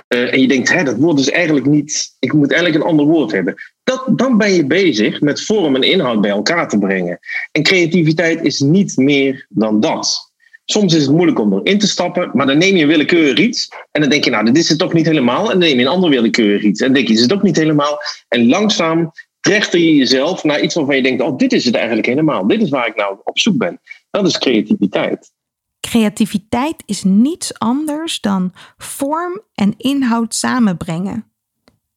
Uh, 0.07 0.33
en 0.33 0.41
je 0.41 0.47
denkt, 0.47 0.73
hè, 0.73 0.83
dat 0.83 0.97
woord 0.97 1.19
is 1.19 1.29
eigenlijk 1.29 1.65
niet. 1.65 2.15
Ik 2.19 2.33
moet 2.33 2.51
eigenlijk 2.51 2.83
een 2.83 2.89
ander 2.89 3.05
woord 3.05 3.31
hebben. 3.31 3.55
Dat, 3.83 4.03
dan 4.11 4.37
ben 4.37 4.53
je 4.53 4.65
bezig 4.65 5.21
met 5.21 5.41
vorm 5.41 5.75
en 5.75 5.83
inhoud 5.83 6.21
bij 6.21 6.31
elkaar 6.31 6.69
te 6.69 6.79
brengen. 6.79 7.19
En 7.51 7.63
creativiteit 7.63 8.41
is 8.41 8.59
niet 8.59 8.97
meer 8.97 9.45
dan 9.49 9.79
dat. 9.79 10.24
Soms 10.65 10.93
is 10.93 11.01
het 11.01 11.11
moeilijk 11.11 11.39
om 11.39 11.53
erin 11.53 11.79
te 11.79 11.87
stappen, 11.87 12.31
maar 12.33 12.45
dan 12.45 12.57
neem 12.57 12.75
je 12.75 12.85
willekeurig 12.85 13.37
iets. 13.37 13.69
En 13.91 14.01
dan 14.01 14.09
denk 14.09 14.23
je, 14.23 14.29
nou, 14.29 14.45
dit 14.45 14.57
is 14.57 14.69
het 14.69 14.79
toch 14.79 14.93
niet 14.93 15.05
helemaal. 15.05 15.43
En 15.43 15.49
dan 15.49 15.59
neem 15.59 15.79
je 15.79 15.85
een 15.85 15.91
ander 15.91 16.09
willekeurig 16.09 16.63
iets. 16.63 16.79
En 16.79 16.85
dan 16.85 16.95
denk 16.95 17.07
je, 17.07 17.13
dit 17.13 17.23
is 17.23 17.29
het 17.29 17.37
ook 17.37 17.45
niet 17.45 17.55
helemaal. 17.55 17.97
En 18.27 18.47
langzaam 18.47 19.11
trechter 19.39 19.79
je 19.79 19.95
jezelf 19.95 20.43
naar 20.43 20.61
iets 20.61 20.75
waarvan 20.75 20.95
je 20.95 21.01
denkt, 21.01 21.21
oh, 21.21 21.37
dit 21.37 21.53
is 21.53 21.65
het 21.65 21.75
eigenlijk 21.75 22.07
helemaal. 22.07 22.47
Dit 22.47 22.61
is 22.61 22.69
waar 22.69 22.87
ik 22.87 22.95
nou 22.95 23.17
op 23.23 23.39
zoek 23.39 23.57
ben. 23.57 23.79
Dat 24.09 24.27
is 24.27 24.37
creativiteit. 24.37 25.31
Creativiteit 25.79 26.83
is 26.85 27.03
niets 27.03 27.59
anders 27.59 28.21
dan 28.21 28.53
vorm 28.77 29.41
en 29.53 29.73
inhoud 29.77 30.35
samenbrengen. 30.35 31.25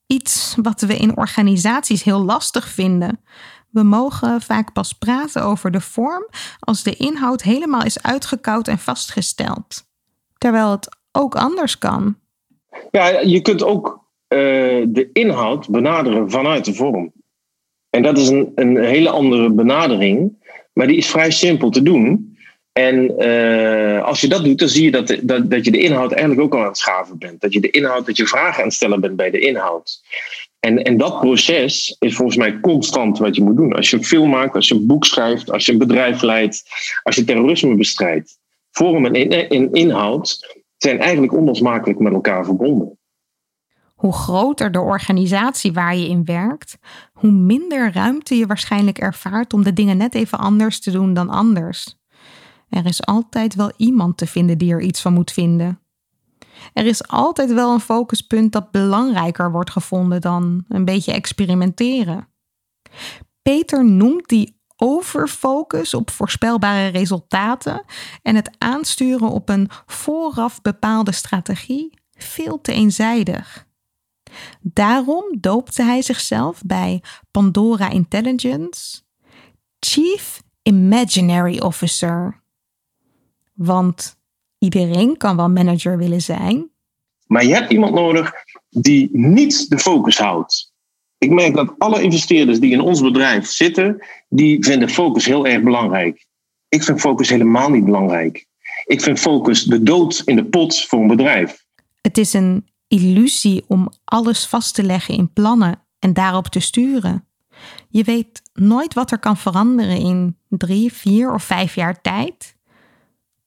Iets 0.06 0.54
wat 0.62 0.80
we 0.80 0.96
in 0.96 1.16
organisaties 1.16 2.02
heel 2.02 2.24
lastig 2.24 2.68
vinden. 2.68 3.20
We 3.78 3.84
mogen 3.84 4.40
vaak 4.40 4.72
pas 4.72 4.92
praten 4.92 5.42
over 5.42 5.70
de 5.70 5.80
vorm 5.80 6.26
als 6.60 6.82
de 6.82 6.96
inhoud 6.96 7.42
helemaal 7.42 7.84
is 7.84 8.02
uitgekoud 8.02 8.68
en 8.68 8.78
vastgesteld. 8.78 9.84
Terwijl 10.38 10.70
het 10.70 10.96
ook 11.12 11.34
anders 11.34 11.78
kan. 11.78 12.16
Ja, 12.90 13.20
je 13.20 13.40
kunt 13.40 13.62
ook 13.62 13.86
uh, 14.28 14.38
de 14.88 15.10
inhoud 15.12 15.68
benaderen 15.68 16.30
vanuit 16.30 16.64
de 16.64 16.74
vorm. 16.74 17.12
En 17.90 18.02
dat 18.02 18.18
is 18.18 18.28
een, 18.28 18.52
een 18.54 18.76
hele 18.76 19.10
andere 19.10 19.50
benadering, 19.50 20.32
maar 20.72 20.86
die 20.86 20.96
is 20.96 21.10
vrij 21.10 21.30
simpel 21.30 21.70
te 21.70 21.82
doen. 21.82 22.36
En 22.72 23.22
uh, 23.22 24.04
als 24.04 24.20
je 24.20 24.28
dat 24.28 24.44
doet, 24.44 24.58
dan 24.58 24.68
zie 24.68 24.84
je 24.84 24.90
dat, 24.90 25.18
dat, 25.22 25.50
dat 25.50 25.64
je 25.64 25.70
de 25.70 25.80
inhoud 25.80 26.12
eigenlijk 26.12 26.40
ook 26.40 26.54
al 26.54 26.60
aan 26.60 26.66
het 26.66 26.78
schaven 26.78 27.18
bent. 27.18 27.40
Dat 27.40 27.52
je 27.52 27.60
de 27.60 27.70
inhoud, 27.70 28.06
dat 28.06 28.16
je 28.16 28.26
vragen 28.26 28.58
aan 28.58 28.68
het 28.68 28.74
stellen 28.74 29.00
bent 29.00 29.16
bij 29.16 29.30
de 29.30 29.38
inhoud. 29.38 30.02
En, 30.60 30.82
en 30.82 30.96
dat 30.96 31.20
proces 31.20 31.96
is 31.98 32.16
volgens 32.16 32.36
mij 32.36 32.60
constant 32.60 33.18
wat 33.18 33.36
je 33.36 33.42
moet 33.42 33.56
doen. 33.56 33.72
Als 33.72 33.90
je 33.90 33.96
een 33.96 34.04
film 34.04 34.30
maakt, 34.30 34.54
als 34.54 34.68
je 34.68 34.74
een 34.74 34.86
boek 34.86 35.04
schrijft, 35.04 35.50
als 35.50 35.66
je 35.66 35.72
een 35.72 35.78
bedrijf 35.78 36.22
leidt, 36.22 36.62
als 37.02 37.16
je 37.16 37.24
terrorisme 37.24 37.76
bestrijdt. 37.76 38.38
Vorm 38.70 39.06
en, 39.06 39.48
in, 39.50 39.72
inhoud 39.72 40.56
zijn 40.76 41.00
eigenlijk 41.00 41.32
onlosmakelijk 41.32 41.98
met 41.98 42.12
elkaar 42.12 42.44
verbonden. 42.44 42.98
Hoe 43.94 44.12
groter 44.12 44.72
de 44.72 44.80
organisatie 44.80 45.72
waar 45.72 45.96
je 45.96 46.08
in 46.08 46.24
werkt, 46.24 46.78
hoe 47.12 47.30
minder 47.30 47.92
ruimte 47.92 48.34
je 48.34 48.46
waarschijnlijk 48.46 48.98
ervaart 48.98 49.52
om 49.52 49.62
de 49.62 49.72
dingen 49.72 49.96
net 49.96 50.14
even 50.14 50.38
anders 50.38 50.80
te 50.80 50.90
doen 50.90 51.14
dan 51.14 51.28
anders. 51.28 51.96
Er 52.68 52.86
is 52.86 53.06
altijd 53.06 53.54
wel 53.54 53.72
iemand 53.76 54.16
te 54.16 54.26
vinden 54.26 54.58
die 54.58 54.72
er 54.72 54.80
iets 54.80 55.00
van 55.00 55.12
moet 55.12 55.32
vinden. 55.32 55.80
Er 56.72 56.86
is 56.86 57.08
altijd 57.08 57.52
wel 57.52 57.72
een 57.72 57.80
focuspunt 57.80 58.52
dat 58.52 58.70
belangrijker 58.70 59.52
wordt 59.52 59.70
gevonden 59.70 60.20
dan 60.20 60.64
een 60.68 60.84
beetje 60.84 61.12
experimenteren. 61.12 62.28
Peter 63.42 63.84
noemt 63.84 64.28
die 64.28 64.60
overfocus 64.76 65.94
op 65.94 66.10
voorspelbare 66.10 66.86
resultaten 66.86 67.84
en 68.22 68.34
het 68.34 68.50
aansturen 68.58 69.28
op 69.28 69.48
een 69.48 69.70
vooraf 69.86 70.60
bepaalde 70.62 71.12
strategie 71.12 71.98
veel 72.10 72.60
te 72.60 72.72
eenzijdig. 72.72 73.66
Daarom 74.60 75.24
doopte 75.40 75.82
hij 75.82 76.02
zichzelf 76.02 76.62
bij 76.62 77.02
Pandora 77.30 77.88
Intelligence 77.90 79.02
Chief 79.78 80.42
Imaginary 80.62 81.58
Officer. 81.58 82.42
Want 83.54 84.17
Iedereen 84.58 85.16
kan 85.16 85.36
wel 85.36 85.48
manager 85.48 85.98
willen 85.98 86.22
zijn. 86.22 86.70
Maar 87.26 87.44
je 87.44 87.54
hebt 87.54 87.72
iemand 87.72 87.94
nodig 87.94 88.32
die 88.68 89.08
niet 89.12 89.70
de 89.70 89.78
focus 89.78 90.18
houdt. 90.18 90.72
Ik 91.18 91.30
merk 91.30 91.54
dat 91.54 91.74
alle 91.78 92.02
investeerders 92.02 92.60
die 92.60 92.72
in 92.72 92.80
ons 92.80 93.00
bedrijf 93.00 93.46
zitten, 93.46 94.06
die 94.28 94.64
vinden 94.64 94.88
focus 94.88 95.24
heel 95.24 95.46
erg 95.46 95.62
belangrijk. 95.62 96.26
Ik 96.68 96.82
vind 96.82 97.00
focus 97.00 97.28
helemaal 97.28 97.70
niet 97.70 97.84
belangrijk. 97.84 98.46
Ik 98.84 99.00
vind 99.00 99.20
focus 99.20 99.64
de 99.64 99.82
dood 99.82 100.22
in 100.24 100.36
de 100.36 100.44
pot 100.44 100.84
voor 100.84 101.00
een 101.00 101.06
bedrijf. 101.06 101.64
Het 102.00 102.18
is 102.18 102.32
een 102.32 102.66
illusie 102.88 103.64
om 103.66 103.88
alles 104.04 104.46
vast 104.46 104.74
te 104.74 104.82
leggen 104.82 105.14
in 105.14 105.32
plannen 105.32 105.82
en 105.98 106.12
daarop 106.12 106.46
te 106.46 106.60
sturen. 106.60 107.26
Je 107.88 108.04
weet 108.04 108.42
nooit 108.52 108.94
wat 108.94 109.10
er 109.10 109.18
kan 109.18 109.36
veranderen 109.36 109.98
in 109.98 110.36
drie, 110.48 110.92
vier 110.92 111.34
of 111.34 111.42
vijf 111.42 111.74
jaar 111.74 112.00
tijd. 112.00 112.56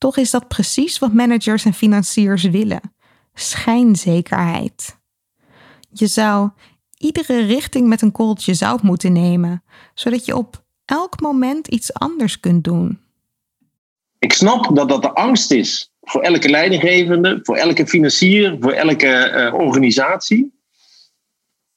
Toch 0.02 0.18
is 0.18 0.32
dat 0.32 0.48
precies 0.48 1.00
wat 1.00 1.14
managers 1.14 1.66
en 1.66 1.74
financiers 1.74 2.44
willen: 2.44 2.82
schijnzekerheid. 3.34 4.98
Je 5.90 6.08
zou 6.08 6.50
iedere 6.98 7.46
richting 7.46 7.88
met 7.88 8.02
een 8.02 8.12
korreltje 8.12 8.54
zout 8.54 8.82
moeten 8.82 9.14
nemen, 9.14 9.64
zodat 9.94 10.26
je 10.26 10.36
op 10.36 10.64
elk 10.86 11.20
moment 11.20 11.68
iets 11.68 11.94
anders 11.94 12.40
kunt 12.40 12.63
doen. 12.63 13.00
Ik 14.19 14.34
snap 14.34 14.75
dat 14.75 14.90
dat 14.90 15.02
de 15.02 15.13
angst 15.13 15.52
is 15.52 15.92
voor 16.02 16.21
elke 16.21 16.50
leidinggevende, 16.50 17.40
voor 17.44 17.56
elke 17.56 17.88
financier, 17.88 18.58
voor 18.60 18.71
elke 18.71 19.32
uh, 19.36 19.54
organisatie. 19.54 20.54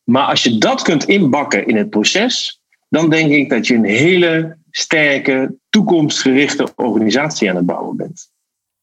Maar 0.04 0.26
als 0.26 0.42
je 0.42 0.58
dat 0.58 0.82
kunt 0.82 1.04
inbakken 1.04 1.66
in 1.66 1.76
het 1.76 1.90
proces, 1.90 2.62
dan 2.88 3.10
denk 3.10 3.30
ik 3.30 3.50
dat 3.50 3.66
je 3.66 3.74
een 3.74 3.84
hele 3.84 4.56
sterke, 4.70 5.56
toekomstgerichte 5.74 6.72
organisatie 6.76 7.50
aan 7.50 7.56
het 7.56 7.66
bouwen 7.66 7.96
bent. 7.96 8.32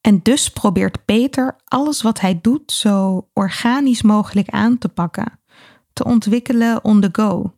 En 0.02 0.20
dus 0.24 0.50
probeert 0.50 1.06
Peter 1.06 1.56
alles 1.64 2.02
wat 2.02 2.20
hij 2.20 2.40
doet 2.42 2.72
zo 2.72 3.28
organisch 3.34 4.02
mogelijk 4.02 4.50
aan 4.50 4.78
te 4.78 4.90
pakken, 4.90 5.40
te 5.94 6.04
ontwikkelen 6.04 6.84
on 6.84 7.02
the 7.02 7.10
go. 7.12 7.54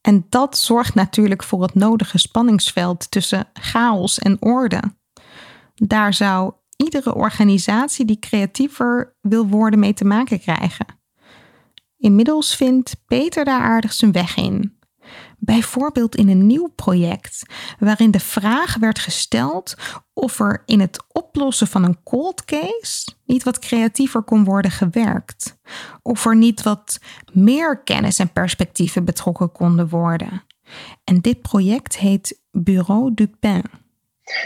En 0.00 0.26
dat 0.28 0.58
zorgt 0.58 0.94
natuurlijk 0.94 1.42
voor 1.42 1.62
het 1.62 1.74
nodige 1.74 2.18
spanningsveld 2.18 3.10
tussen 3.10 3.48
chaos 3.52 4.18
en 4.18 4.36
orde. 4.40 4.82
Daar 5.74 6.14
zou 6.14 6.52
iedere 6.76 7.14
organisatie 7.14 8.04
die 8.04 8.18
creatiever 8.18 9.16
wil 9.20 9.46
worden 9.46 9.78
mee 9.78 9.94
te 9.94 10.04
maken 10.04 10.40
krijgen. 10.40 10.86
Inmiddels 11.96 12.56
vindt 12.56 12.96
Peter 13.06 13.44
daar 13.44 13.60
aardig 13.60 13.92
zijn 13.92 14.12
weg 14.12 14.36
in. 14.36 14.77
Bijvoorbeeld 15.38 16.16
in 16.16 16.28
een 16.28 16.46
nieuw 16.46 16.68
project 16.76 17.42
waarin 17.78 18.10
de 18.10 18.20
vraag 18.20 18.76
werd 18.76 18.98
gesteld 18.98 19.74
of 20.12 20.40
er 20.40 20.62
in 20.66 20.80
het 20.80 21.04
oplossen 21.12 21.66
van 21.66 21.84
een 21.84 22.02
cold 22.02 22.44
case 22.44 23.10
niet 23.24 23.42
wat 23.42 23.58
creatiever 23.58 24.22
kon 24.22 24.44
worden 24.44 24.70
gewerkt. 24.70 25.58
Of 26.02 26.26
er 26.26 26.36
niet 26.36 26.62
wat 26.62 26.98
meer 27.32 27.82
kennis 27.82 28.18
en 28.18 28.32
perspectieven 28.32 29.04
betrokken 29.04 29.52
konden 29.52 29.88
worden. 29.88 30.42
En 31.04 31.20
dit 31.20 31.42
project 31.42 31.98
heet 31.98 32.40
Bureau 32.50 33.14
Dupin. 33.14 33.62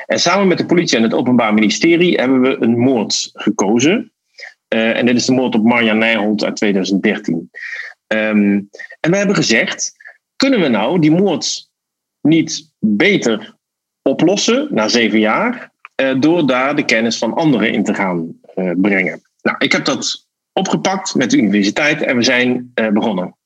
En 0.07 0.21
samen 0.21 0.49
met 0.49 0.59
de 0.59 0.67
politie 0.67 0.97
en 0.97 1.03
het 1.03 1.15
Openbaar 1.15 1.55
Ministerie 1.55 2.15
hebben 2.15 2.41
we 2.41 2.57
een 2.61 2.79
moord 2.79 3.31
gekozen. 3.33 4.13
Uh, 4.75 4.97
en 4.97 5.07
dit 5.07 5.17
is 5.17 5.27
de 5.27 5.33
moord 5.33 5.55
op 5.55 5.65
Marja 5.65 5.93
Nijholt 5.93 6.45
uit 6.45 6.57
2013. 6.57 7.35
Um, 7.35 7.49
ehm, 8.07 8.61
en 9.01 9.11
we 9.11 9.17
hebben 9.17 9.37
gezegd, 9.37 9.93
kunnen 10.43 10.61
we 10.61 10.69
nou 10.69 10.99
die 10.99 11.11
moord 11.11 11.71
niet 12.21 12.73
beter 12.79 13.55
oplossen 14.03 14.69
na 14.71 14.89
zeven 14.89 15.19
jaar, 15.19 15.73
uh, 16.03 16.21
door 16.21 16.47
daar 16.47 16.77
de 16.77 16.85
kennis 16.85 17.19
van 17.19 17.35
anderen 17.35 17.73
in 17.73 17.85
te 17.85 17.95
gaan 17.95 18.41
uh, 18.57 18.73
brengen? 18.77 19.23
Nou, 19.43 19.57
ik 19.59 19.73
heb 19.73 19.85
dat 19.85 20.27
opgepakt 20.53 21.15
met 21.15 21.31
de 21.31 21.37
universiteit 21.37 22.03
en 22.03 22.17
we 22.17 22.23
zijn 22.23 22.73
begonnen. 22.75 23.37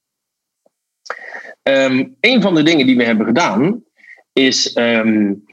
Um, 1.63 2.17
een 2.21 2.43
van 2.43 2.55
de 2.55 2.63
dingen 2.63 2.87
die 2.87 2.97
we 2.97 3.05
hebben 3.05 3.27
gedaan 3.27 3.85
is 4.33 4.77
um, 4.77 5.45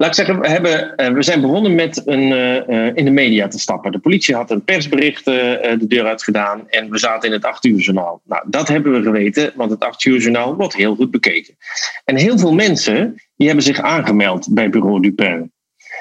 Laat 0.00 0.08
ik 0.08 0.14
zeggen, 0.14 0.40
we, 0.40 0.48
hebben, 0.48 0.96
eh, 0.96 1.12
we 1.12 1.22
zijn 1.22 1.40
begonnen 1.40 1.74
met 1.74 2.02
een, 2.06 2.30
uh, 2.70 2.96
in 2.96 3.04
de 3.04 3.10
media 3.10 3.48
te 3.48 3.58
stappen. 3.58 3.92
De 3.92 3.98
politie 3.98 4.34
had 4.34 4.50
een 4.50 4.64
persbericht 4.64 5.24
de 5.24 5.84
deur 5.88 6.06
uit 6.06 6.22
gedaan 6.22 6.68
en 6.68 6.90
we 6.90 6.98
zaten 6.98 7.28
in 7.28 7.34
het 7.34 7.44
8 7.44 7.64
uur 7.64 7.78
journaal. 7.78 8.20
Nou, 8.24 8.42
dat 8.46 8.68
hebben 8.68 8.92
we 8.92 9.02
geweten, 9.02 9.52
want 9.54 9.70
het 9.70 9.80
8 9.80 10.04
uur 10.04 10.20
journaal 10.20 10.56
wordt 10.56 10.76
heel 10.76 10.94
goed 10.94 11.10
bekeken. 11.10 11.56
En 12.04 12.16
heel 12.16 12.38
veel 12.38 12.54
mensen 12.54 13.14
die 13.36 13.46
hebben 13.46 13.64
zich 13.64 13.80
aangemeld 13.80 14.54
bij 14.54 14.70
Bureau 14.70 15.02
Dupin. 15.02 15.52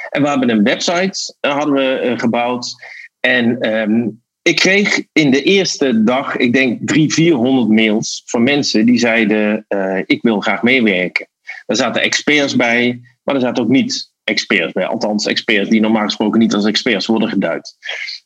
En 0.10 0.22
we 0.22 0.30
hebben 0.30 0.50
een 0.50 0.64
website 0.64 1.36
hadden 1.40 1.74
we, 1.74 2.14
gebouwd. 2.18 2.76
En 3.20 3.74
um, 3.74 4.22
ik 4.42 4.56
kreeg 4.56 5.04
in 5.12 5.32
de 5.32 5.44
eerste 5.44 6.04
dag, 6.04 6.36
ik 6.36 6.54
denk 6.54 6.80
300, 6.88 7.14
400 7.14 7.70
mails 7.70 8.22
van 8.26 8.44
mensen 8.44 8.86
die 8.86 9.00
zeiden: 9.00 9.66
Ik 10.06 10.22
wil 10.22 10.40
graag 10.40 10.64
meewerken. 10.64 11.28
Er 11.66 11.76
zaten 11.76 12.02
experts 12.02 12.56
bij. 12.56 13.02
Maar 13.30 13.38
er 13.38 13.44
zaten 13.48 13.64
ook 13.64 13.70
niet 13.70 14.12
experts 14.24 14.74
bij. 14.74 14.86
Althans, 14.86 15.26
experts 15.26 15.70
die 15.70 15.82
normaal 15.82 16.04
gesproken 16.04 16.40
niet 16.40 16.54
als 16.54 16.66
experts 16.66 17.06
worden 17.06 17.30
geduid. 17.30 17.78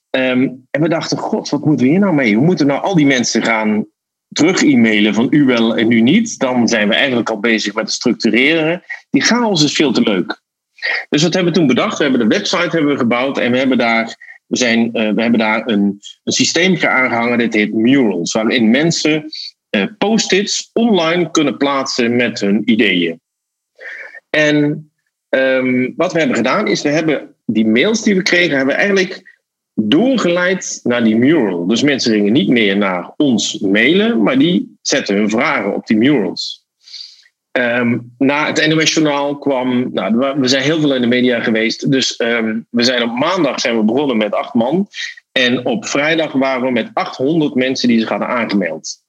Ehm, 0.10 0.49
en 0.72 0.82
we 0.82 0.89
dachten, 0.89 1.18
god, 1.18 1.49
wat 1.49 1.66
moeten 1.66 1.86
we 1.86 1.91
hier 1.91 1.99
nou 1.99 2.14
mee? 2.14 2.36
Hoe 2.36 2.45
moeten 2.45 2.68
nou 2.68 2.82
al 2.82 2.95
die 2.95 3.06
mensen 3.06 3.43
gaan 3.43 3.86
terug-e-mailen 4.28 5.14
van 5.14 5.28
u 5.30 5.45
wel 5.45 5.78
en 5.78 5.91
u 5.91 6.01
niet? 6.01 6.39
Dan 6.39 6.68
zijn 6.68 6.88
we 6.88 6.95
eigenlijk 6.95 7.30
al 7.30 7.39
bezig 7.39 7.74
met 7.74 7.84
het 7.84 7.93
structureren. 7.93 8.84
Die 9.10 9.22
chaos 9.22 9.64
is 9.64 9.74
veel 9.74 9.91
te 9.91 10.01
leuk. 10.01 10.41
Dus 11.10 11.24
wat 11.24 11.34
hebben 11.34 11.54
we 11.54 11.60
toen 11.60 11.68
bedacht? 11.68 11.97
We 11.97 12.04
hebben 12.04 12.30
de 12.30 12.36
website 12.36 12.70
hebben 12.70 12.91
we 12.91 12.97
gebouwd 12.97 13.38
en 13.38 13.51
we 13.51 13.58
hebben 13.58 13.78
daar, 13.78 14.16
we 14.47 14.58
zijn, 14.58 14.86
uh, 14.86 14.91
we 14.93 15.22
hebben 15.22 15.39
daar 15.39 15.68
een, 15.68 16.01
een 16.24 16.34
systeemje 16.34 16.88
aangehangen. 16.89 17.38
Dit 17.38 17.54
heet 17.54 17.74
Murals, 17.74 18.32
waarin 18.32 18.70
mensen 18.70 19.26
uh, 19.70 19.84
post-its 19.97 20.70
online 20.74 21.32
kunnen 21.32 21.58
plaatsen 21.58 22.16
met 22.16 22.39
hun 22.39 22.62
ideeën. 22.66 23.22
En 24.30 24.88
Ehm, 25.34 25.92
wat 25.96 26.14
we 26.14 26.20
hebben 26.20 26.38
gedaan 26.38 26.68
is, 26.68 26.82
we 26.82 26.90
hebben 26.90 27.36
die 27.46 27.68
mails 27.68 28.04
die 28.04 28.16
we 28.16 28.22
kregen, 28.22 28.58
hebben 28.58 28.76
eigenlijk 28.76 29.40
doorgeleid 29.74 30.80
naar 30.84 31.04
die 31.04 31.16
mural. 31.16 31.68
Dus 31.68 31.82
mensen 31.82 32.14
gingen 32.14 32.34
niet 32.34 32.50
meer 32.50 32.78
naar 32.78 33.14
ons 33.18 33.60
mailen, 33.60 34.24
maar 34.24 34.38
die 34.38 34.78
zetten 34.82 35.16
hun 35.16 35.30
vragen 35.30 35.76
op 35.76 35.88
die 35.88 35.98
murals. 35.98 36.66
Um, 37.52 38.14
na 38.18 38.48
het 38.48 38.68
NOS-journaal 38.68 39.38
kwam, 39.38 39.90
nou, 39.94 40.40
we 40.40 40.48
zijn 40.48 40.64
heel 40.64 40.80
veel 40.80 40.96
in 40.96 41.02
de 41.02 41.08
media 41.08 41.40
geweest, 41.40 41.92
dus 41.92 42.16
ehm, 42.16 42.60
we 42.70 42.84
zijn 42.84 43.04
op 43.04 43.18
maandag 43.18 43.60
zijn 43.60 43.78
we 43.78 43.84
begonnen 43.84 44.18
met 44.18 44.34
acht 44.34 44.54
man. 44.54 44.88
En 45.32 45.66
op 45.66 45.86
vrijdag 45.86 46.32
waren 46.32 46.66
we 46.66 46.72
met 46.72 46.90
800 46.94 47.56
mensen 47.56 47.88
die 47.88 48.00
zich 48.00 48.10
hadden 48.10 48.28
aangemeld. 48.28 49.03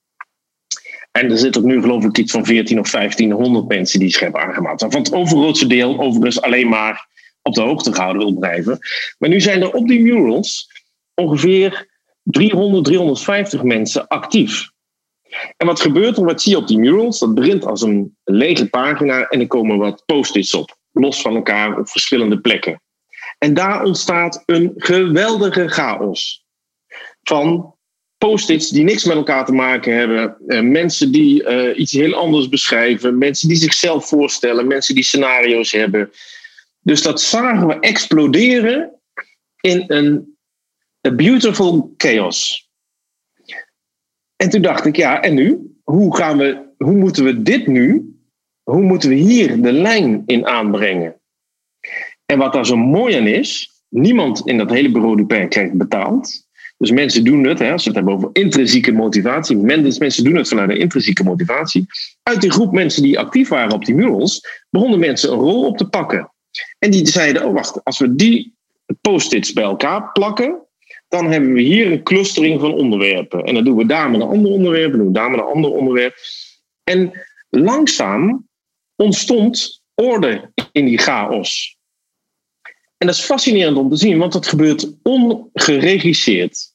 En 1.19 1.31
er 1.31 1.39
zitten 1.39 1.67
nu 1.67 1.81
geloof 1.81 2.05
ik 2.05 2.19
iets 2.19 2.33
van 2.33 2.45
14 2.45 2.79
of 2.79 2.91
1500 2.91 3.69
mensen 3.69 3.99
die 3.99 4.11
zich 4.11 4.21
hebben 4.21 4.41
aangemeld. 4.41 4.81
Van 4.81 5.03
het 5.03 5.13
overgrootste 5.13 5.67
deel 5.67 6.01
overigens 6.01 6.41
alleen 6.41 6.69
maar 6.69 7.09
op 7.43 7.55
de 7.55 7.61
hoogte 7.61 7.95
gehouden 7.95 8.23
wil 8.23 8.39
blijven. 8.39 8.79
Maar 9.19 9.29
nu 9.29 9.41
zijn 9.41 9.63
er 9.63 9.73
op 9.73 9.89
die 9.89 10.01
murals 10.01 10.71
ongeveer 11.15 11.89
300, 12.23 12.85
350 12.85 13.63
mensen 13.63 14.07
actief. 14.07 14.71
En 15.57 15.67
wat 15.67 15.81
gebeurt 15.81 16.17
er? 16.17 16.25
Wat 16.25 16.43
zie 16.43 16.53
je 16.53 16.59
op 16.59 16.69
die 16.69 16.79
murals? 16.79 17.19
Dat 17.19 17.35
begint 17.35 17.67
als 17.67 17.83
een 17.83 18.17
lege 18.25 18.69
pagina 18.69 19.29
en 19.29 19.41
er 19.41 19.47
komen 19.47 19.79
wat 19.79 20.03
post-its 20.07 20.55
op. 20.55 20.77
Los 20.93 21.21
van 21.21 21.35
elkaar 21.35 21.79
op 21.79 21.89
verschillende 21.89 22.41
plekken. 22.41 22.83
En 23.39 23.55
daar 23.55 23.85
ontstaat 23.85 24.43
een 24.47 24.73
geweldige 24.77 25.69
chaos. 25.69 26.45
Van 27.23 27.74
post-its 28.25 28.69
die 28.69 28.85
niks 28.85 29.05
met 29.05 29.17
elkaar 29.17 29.45
te 29.45 29.53
maken 29.53 29.97
hebben. 29.97 30.37
Uh, 30.47 30.61
mensen 30.61 31.13
die 31.13 31.43
uh, 31.43 31.79
iets 31.79 31.93
heel 31.93 32.15
anders 32.15 32.49
beschrijven. 32.49 33.19
Mensen 33.19 33.49
die 33.49 33.57
zichzelf 33.57 34.09
voorstellen. 34.09 34.67
Mensen 34.67 34.95
die 34.95 35.05
scenario's 35.05 35.73
hebben. 35.73 36.11
Dus 36.81 37.03
dat 37.03 37.21
zagen 37.21 37.67
we 37.67 37.79
exploderen 37.81 39.01
in 39.61 39.85
een 39.87 40.37
beautiful 41.01 41.95
chaos. 41.97 42.69
En 44.37 44.51
toen 44.51 44.63
dacht 44.63 44.87
ik, 44.87 44.97
ja, 44.97 45.23
en 45.23 45.35
nu? 45.35 45.77
Hoe, 45.83 46.17
gaan 46.17 46.39
we, 46.39 46.75
hoe 46.77 46.95
moeten 46.95 47.25
we 47.25 47.43
dit 47.43 47.67
nu? 47.67 48.15
Hoe 48.63 48.83
moeten 48.83 49.09
we 49.09 49.15
hier 49.15 49.63
de 49.63 49.73
lijn 49.73 50.23
in 50.27 50.47
aanbrengen? 50.47 51.21
En 52.27 52.39
wat 52.39 52.53
daar 52.53 52.67
zo 52.67 52.77
mooi 52.77 53.17
aan 53.17 53.27
is, 53.27 53.71
niemand 53.89 54.47
in 54.47 54.59
dat 54.59 54.71
hele 54.71 54.91
bureau 54.91 55.17
du 55.17 55.27
Père 55.27 55.49
krijgt 55.49 55.73
betaald. 55.73 56.47
Dus 56.77 56.91
mensen 56.91 57.25
doen 57.25 57.45
het, 57.45 57.59
hè, 57.59 57.73
als 57.73 57.83
we 57.83 57.89
het 57.89 57.99
hebben 57.99 58.15
over 58.15 58.31
intrinsieke 58.33 58.93
motivatie. 58.93 59.57
Mensen 59.57 60.25
doen 60.25 60.35
het 60.35 60.49
vanuit 60.49 60.71
een 60.71 60.79
intrinsieke 60.79 61.25
motivatie. 61.25 61.87
Uit 62.23 62.41
die 62.41 62.51
groep 62.51 62.73
mensen 62.73 63.03
die 63.03 63.19
actief 63.19 63.49
waren 63.49 63.73
op 63.73 63.85
die 63.85 63.95
murals, 63.95 64.65
begonnen 64.71 64.99
mensen 64.99 65.33
een 65.33 65.39
rol 65.39 65.67
op 65.67 65.77
te 65.77 65.89
pakken. 65.89 66.33
En 66.79 66.91
die 66.91 67.07
zeiden: 67.07 67.45
Oh, 67.45 67.53
wacht, 67.53 67.85
als 67.85 67.99
we 67.99 68.15
die 68.15 68.55
post-its 69.01 69.53
bij 69.53 69.65
elkaar 69.65 70.13
plakken, 70.13 70.63
dan 71.09 71.31
hebben 71.31 71.53
we 71.53 71.61
hier 71.61 71.93
een 71.93 72.03
clustering 72.03 72.61
van 72.61 72.75
onderwerpen. 72.75 73.45
En 73.45 73.55
dan 73.55 73.65
doen 73.65 73.77
we 73.77 73.87
daar 73.87 74.11
met 74.11 74.21
een 74.21 74.27
ander 74.27 74.51
onderwerp, 74.51 74.93
en 74.93 74.99
doen 74.99 75.07
we 75.07 75.13
daar 75.13 75.31
met 75.31 75.41
een 75.41 75.47
ander 75.47 75.71
onderwerp. 75.71 76.15
En 76.85 77.13
langzaam 77.51 78.49
ontstond 78.97 79.83
orde 79.95 80.53
in 80.73 80.85
die 80.85 80.99
chaos. 80.99 81.74
En 83.05 83.11
dat 83.11 83.19
is 83.19 83.25
fascinerend 83.25 83.77
om 83.77 83.91
te 83.91 83.97
zien, 83.97 84.19
want 84.19 84.33
dat 84.33 84.47
gebeurt 84.47 84.93
ongeregisseerd. 85.03 86.73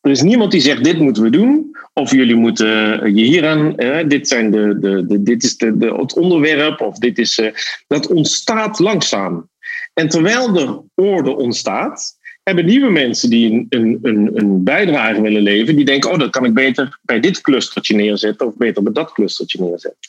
Er 0.00 0.10
is 0.10 0.22
niemand 0.22 0.50
die 0.50 0.60
zegt: 0.60 0.84
dit 0.84 0.98
moeten 0.98 1.22
we 1.22 1.30
doen. 1.30 1.76
Of 1.92 2.10
jullie 2.10 2.34
moeten 2.34 2.66
je 3.14 3.22
hieraan. 3.22 3.76
Eh, 3.76 4.08
dit, 4.08 4.28
zijn 4.28 4.50
de, 4.50 4.78
de, 4.78 5.22
dit 5.22 5.42
is 5.42 5.56
de, 5.56 5.94
het 5.98 6.16
onderwerp. 6.16 6.80
Of 6.80 6.98
dit 6.98 7.18
is. 7.18 7.38
Uh, 7.38 7.50
dat 7.86 8.06
ontstaat 8.06 8.78
langzaam. 8.78 9.48
En 9.94 10.08
terwijl 10.08 10.56
er 10.56 10.80
orde 10.94 11.36
ontstaat. 11.36 12.16
Hebben 12.42 12.64
nieuwe 12.64 12.90
mensen 12.90 13.30
die 13.30 13.66
een, 13.68 13.98
een, 14.02 14.30
een, 14.34 14.64
bijdrage 14.64 15.20
willen 15.20 15.42
leveren, 15.42 15.76
die 15.76 15.84
denken: 15.84 16.10
Oh, 16.10 16.18
dat 16.18 16.30
kan 16.30 16.44
ik 16.44 16.54
beter 16.54 16.98
bij 17.02 17.20
dit 17.20 17.40
clustertje 17.40 17.94
neerzetten, 17.94 18.46
of 18.46 18.56
beter 18.56 18.82
bij 18.82 18.92
dat 18.92 19.12
clustertje 19.12 19.60
neerzetten. 19.60 20.00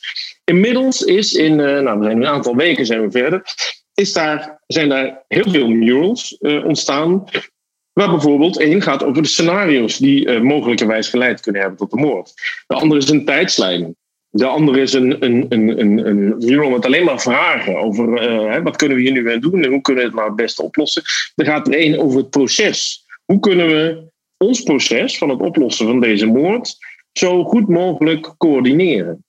Inmiddels 0.44 1.02
is 1.02 1.32
in, 1.32 1.58
uh, 1.58 1.80
nou, 1.80 1.98
we 1.98 2.04
zijn 2.04 2.16
een 2.16 2.26
aantal 2.26 2.56
weken 2.56 2.86
zijn 2.86 3.02
we 3.02 3.10
verder, 3.10 3.42
is 4.00 4.12
daar, 4.12 4.62
zijn 4.66 4.88
daar 4.88 5.24
heel 5.28 5.50
veel 5.50 5.68
murals 5.68 6.36
uh, 6.40 6.64
ontstaan 6.64 7.24
Waar 7.92 8.10
bijvoorbeeld 8.10 8.58
één 8.58 8.82
gaat 8.82 9.04
over 9.04 9.22
de 9.22 9.28
scenario's 9.28 9.98
die 9.98 10.26
uh, 10.26 10.40
mogelijkerwijs 10.40 11.08
geleid 11.08 11.40
kunnen 11.40 11.60
hebben 11.60 11.78
tot 11.78 11.90
de 11.90 11.96
moord. 11.96 12.32
De 12.66 12.74
andere 12.74 13.00
is 13.00 13.08
een 13.08 13.24
tijdslijn. 13.24 13.96
De 14.30 14.46
andere 14.46 14.80
is 14.80 14.92
een, 14.92 15.24
een, 15.24 15.46
een, 15.48 15.80
een, 15.80 16.06
een 16.06 16.34
mural 16.38 16.70
met 16.70 16.84
alleen 16.84 17.04
maar 17.04 17.20
vragen 17.20 17.76
over 17.76 18.30
uh, 18.30 18.62
wat 18.62 18.76
kunnen 18.76 18.96
we 18.96 19.02
hier 19.02 19.12
nu 19.12 19.32
aan 19.32 19.40
doen 19.40 19.64
en 19.64 19.70
hoe 19.70 19.80
kunnen 19.80 20.02
we 20.02 20.08
het 20.08 20.18
nou 20.18 20.28
het 20.28 20.36
beste 20.36 20.62
oplossen. 20.62 21.02
Er 21.34 21.44
gaat 21.44 21.66
er 21.66 21.74
één 21.74 21.98
over 21.98 22.18
het 22.18 22.30
proces. 22.30 23.04
Hoe 23.24 23.40
kunnen 23.40 23.66
we 23.66 24.08
ons 24.36 24.62
proces 24.62 25.18
van 25.18 25.28
het 25.28 25.40
oplossen 25.40 25.86
van 25.86 26.00
deze 26.00 26.26
moord 26.26 26.76
zo 27.12 27.44
goed 27.44 27.68
mogelijk 27.68 28.34
coördineren? 28.38 29.24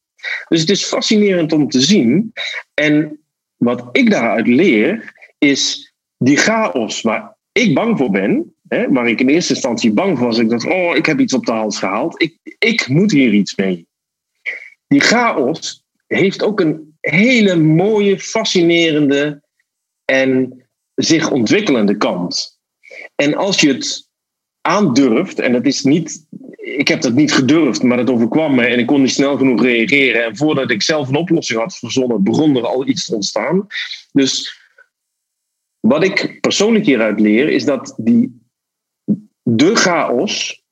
Dus 0.48 0.60
het 0.60 0.70
is 0.70 0.84
fascinerend 0.84 1.52
om 1.52 1.70
te 1.70 1.80
zien. 1.80 2.32
En 2.74 3.21
wat 3.64 3.90
ik 3.92 4.10
daaruit 4.10 4.48
leer, 4.48 5.14
is 5.38 5.94
die 6.18 6.38
chaos 6.38 7.02
waar 7.02 7.38
ik 7.52 7.74
bang 7.74 7.98
voor 7.98 8.10
ben, 8.10 8.56
hè, 8.68 8.92
waar 8.92 9.08
ik 9.08 9.20
in 9.20 9.30
eerste 9.30 9.54
instantie 9.54 9.94
bang 9.94 10.18
voor 10.18 10.28
was, 10.28 10.38
ik 10.38 10.50
dacht, 10.50 10.66
oh, 10.66 10.96
ik 10.96 11.06
heb 11.06 11.20
iets 11.20 11.34
op 11.34 11.46
de 11.46 11.52
hals 11.52 11.78
gehaald, 11.78 12.22
ik, 12.22 12.38
ik 12.60 12.88
moet 12.88 13.12
hier 13.12 13.34
iets 13.34 13.56
mee. 13.56 13.88
Die 14.88 15.00
chaos 15.00 15.84
heeft 16.08 16.44
ook 16.44 16.60
een 16.60 16.96
hele 17.00 17.56
mooie, 17.56 18.20
fascinerende 18.20 19.42
en 20.06 20.62
zich 20.96 21.32
ontwikkelende 21.32 21.98
kant. 21.98 22.60
En 23.16 23.36
als 23.36 23.62
je 23.62 23.74
het 23.74 24.10
aandurft, 24.62 25.40
en 25.40 25.52
dat 25.52 25.66
is 25.66 25.82
niet 25.82 26.26
ik 26.62 26.88
heb 26.88 27.02
dat 27.02 27.14
niet 27.14 27.34
gedurfd, 27.34 27.84
maar 27.84 27.98
het 27.98 28.10
overkwam 28.10 28.56
me 28.56 28.66
en 28.66 28.80
ik 28.80 28.86
kon 28.86 29.02
niet 29.02 29.12
snel 29.12 29.38
genoeg 29.38 29.62
reageren. 29.62 30.26
En 30.26 30.38
voordat 30.38 30.72
ik 30.72 30.82
zelf 30.82 31.08
een 31.08 31.16
oplossing 31.16 31.60
had 31.60 31.78
verzonnen, 31.78 32.24
begon 32.24 32.56
er 32.56 32.68
al 32.68 32.88
iets 32.88 33.06
te 33.06 33.16
ontstaan. 33.16 33.68
Dus 34.12 34.60
wat 35.80 36.04
ik 36.04 36.42
persoonlijk 36.42 36.86
hieruit 36.86 37.20
leer, 37.20 37.50
is 37.50 37.66
dat 37.66 37.94
die, 37.98 38.42
de 39.44 39.76
chaos 39.76 40.64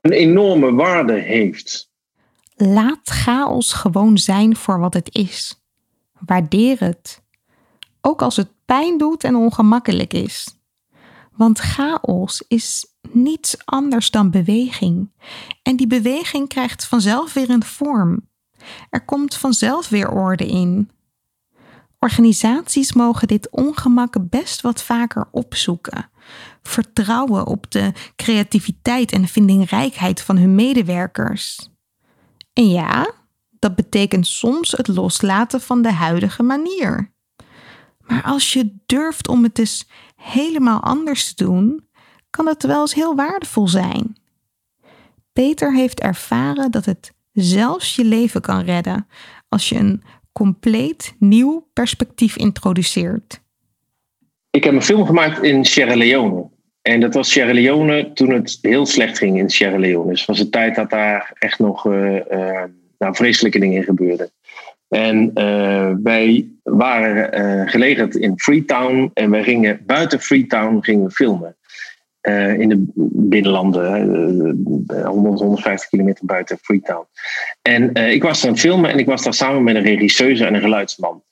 een 0.00 0.12
enorme 0.12 0.72
waarde 0.72 1.12
heeft. 1.12 1.90
Laat 2.56 3.00
chaos 3.02 3.72
gewoon 3.72 4.18
zijn 4.18 4.56
voor 4.56 4.78
wat 4.78 4.94
het 4.94 5.14
is. 5.14 5.62
Waardeer 6.26 6.80
het. 6.80 7.22
Ook 8.00 8.22
als 8.22 8.36
het 8.36 8.48
pijn 8.64 8.98
doet 8.98 9.24
en 9.24 9.34
ongemakkelijk 9.34 10.12
is. 10.12 10.57
Want 11.38 11.58
chaos 11.58 12.44
is 12.48 12.86
niets 13.12 13.56
anders 13.64 14.10
dan 14.10 14.30
beweging. 14.30 15.10
En 15.62 15.76
die 15.76 15.86
beweging 15.86 16.48
krijgt 16.48 16.86
vanzelf 16.86 17.32
weer 17.32 17.50
een 17.50 17.64
vorm. 17.64 18.28
Er 18.90 19.04
komt 19.04 19.34
vanzelf 19.34 19.88
weer 19.88 20.10
orde 20.10 20.46
in. 20.46 20.90
Organisaties 21.98 22.92
mogen 22.92 23.28
dit 23.28 23.50
ongemak 23.50 24.14
best 24.30 24.60
wat 24.60 24.82
vaker 24.82 25.28
opzoeken. 25.30 26.10
Vertrouwen 26.62 27.46
op 27.46 27.70
de 27.70 27.92
creativiteit 28.16 29.12
en 29.12 29.28
vindingrijkheid 29.28 30.22
van 30.22 30.36
hun 30.36 30.54
medewerkers. 30.54 31.70
En 32.52 32.68
ja, 32.70 33.12
dat 33.58 33.74
betekent 33.74 34.26
soms 34.26 34.70
het 34.70 34.88
loslaten 34.88 35.60
van 35.60 35.82
de 35.82 35.92
huidige 35.92 36.42
manier. 36.42 37.12
Maar 38.06 38.22
als 38.22 38.52
je 38.52 38.76
durft 38.86 39.28
om 39.28 39.42
het 39.42 39.54
dus 39.54 39.88
helemaal 40.20 40.82
anders 40.82 41.34
te 41.34 41.44
doen, 41.44 41.88
kan 42.30 42.46
het 42.46 42.62
wel 42.62 42.80
eens 42.80 42.94
heel 42.94 43.14
waardevol 43.14 43.68
zijn. 43.68 44.16
Peter 45.32 45.74
heeft 45.74 46.00
ervaren 46.00 46.70
dat 46.70 46.84
het 46.84 47.12
zelfs 47.32 47.96
je 47.96 48.04
leven 48.04 48.40
kan 48.40 48.64
redden 48.64 49.06
als 49.48 49.68
je 49.68 49.74
een 49.74 50.02
compleet 50.32 51.14
nieuw 51.18 51.68
perspectief 51.72 52.36
introduceert. 52.36 53.40
Ik 54.50 54.64
heb 54.64 54.72
een 54.72 54.82
film 54.82 55.06
gemaakt 55.06 55.42
in 55.42 55.64
Sierra 55.64 55.96
Leone. 55.96 56.50
En 56.82 57.00
dat 57.00 57.14
was 57.14 57.30
Sierra 57.30 57.52
Leone 57.52 58.12
toen 58.12 58.30
het 58.30 58.58
heel 58.62 58.86
slecht 58.86 59.18
ging 59.18 59.38
in 59.38 59.50
Sierra 59.50 59.78
Leone. 59.78 60.10
Dus 60.10 60.18
het 60.18 60.28
was 60.28 60.38
een 60.40 60.50
tijd 60.50 60.74
dat 60.74 60.90
daar 60.90 61.32
echt 61.38 61.58
nog 61.58 61.84
uh, 61.84 62.14
uh, 62.14 62.64
nou, 62.98 63.14
vreselijke 63.14 63.58
dingen 63.58 63.82
gebeurden. 63.82 64.30
En 64.88 65.30
uh, 65.34 65.92
wij 66.02 66.48
waren 66.62 67.40
uh, 67.40 67.68
gelegerd 67.70 68.14
in 68.14 68.38
Freetown 68.38 69.10
en 69.14 69.30
wij 69.30 69.42
gingen 69.42 69.82
buiten 69.86 70.20
Freetown 70.20 70.78
gingen 70.80 71.10
filmen. 71.10 71.56
Uh, 72.22 72.58
in 72.58 72.68
de 72.68 72.84
binnenlanden, 73.12 73.84
100, 75.04 75.40
150 75.40 75.88
kilometer 75.88 76.26
buiten 76.26 76.58
Freetown. 76.62 77.06
En 77.62 77.94
ik 77.94 78.22
was 78.22 78.44
aan 78.44 78.50
het 78.50 78.60
filmen 78.60 78.90
en 78.90 78.98
ik 78.98 79.06
was 79.06 79.22
daar 79.22 79.34
samen 79.34 79.62
met 79.62 79.76
een 79.76 79.82
regisseuse 79.82 80.44
en 80.44 80.54
een 80.54 80.60
geluidsman. 80.60 81.22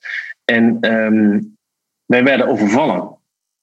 En 0.45 0.91
um, 0.91 1.57
wij 2.05 2.23
werden 2.23 2.47
overvallen 2.47 3.17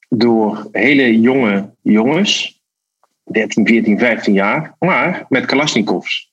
door 0.09 0.69
hele 0.73 1.21
jonge 1.21 1.71
jongens, 1.83 2.63
13, 3.25 3.67
14, 3.67 3.99
15 3.99 4.33
jaar, 4.35 4.75
maar 4.79 5.27
met 5.29 5.47
Kalashnikovs. 5.47 6.31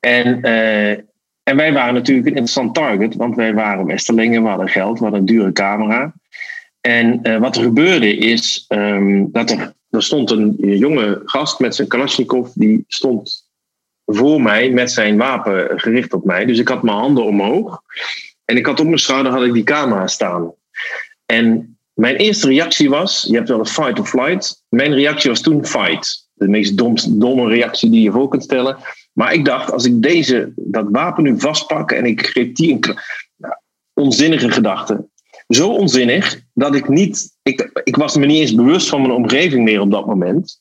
En 0.00 0.40
en 1.48 1.56
wij 1.56 1.72
waren 1.72 1.94
natuurlijk 1.94 2.26
een 2.26 2.34
interessant 2.34 2.74
target, 2.74 3.14
want 3.14 3.36
wij 3.36 3.54
waren 3.54 3.86
Westerlingen, 3.86 4.42
we 4.42 4.48
hadden 4.48 4.68
geld, 4.68 4.98
we 4.98 5.02
hadden 5.02 5.20
een 5.20 5.26
dure 5.26 5.52
camera. 5.52 6.14
En 6.80 7.20
uh, 7.22 7.38
wat 7.38 7.56
er 7.56 7.62
gebeurde 7.62 8.16
is 8.16 8.64
um, 8.68 9.32
dat 9.32 9.50
er, 9.50 9.74
er 9.90 10.02
stond 10.02 10.30
een 10.30 10.56
jonge 10.58 11.22
gast 11.24 11.58
met 11.58 11.74
zijn 11.74 11.88
Kalashnikov, 11.88 12.48
die 12.54 12.84
stond 12.88 13.48
voor 14.04 14.42
mij 14.42 14.70
met 14.70 14.90
zijn 14.90 15.16
wapen 15.16 15.80
gericht 15.80 16.12
op 16.12 16.24
mij. 16.24 16.44
Dus 16.44 16.58
ik 16.58 16.68
had 16.68 16.82
mijn 16.82 16.96
handen 16.96 17.24
omhoog 17.24 17.82
en 18.44 18.56
ik 18.56 18.66
had 18.66 18.80
op 18.80 18.86
mijn 18.86 18.98
schouder 18.98 19.32
had 19.32 19.42
ik 19.42 19.52
die 19.52 19.64
camera 19.64 20.06
staan. 20.06 20.52
En 21.26 21.78
mijn 21.92 22.16
eerste 22.16 22.48
reactie 22.48 22.90
was, 22.90 23.24
je 23.28 23.34
hebt 23.34 23.48
wel 23.48 23.58
een 23.58 23.66
fight 23.66 23.98
of 23.98 24.08
flight. 24.08 24.64
Mijn 24.68 24.94
reactie 24.94 25.30
was 25.30 25.40
toen 25.40 25.66
fight. 25.66 26.28
De 26.32 26.48
meest 26.48 26.78
domme 27.20 27.48
reactie 27.48 27.90
die 27.90 28.02
je 28.02 28.10
voor 28.10 28.28
kunt 28.28 28.42
stellen. 28.42 28.76
Maar 29.16 29.32
ik 29.32 29.44
dacht, 29.44 29.72
als 29.72 29.84
ik 29.84 30.02
deze, 30.02 30.52
dat 30.56 30.86
wapen 30.90 31.22
nu 31.22 31.40
vastpak 31.40 31.92
en 31.92 32.04
ik 32.04 32.26
greep 32.26 32.54
die 32.54 32.72
een 32.72 32.98
nou, 33.36 33.54
onzinnige 33.94 34.50
gedachte. 34.50 35.08
Zo 35.48 35.68
onzinnig 35.68 36.40
dat 36.54 36.74
ik 36.74 36.88
niet, 36.88 37.36
ik, 37.42 37.80
ik 37.84 37.96
was 37.96 38.16
me 38.16 38.26
niet 38.26 38.40
eens 38.40 38.54
bewust 38.54 38.88
van 38.88 39.00
mijn 39.00 39.12
omgeving 39.12 39.64
meer 39.64 39.80
op 39.80 39.90
dat 39.90 40.06
moment. 40.06 40.60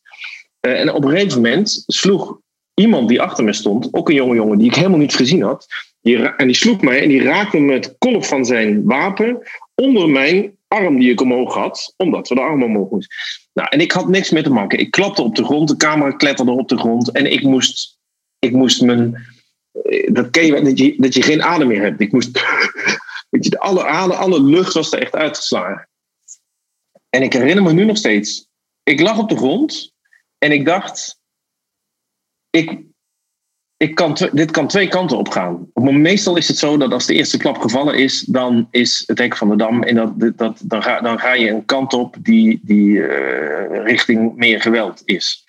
Uh, 0.61 0.79
en 0.79 0.93
op 0.93 1.03
een 1.03 1.09
gegeven 1.09 1.41
moment 1.41 1.83
sloeg 1.87 2.39
iemand 2.73 3.09
die 3.09 3.21
achter 3.21 3.43
me 3.43 3.53
stond, 3.53 3.93
ook 3.93 4.09
een 4.09 4.15
jonge 4.15 4.35
jongen 4.35 4.57
die 4.57 4.67
ik 4.67 4.75
helemaal 4.75 4.99
niet 4.99 5.15
gezien 5.15 5.41
had, 5.41 5.65
die, 6.01 6.17
en 6.17 6.47
die 6.47 6.55
sloeg 6.55 6.81
mij 6.81 7.01
en 7.01 7.09
die 7.09 7.23
raakte 7.23 7.57
me 7.57 7.73
met 7.73 7.95
kolf 7.97 8.27
van 8.27 8.45
zijn 8.45 8.83
wapen 8.83 9.47
onder 9.75 10.09
mijn 10.09 10.57
arm 10.67 10.99
die 10.99 11.11
ik 11.11 11.21
omhoog 11.21 11.53
had, 11.53 11.93
omdat 11.97 12.27
we 12.27 12.35
de 12.35 12.41
arm 12.41 12.63
omhoog 12.63 12.89
moesten. 12.89 13.15
Nou, 13.53 13.69
en 13.69 13.79
ik 13.79 13.91
had 13.91 14.07
niks 14.07 14.29
meer 14.29 14.43
te 14.43 14.49
maken. 14.49 14.79
Ik 14.79 14.91
klapte 14.91 15.21
op 15.21 15.35
de 15.35 15.43
grond, 15.43 15.67
de 15.67 15.77
camera 15.77 16.11
kletterde 16.11 16.51
op 16.51 16.69
de 16.69 16.77
grond 16.77 17.11
en 17.11 17.31
ik 17.31 17.43
moest 17.43 17.94
ik 18.45 18.51
moest 18.51 18.81
mijn. 18.81 19.33
Dat 20.05 20.29
ken 20.29 20.45
je, 20.45 20.61
dat 20.61 20.77
je, 20.77 20.95
dat 20.97 21.13
je 21.13 21.21
geen 21.21 21.43
adem 21.43 21.67
meer 21.67 21.81
hebt. 21.81 22.01
Ik 22.01 22.11
moest. 22.11 22.31
Weet 23.29 23.45
je, 23.45 23.59
alle 23.59 23.85
adem, 23.85 24.17
alle 24.17 24.43
lucht 24.43 24.73
was 24.73 24.91
er 24.91 25.01
echt 25.01 25.15
uitgeslagen. 25.15 25.89
En 27.09 27.21
ik 27.21 27.33
herinner 27.33 27.63
me 27.63 27.73
nu 27.73 27.85
nog 27.85 27.97
steeds. 27.97 28.47
Ik 28.83 29.01
lag 29.01 29.17
op 29.17 29.29
de 29.29 29.37
grond 29.37 29.93
en 30.37 30.51
ik 30.51 30.65
dacht. 30.65 31.19
Ik, 32.49 32.79
ik 33.77 33.95
kan, 33.95 34.17
dit 34.31 34.51
kan 34.51 34.67
twee 34.67 34.87
kanten 34.87 35.17
op 35.17 35.29
gaan. 35.29 35.71
Meestal 35.73 36.37
is 36.37 36.47
het 36.47 36.57
zo 36.57 36.77
dat 36.77 36.91
als 36.91 37.05
de 37.05 37.13
eerste 37.13 37.37
klap 37.37 37.57
gevallen 37.57 37.97
is, 37.97 38.21
dan 38.21 38.67
is 38.71 39.03
het 39.05 39.17
hek 39.17 39.37
van 39.37 39.49
de 39.49 39.55
dam. 39.55 39.83
En 39.83 39.95
dat, 39.95 40.37
dat, 40.37 40.61
dan, 40.63 40.83
ga, 40.83 41.01
dan 41.01 41.19
ga 41.19 41.33
je 41.33 41.49
een 41.49 41.65
kant 41.65 41.93
op 41.93 42.15
die, 42.19 42.59
die 42.63 42.89
uh, 42.89 43.83
richting 43.83 44.35
meer 44.35 44.61
geweld 44.61 45.01
is. 45.05 45.43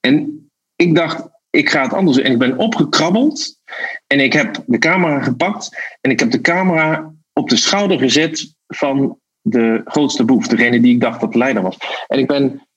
En 0.00 0.48
ik 0.76 0.94
dacht, 0.94 1.28
ik 1.50 1.70
ga 1.70 1.82
het 1.82 1.92
anders 1.92 2.16
doen. 2.16 2.26
En 2.26 2.32
ik 2.32 2.38
ben 2.38 2.58
opgekrabbeld 2.58 3.60
en 4.06 4.20
ik 4.20 4.32
heb 4.32 4.62
de 4.66 4.78
camera 4.78 5.20
gepakt 5.20 5.96
en 6.00 6.10
ik 6.10 6.18
heb 6.18 6.30
de 6.30 6.40
camera 6.40 7.12
op 7.32 7.48
de 7.48 7.56
schouder 7.56 7.98
gezet 7.98 8.54
van 8.66 9.18
de 9.40 9.80
grootste 9.84 10.24
boef, 10.24 10.46
degene 10.46 10.80
die 10.80 10.94
ik 10.94 11.00
dacht 11.00 11.20
dat 11.20 11.32
de 11.32 11.38
leider 11.38 11.62
was. 11.62 11.76
En 12.06 12.18
ik 12.18 12.26
ben 12.26 12.68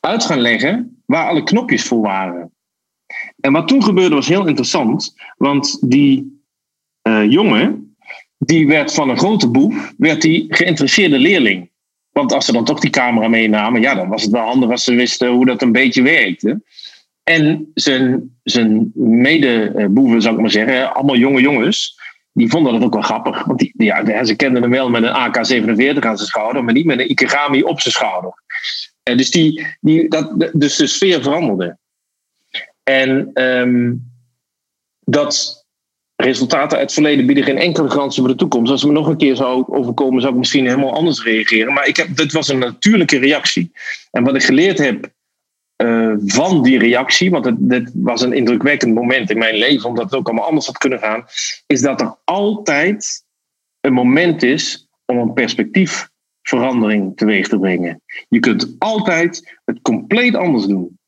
uit 0.00 0.24
gaan 0.24 0.40
leggen 0.40 1.02
waar 1.06 1.28
alle 1.28 1.42
knopjes 1.42 1.82
voor 1.82 2.00
waren. 2.00 2.52
En 3.40 3.52
wat 3.52 3.68
toen 3.68 3.82
gebeurde 3.82 4.14
was 4.14 4.28
heel 4.28 4.46
interessant, 4.46 5.14
want 5.36 5.90
die 5.90 6.42
uh, 7.08 7.30
jongen, 7.30 7.96
die 8.38 8.66
werd 8.66 8.94
van 8.94 9.08
een 9.08 9.18
grote 9.18 9.48
boef, 9.48 9.92
werd 9.96 10.22
die 10.22 10.46
geïnteresseerde 10.48 11.18
leerling. 11.18 11.70
Want 12.10 12.32
als 12.32 12.44
ze 12.44 12.52
dan 12.52 12.64
toch 12.64 12.80
die 12.80 12.90
camera 12.90 13.28
meenamen, 13.28 13.80
ja, 13.80 13.94
dan 13.94 14.08
was 14.08 14.22
het 14.22 14.30
wel 14.30 14.44
handig 14.44 14.70
als 14.70 14.84
ze 14.84 14.94
wisten 14.94 15.28
hoe 15.28 15.46
dat 15.46 15.62
een 15.62 15.72
beetje 15.72 16.02
werkte. 16.02 16.62
En 17.24 17.70
zijn, 17.74 18.36
zijn 18.42 18.92
medeboeven, 18.94 20.22
zou 20.22 20.34
ik 20.34 20.40
maar 20.40 20.50
zeggen, 20.50 20.94
allemaal 20.94 21.16
jonge 21.16 21.40
jongens, 21.40 22.00
die 22.32 22.48
vonden 22.48 22.72
dat 22.72 22.82
ook 22.82 22.92
wel 22.92 23.02
grappig. 23.02 23.44
Want 23.44 23.58
die, 23.58 23.72
ja, 23.76 24.24
ze 24.24 24.36
kenden 24.36 24.62
hem 24.62 24.70
wel 24.70 24.90
met 24.90 25.02
een 25.02 25.08
AK-47 25.08 25.98
aan 25.98 26.16
zijn 26.16 26.28
schouder, 26.28 26.64
maar 26.64 26.74
niet 26.74 26.84
met 26.84 26.98
een 26.98 27.10
Ikegami 27.10 27.62
op 27.62 27.80
zijn 27.80 27.94
schouder. 27.94 28.42
En 29.02 29.16
dus, 29.16 29.30
die, 29.30 29.66
die, 29.80 30.08
dat, 30.08 30.50
dus 30.52 30.76
de 30.76 30.86
sfeer 30.86 31.22
veranderde. 31.22 31.78
En 32.82 33.30
um, 33.34 34.12
dat 35.00 35.64
resultaten 36.16 36.78
uit 36.78 36.86
het 36.86 36.92
verleden 36.92 37.26
bieden 37.26 37.44
geen 37.44 37.58
enkele 37.58 37.90
garantie 37.90 38.20
voor 38.20 38.30
de 38.30 38.38
toekomst. 38.38 38.70
Als 38.70 38.82
het 38.82 38.90
me 38.90 38.96
nog 38.96 39.06
een 39.06 39.16
keer 39.16 39.36
zou 39.36 39.64
overkomen, 39.66 40.20
zou 40.20 40.32
ik 40.32 40.38
misschien 40.38 40.66
helemaal 40.66 40.94
anders 40.94 41.22
reageren. 41.22 41.72
Maar 41.72 41.86
ik 41.86 41.96
heb, 41.96 42.16
dit 42.16 42.32
was 42.32 42.48
een 42.48 42.58
natuurlijke 42.58 43.18
reactie. 43.18 43.72
En 44.10 44.24
wat 44.24 44.34
ik 44.34 44.42
geleerd 44.42 44.78
heb 44.78 45.12
uh, 45.76 46.14
van 46.26 46.62
die 46.62 46.78
reactie, 46.78 47.30
want 47.30 47.44
het, 47.44 47.56
dit 47.58 47.90
was 47.94 48.22
een 48.22 48.32
indrukwekkend 48.32 48.94
moment 48.94 49.30
in 49.30 49.38
mijn 49.38 49.54
leven, 49.54 49.88
omdat 49.88 50.04
het 50.04 50.14
ook 50.14 50.26
allemaal 50.26 50.46
anders 50.46 50.66
had 50.66 50.78
kunnen 50.78 50.98
gaan, 50.98 51.24
is 51.66 51.80
dat 51.80 52.00
er 52.00 52.16
altijd 52.24 53.24
een 53.80 53.92
moment 53.92 54.42
is 54.42 54.88
om 55.04 55.18
een 55.18 55.32
perspectiefverandering 55.32 57.16
teweeg 57.16 57.48
te 57.48 57.58
brengen. 57.58 58.02
Je 58.28 58.40
kunt 58.40 58.76
altijd 58.78 59.58
het 59.64 59.80
compleet 59.82 60.34
anders 60.34 60.66
doen. 60.66 60.98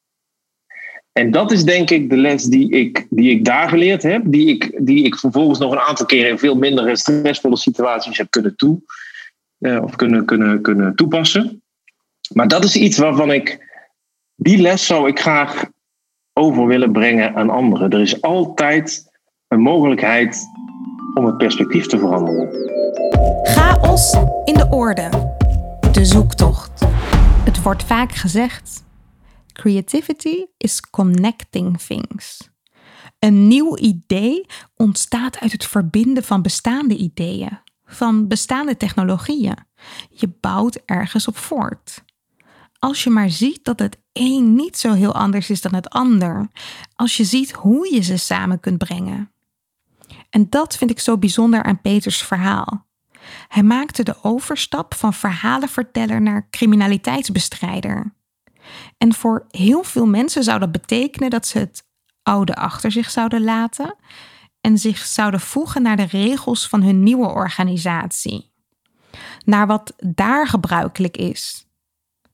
En 1.13 1.31
dat 1.31 1.53
is 1.53 1.65
denk 1.65 1.91
ik 1.91 2.11
de 2.11 2.17
les 2.17 2.45
die 2.45 2.71
ik, 2.71 3.07
die 3.11 3.31
ik 3.31 3.45
daar 3.45 3.69
geleerd 3.69 4.03
heb, 4.03 4.23
die 4.25 4.49
ik, 4.49 4.87
die 4.87 5.05
ik 5.05 5.19
vervolgens 5.19 5.59
nog 5.59 5.73
een 5.73 5.79
aantal 5.79 6.07
keren 6.07 6.31
in 6.31 6.39
veel 6.39 6.57
minder 6.57 6.97
stressvolle 6.97 7.57
situaties 7.57 8.19
heb 8.19 8.31
kunnen, 8.31 8.57
toe, 8.57 8.81
uh, 9.59 9.83
of 9.83 9.97
kunnen, 9.97 10.25
kunnen, 10.25 10.61
kunnen 10.63 10.95
toepassen. 10.95 11.63
Maar 12.33 12.49
dat 12.49 12.65
is 12.65 12.77
iets 12.77 12.99
waarvan 12.99 13.33
ik 13.33 13.65
die 14.37 14.59
les 14.59 14.87
zou 14.87 15.09
ik 15.09 15.21
graag 15.21 15.65
over 16.33 16.67
willen 16.67 16.93
brengen 16.93 17.35
aan 17.35 17.51
anderen. 17.51 17.91
Er 17.91 18.01
is 18.01 18.23
altijd 18.23 19.11
een 19.49 19.61
mogelijkheid 19.61 20.47
om 21.15 21.25
het 21.25 21.37
perspectief 21.37 21.87
te 21.87 21.99
veranderen. 21.99 22.49
Chaos 23.43 24.13
in 24.45 24.55
de 24.55 24.67
orde. 24.71 25.09
De 25.93 26.05
zoektocht. 26.05 26.85
Het 27.45 27.63
wordt 27.63 27.85
vaak 27.85 28.13
gezegd. 28.13 28.85
Creativity 29.53 30.45
is 30.57 30.81
connecting 30.81 31.79
things. 31.79 32.51
Een 33.19 33.49
nieuw 33.49 33.79
idee 33.79 34.47
ontstaat 34.75 35.41
uit 35.41 35.53
het 35.53 35.67
verbinden 35.67 36.25
van 36.25 36.43
bestaande 36.43 36.97
ideeën, 36.97 37.59
van 37.85 38.29
bestaande 38.29 38.77
technologieën. 38.77 39.57
Je 40.11 40.29
bouwt 40.41 40.83
ergens 40.85 41.29
op 41.29 41.37
voort. 41.37 42.05
Als 42.79 43.05
je 43.05 43.11
maar 43.11 43.31
ziet 43.31 43.65
dat 43.65 43.79
het 43.79 43.99
een 44.19 44.55
niet 44.55 44.79
zo 44.79 44.93
heel 44.93 45.15
anders 45.15 45.51
is 45.51 45.61
dan 45.61 45.75
het 45.75 45.91
ander, 45.91 46.49
als 46.95 47.17
je 47.17 47.25
ziet 47.25 47.53
hoe 47.53 47.95
je 47.95 48.01
ze 48.01 48.17
samen 48.17 48.61
kunt 48.61 48.79
brengen. 48.79 49.31
En 50.31 50.47
dat 50.51 50.77
vind 50.77 50.91
ik 50.91 51.01
zo 51.01 51.19
bijzonder 51.19 51.63
aan 51.63 51.81
Peters 51.81 52.23
verhaal. 52.23 52.87
Hij 53.49 53.63
maakte 53.63 54.03
de 54.03 54.17
overstap 54.23 54.95
van 54.95 55.15
verhalenverteller 55.15 56.23
naar 56.23 56.47
criminaliteitsbestrijder. 56.51 58.15
En 58.99 59.15
voor 59.15 59.47
heel 59.51 59.83
veel 59.83 60.07
mensen 60.07 60.45
zou 60.45 60.59
dat 60.59 60.73
betekenen 60.73 61.31
dat 61.31 61.47
ze 61.47 61.59
het 61.59 61.85
oude 62.23 62.55
achter 62.55 62.93
zich 62.93 63.11
zouden 63.11 63.45
laten 63.45 63.97
en 64.61 64.79
zich 64.79 64.99
zouden 64.99 65.41
voegen 65.41 65.83
naar 65.83 65.97
de 65.97 66.07
regels 66.07 66.69
van 66.69 66.83
hun 66.83 67.03
nieuwe 67.03 67.29
organisatie. 67.29 68.51
Naar 69.45 69.67
wat 69.67 69.95
daar 69.97 70.49
gebruikelijk 70.49 71.17
is. 71.17 71.67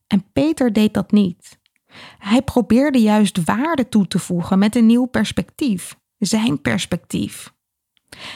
En 0.06 0.30
Peter 0.32 0.72
deed 0.72 0.94
dat 0.94 1.10
niet. 1.10 1.60
Hij 2.18 2.42
probeerde 2.42 2.98
juist 2.98 3.44
waarde 3.44 3.88
toe 3.88 4.08
te 4.08 4.18
voegen 4.18 4.58
met 4.58 4.76
een 4.76 4.86
nieuw 4.86 5.04
perspectief, 5.06 5.96
zijn 6.18 6.60
perspectief. 6.60 7.52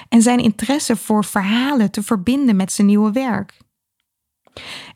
En 0.09 0.23
zijn 0.23 0.39
interesse 0.39 0.97
voor 0.97 1.25
verhalen 1.25 1.91
te 1.91 2.03
verbinden 2.03 2.57
met 2.57 2.73
zijn 2.73 2.87
nieuwe 2.87 3.13
werk. 3.13 3.59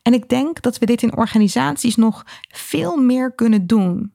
En 0.02 0.14
ik 0.14 0.28
denk 0.28 0.62
dat 0.62 0.78
we 0.78 0.86
dit 0.86 1.02
in 1.02 1.16
organisaties 1.16 1.96
nog 1.96 2.24
veel 2.48 2.96
meer 2.96 3.32
kunnen 3.34 3.66
doen. 3.66 4.12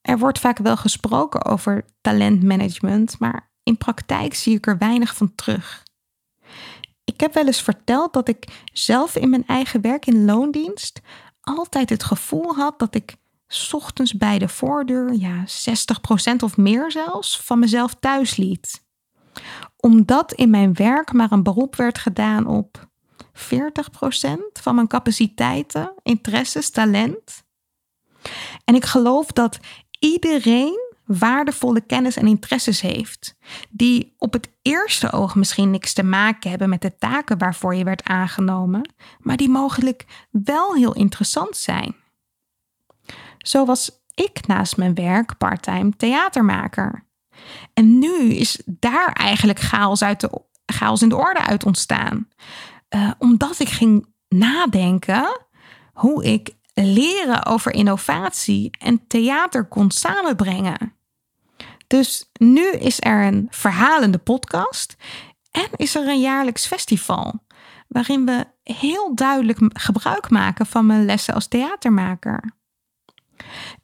Er 0.00 0.18
wordt 0.18 0.38
vaak 0.38 0.58
wel 0.58 0.76
gesproken 0.76 1.44
over 1.44 1.84
talentmanagement, 2.00 3.18
maar 3.18 3.50
in 3.62 3.76
praktijk 3.76 4.34
zie 4.34 4.56
ik 4.56 4.66
er 4.66 4.78
weinig 4.78 5.16
van 5.16 5.34
terug. 5.34 5.82
Ik 7.04 7.20
heb 7.20 7.34
wel 7.34 7.46
eens 7.46 7.62
verteld 7.62 8.12
dat 8.12 8.28
ik 8.28 8.64
zelf 8.72 9.16
in 9.16 9.30
mijn 9.30 9.46
eigen 9.46 9.80
werk 9.80 10.06
in 10.06 10.24
loondienst 10.24 11.00
altijd 11.40 11.90
het 11.90 12.02
gevoel 12.02 12.54
had 12.54 12.78
dat 12.78 12.94
ik 12.94 13.16
ochtends 13.72 14.16
bij 14.16 14.38
de 14.38 14.48
voordeur, 14.48 15.12
ja, 15.14 15.44
60% 15.46 16.42
of 16.42 16.56
meer 16.56 16.90
zelfs, 16.90 17.40
van 17.40 17.58
mezelf 17.58 17.94
thuis 17.94 18.36
liet. 18.36 18.86
Omdat 19.76 20.32
in 20.32 20.50
mijn 20.50 20.74
werk 20.74 21.12
maar 21.12 21.32
een 21.32 21.42
beroep 21.42 21.76
werd 21.76 21.98
gedaan 21.98 22.46
op 22.46 22.88
40% 23.32 23.40
van 24.52 24.74
mijn 24.74 24.86
capaciteiten, 24.86 25.92
interesses, 26.02 26.70
talent. 26.70 27.44
En 28.64 28.74
ik 28.74 28.84
geloof 28.84 29.26
dat 29.26 29.58
iedereen 29.98 30.86
waardevolle 31.04 31.80
kennis 31.80 32.16
en 32.16 32.26
interesses 32.26 32.80
heeft, 32.80 33.36
die 33.70 34.14
op 34.18 34.32
het 34.32 34.50
eerste 34.62 35.12
oog 35.12 35.34
misschien 35.34 35.70
niks 35.70 35.92
te 35.92 36.02
maken 36.02 36.50
hebben 36.50 36.68
met 36.68 36.82
de 36.82 36.96
taken 36.98 37.38
waarvoor 37.38 37.74
je 37.74 37.84
werd 37.84 38.04
aangenomen, 38.04 38.94
maar 39.18 39.36
die 39.36 39.48
mogelijk 39.48 40.06
wel 40.30 40.74
heel 40.74 40.94
interessant 40.94 41.56
zijn. 41.56 41.94
Zo 43.48 43.64
was 43.64 43.90
ik 44.14 44.46
naast 44.46 44.76
mijn 44.76 44.94
werk 44.94 45.38
parttime 45.38 45.92
theatermaker. 45.96 47.06
En 47.74 47.98
nu 47.98 48.34
is 48.34 48.62
daar 48.66 49.12
eigenlijk 49.12 49.60
chaos, 49.60 50.02
uit 50.02 50.20
de, 50.20 50.42
chaos 50.66 51.02
in 51.02 51.08
de 51.08 51.16
orde 51.16 51.40
uit 51.40 51.64
ontstaan. 51.64 52.28
Uh, 52.94 53.10
omdat 53.18 53.58
ik 53.58 53.68
ging 53.68 54.06
nadenken 54.28 55.40
hoe 55.92 56.24
ik 56.24 56.50
leren 56.74 57.46
over 57.46 57.72
innovatie 57.72 58.70
en 58.78 59.06
theater 59.06 59.64
kon 59.64 59.90
samenbrengen. 59.90 60.94
Dus 61.86 62.30
nu 62.32 62.70
is 62.70 62.96
er 63.00 63.26
een 63.26 63.46
verhalende 63.50 64.18
podcast 64.18 64.96
en 65.50 65.68
is 65.76 65.94
er 65.94 66.08
een 66.08 66.20
jaarlijks 66.20 66.66
festival 66.66 67.46
waarin 67.88 68.24
we 68.24 68.46
heel 68.62 69.14
duidelijk 69.14 69.58
gebruik 69.72 70.30
maken 70.30 70.66
van 70.66 70.86
mijn 70.86 71.04
lessen 71.04 71.34
als 71.34 71.46
theatermaker. 71.46 72.56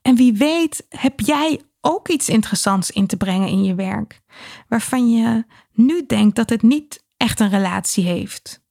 En 0.02 0.16
wie 0.16 0.32
weet 0.32 0.86
heb 0.88 1.20
jij 1.20 1.60
ook 1.80 2.08
iets 2.08 2.28
interessants 2.28 2.90
in 2.90 3.06
te 3.06 3.16
brengen 3.16 3.48
in 3.48 3.64
je 3.64 3.74
werk, 3.74 4.20
waarvan 4.68 5.10
je 5.10 5.44
nu 5.72 6.06
denkt 6.06 6.36
dat 6.36 6.50
het 6.50 6.62
niet 6.62 7.04
echt 7.16 7.40
een 7.40 7.50
relatie 7.50 8.04
heeft. 8.04 8.62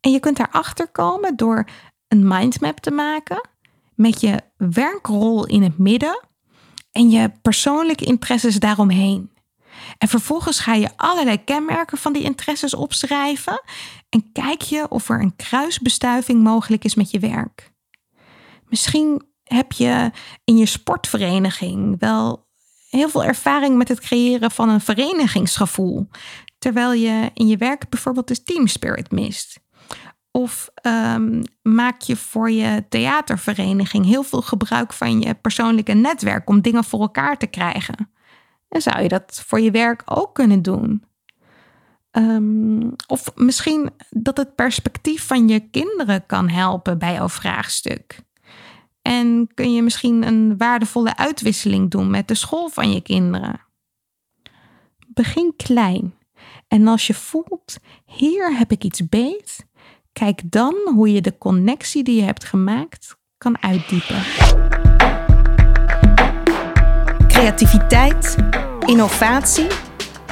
En 0.00 0.10
je 0.10 0.20
kunt 0.20 0.36
daarachter 0.36 0.88
komen 0.88 1.36
door 1.36 1.68
een 2.08 2.28
mindmap 2.28 2.80
te 2.80 2.90
maken 2.90 3.48
met 3.94 4.20
je 4.20 4.40
werkrol 4.56 5.46
in 5.46 5.62
het 5.62 5.78
midden 5.78 6.20
en 6.92 7.10
je 7.10 7.32
persoonlijke 7.42 8.04
interesses 8.04 8.58
daaromheen. 8.58 9.30
En 9.98 10.08
vervolgens 10.08 10.60
ga 10.60 10.74
je 10.74 10.90
allerlei 10.96 11.44
kenmerken 11.44 11.98
van 11.98 12.12
die 12.12 12.22
interesses 12.22 12.74
opschrijven 12.74 13.62
en 14.08 14.32
kijk 14.32 14.62
je 14.62 14.88
of 14.88 15.08
er 15.08 15.20
een 15.20 15.36
kruisbestuiving 15.36 16.42
mogelijk 16.42 16.84
is 16.84 16.94
met 16.94 17.10
je 17.10 17.18
werk. 17.18 17.72
Misschien 18.68 19.22
heb 19.52 19.72
je 19.72 20.10
in 20.44 20.56
je 20.56 20.66
sportvereniging 20.66 21.96
wel 21.98 22.48
heel 22.90 23.08
veel 23.08 23.24
ervaring 23.24 23.76
met 23.76 23.88
het 23.88 24.00
creëren 24.00 24.50
van 24.50 24.68
een 24.68 24.80
verenigingsgevoel, 24.80 26.08
terwijl 26.58 26.92
je 26.92 27.30
in 27.34 27.46
je 27.46 27.56
werk 27.56 27.88
bijvoorbeeld 27.88 28.28
de 28.28 28.42
team 28.42 28.66
spirit 28.66 29.10
mist. 29.10 29.60
Of 30.30 30.70
um, 30.82 31.42
maak 31.62 32.00
je 32.00 32.16
voor 32.16 32.50
je 32.50 32.84
theatervereniging 32.88 34.06
heel 34.06 34.22
veel 34.22 34.42
gebruik 34.42 34.92
van 34.92 35.20
je 35.20 35.34
persoonlijke 35.34 35.92
netwerk 35.92 36.48
om 36.48 36.60
dingen 36.60 36.84
voor 36.84 37.00
elkaar 37.00 37.36
te 37.38 37.46
krijgen? 37.46 38.10
En 38.68 38.82
zou 38.82 39.02
je 39.02 39.08
dat 39.08 39.42
voor 39.46 39.60
je 39.60 39.70
werk 39.70 40.02
ook 40.04 40.34
kunnen 40.34 40.62
doen? 40.62 41.04
Um, 42.12 42.94
of 43.06 43.32
misschien 43.34 43.90
dat 44.10 44.36
het 44.36 44.54
perspectief 44.54 45.26
van 45.26 45.48
je 45.48 45.70
kinderen 45.70 46.26
kan 46.26 46.48
helpen 46.48 46.98
bij 46.98 47.12
jouw 47.12 47.28
vraagstuk. 47.28 48.20
En 49.02 49.48
kun 49.54 49.72
je 49.72 49.82
misschien 49.82 50.26
een 50.26 50.56
waardevolle 50.56 51.16
uitwisseling 51.16 51.90
doen 51.90 52.10
met 52.10 52.28
de 52.28 52.34
school 52.34 52.68
van 52.68 52.92
je 52.92 53.00
kinderen. 53.00 53.60
Begin 55.06 55.54
klein. 55.56 56.14
En 56.68 56.88
als 56.88 57.06
je 57.06 57.14
voelt, 57.14 57.78
hier 58.04 58.56
heb 58.56 58.72
ik 58.72 58.84
iets 58.84 59.08
beet, 59.08 59.68
Kijk 60.12 60.40
dan 60.44 60.74
hoe 60.94 61.12
je 61.12 61.20
de 61.20 61.38
connectie 61.38 62.02
die 62.02 62.16
je 62.16 62.22
hebt 62.22 62.44
gemaakt 62.44 63.16
kan 63.38 63.62
uitdiepen. 63.62 64.22
Creativiteit, 67.28 68.36
innovatie. 68.86 69.66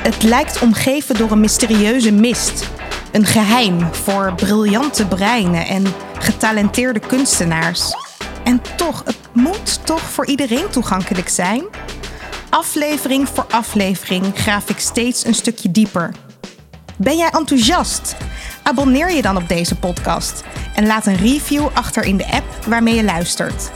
Het 0.01 0.23
lijkt 0.23 0.63
omgeven 0.63 1.17
door 1.17 1.31
een 1.31 1.41
mysterieuze 1.41 2.13
mist. 2.13 2.71
Een 3.13 3.27
geheim 3.27 3.95
voor 3.95 4.35
briljante 4.35 5.07
breinen 5.07 5.67
en 5.67 5.85
getalenteerde 6.19 7.01
kunstenaars. 7.01 8.08
En 8.49 8.63
toch, 8.77 9.03
het 9.05 9.19
moet 9.33 9.87
toch 9.87 10.01
voor 10.01 10.27
iedereen 10.27 10.69
toegankelijk 10.71 11.29
zijn? 11.29 11.65
Aflevering 12.51 13.29
voor 13.29 13.47
aflevering 13.51 14.25
graaf 14.35 14.71
ik 14.71 14.79
steeds 14.79 15.25
een 15.25 15.35
stukje 15.35 15.71
dieper. 15.71 16.15
Ben 16.97 17.17
jij 17.17 17.31
enthousiast? 17.31 18.17
Abonneer 18.63 19.13
je 19.13 19.23
dan 19.23 19.37
op 19.37 19.49
deze 19.49 19.75
podcast 19.75 20.45
en 20.75 20.87
laat 20.87 21.07
een 21.07 21.17
review 21.17 21.67
achter 21.73 22.05
in 22.05 22.17
de 22.17 22.27
app 22.27 22.65
waarmee 22.67 22.95
je 22.95 23.05
luistert. 23.05 23.71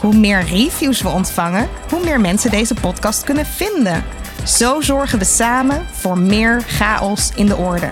Hoe 0.00 0.14
meer 0.14 0.44
reviews 0.44 1.02
we 1.02 1.08
ontvangen, 1.08 1.68
hoe 1.90 2.04
meer 2.04 2.20
mensen 2.20 2.50
deze 2.50 2.74
podcast 2.74 3.24
kunnen 3.24 3.46
vinden. 3.46 4.04
Zo 4.46 4.80
zorgen 4.80 5.18
we 5.18 5.24
samen 5.24 5.86
voor 5.92 6.18
meer 6.18 6.62
chaos 6.66 7.30
in 7.34 7.46
de 7.46 7.56
orde. 7.56 7.90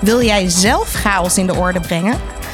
Wil 0.00 0.22
jij 0.22 0.48
zelf 0.48 0.92
chaos 0.92 1.38
in 1.38 1.46
de 1.46 1.54
orde 1.54 1.80
brengen? 1.80 2.20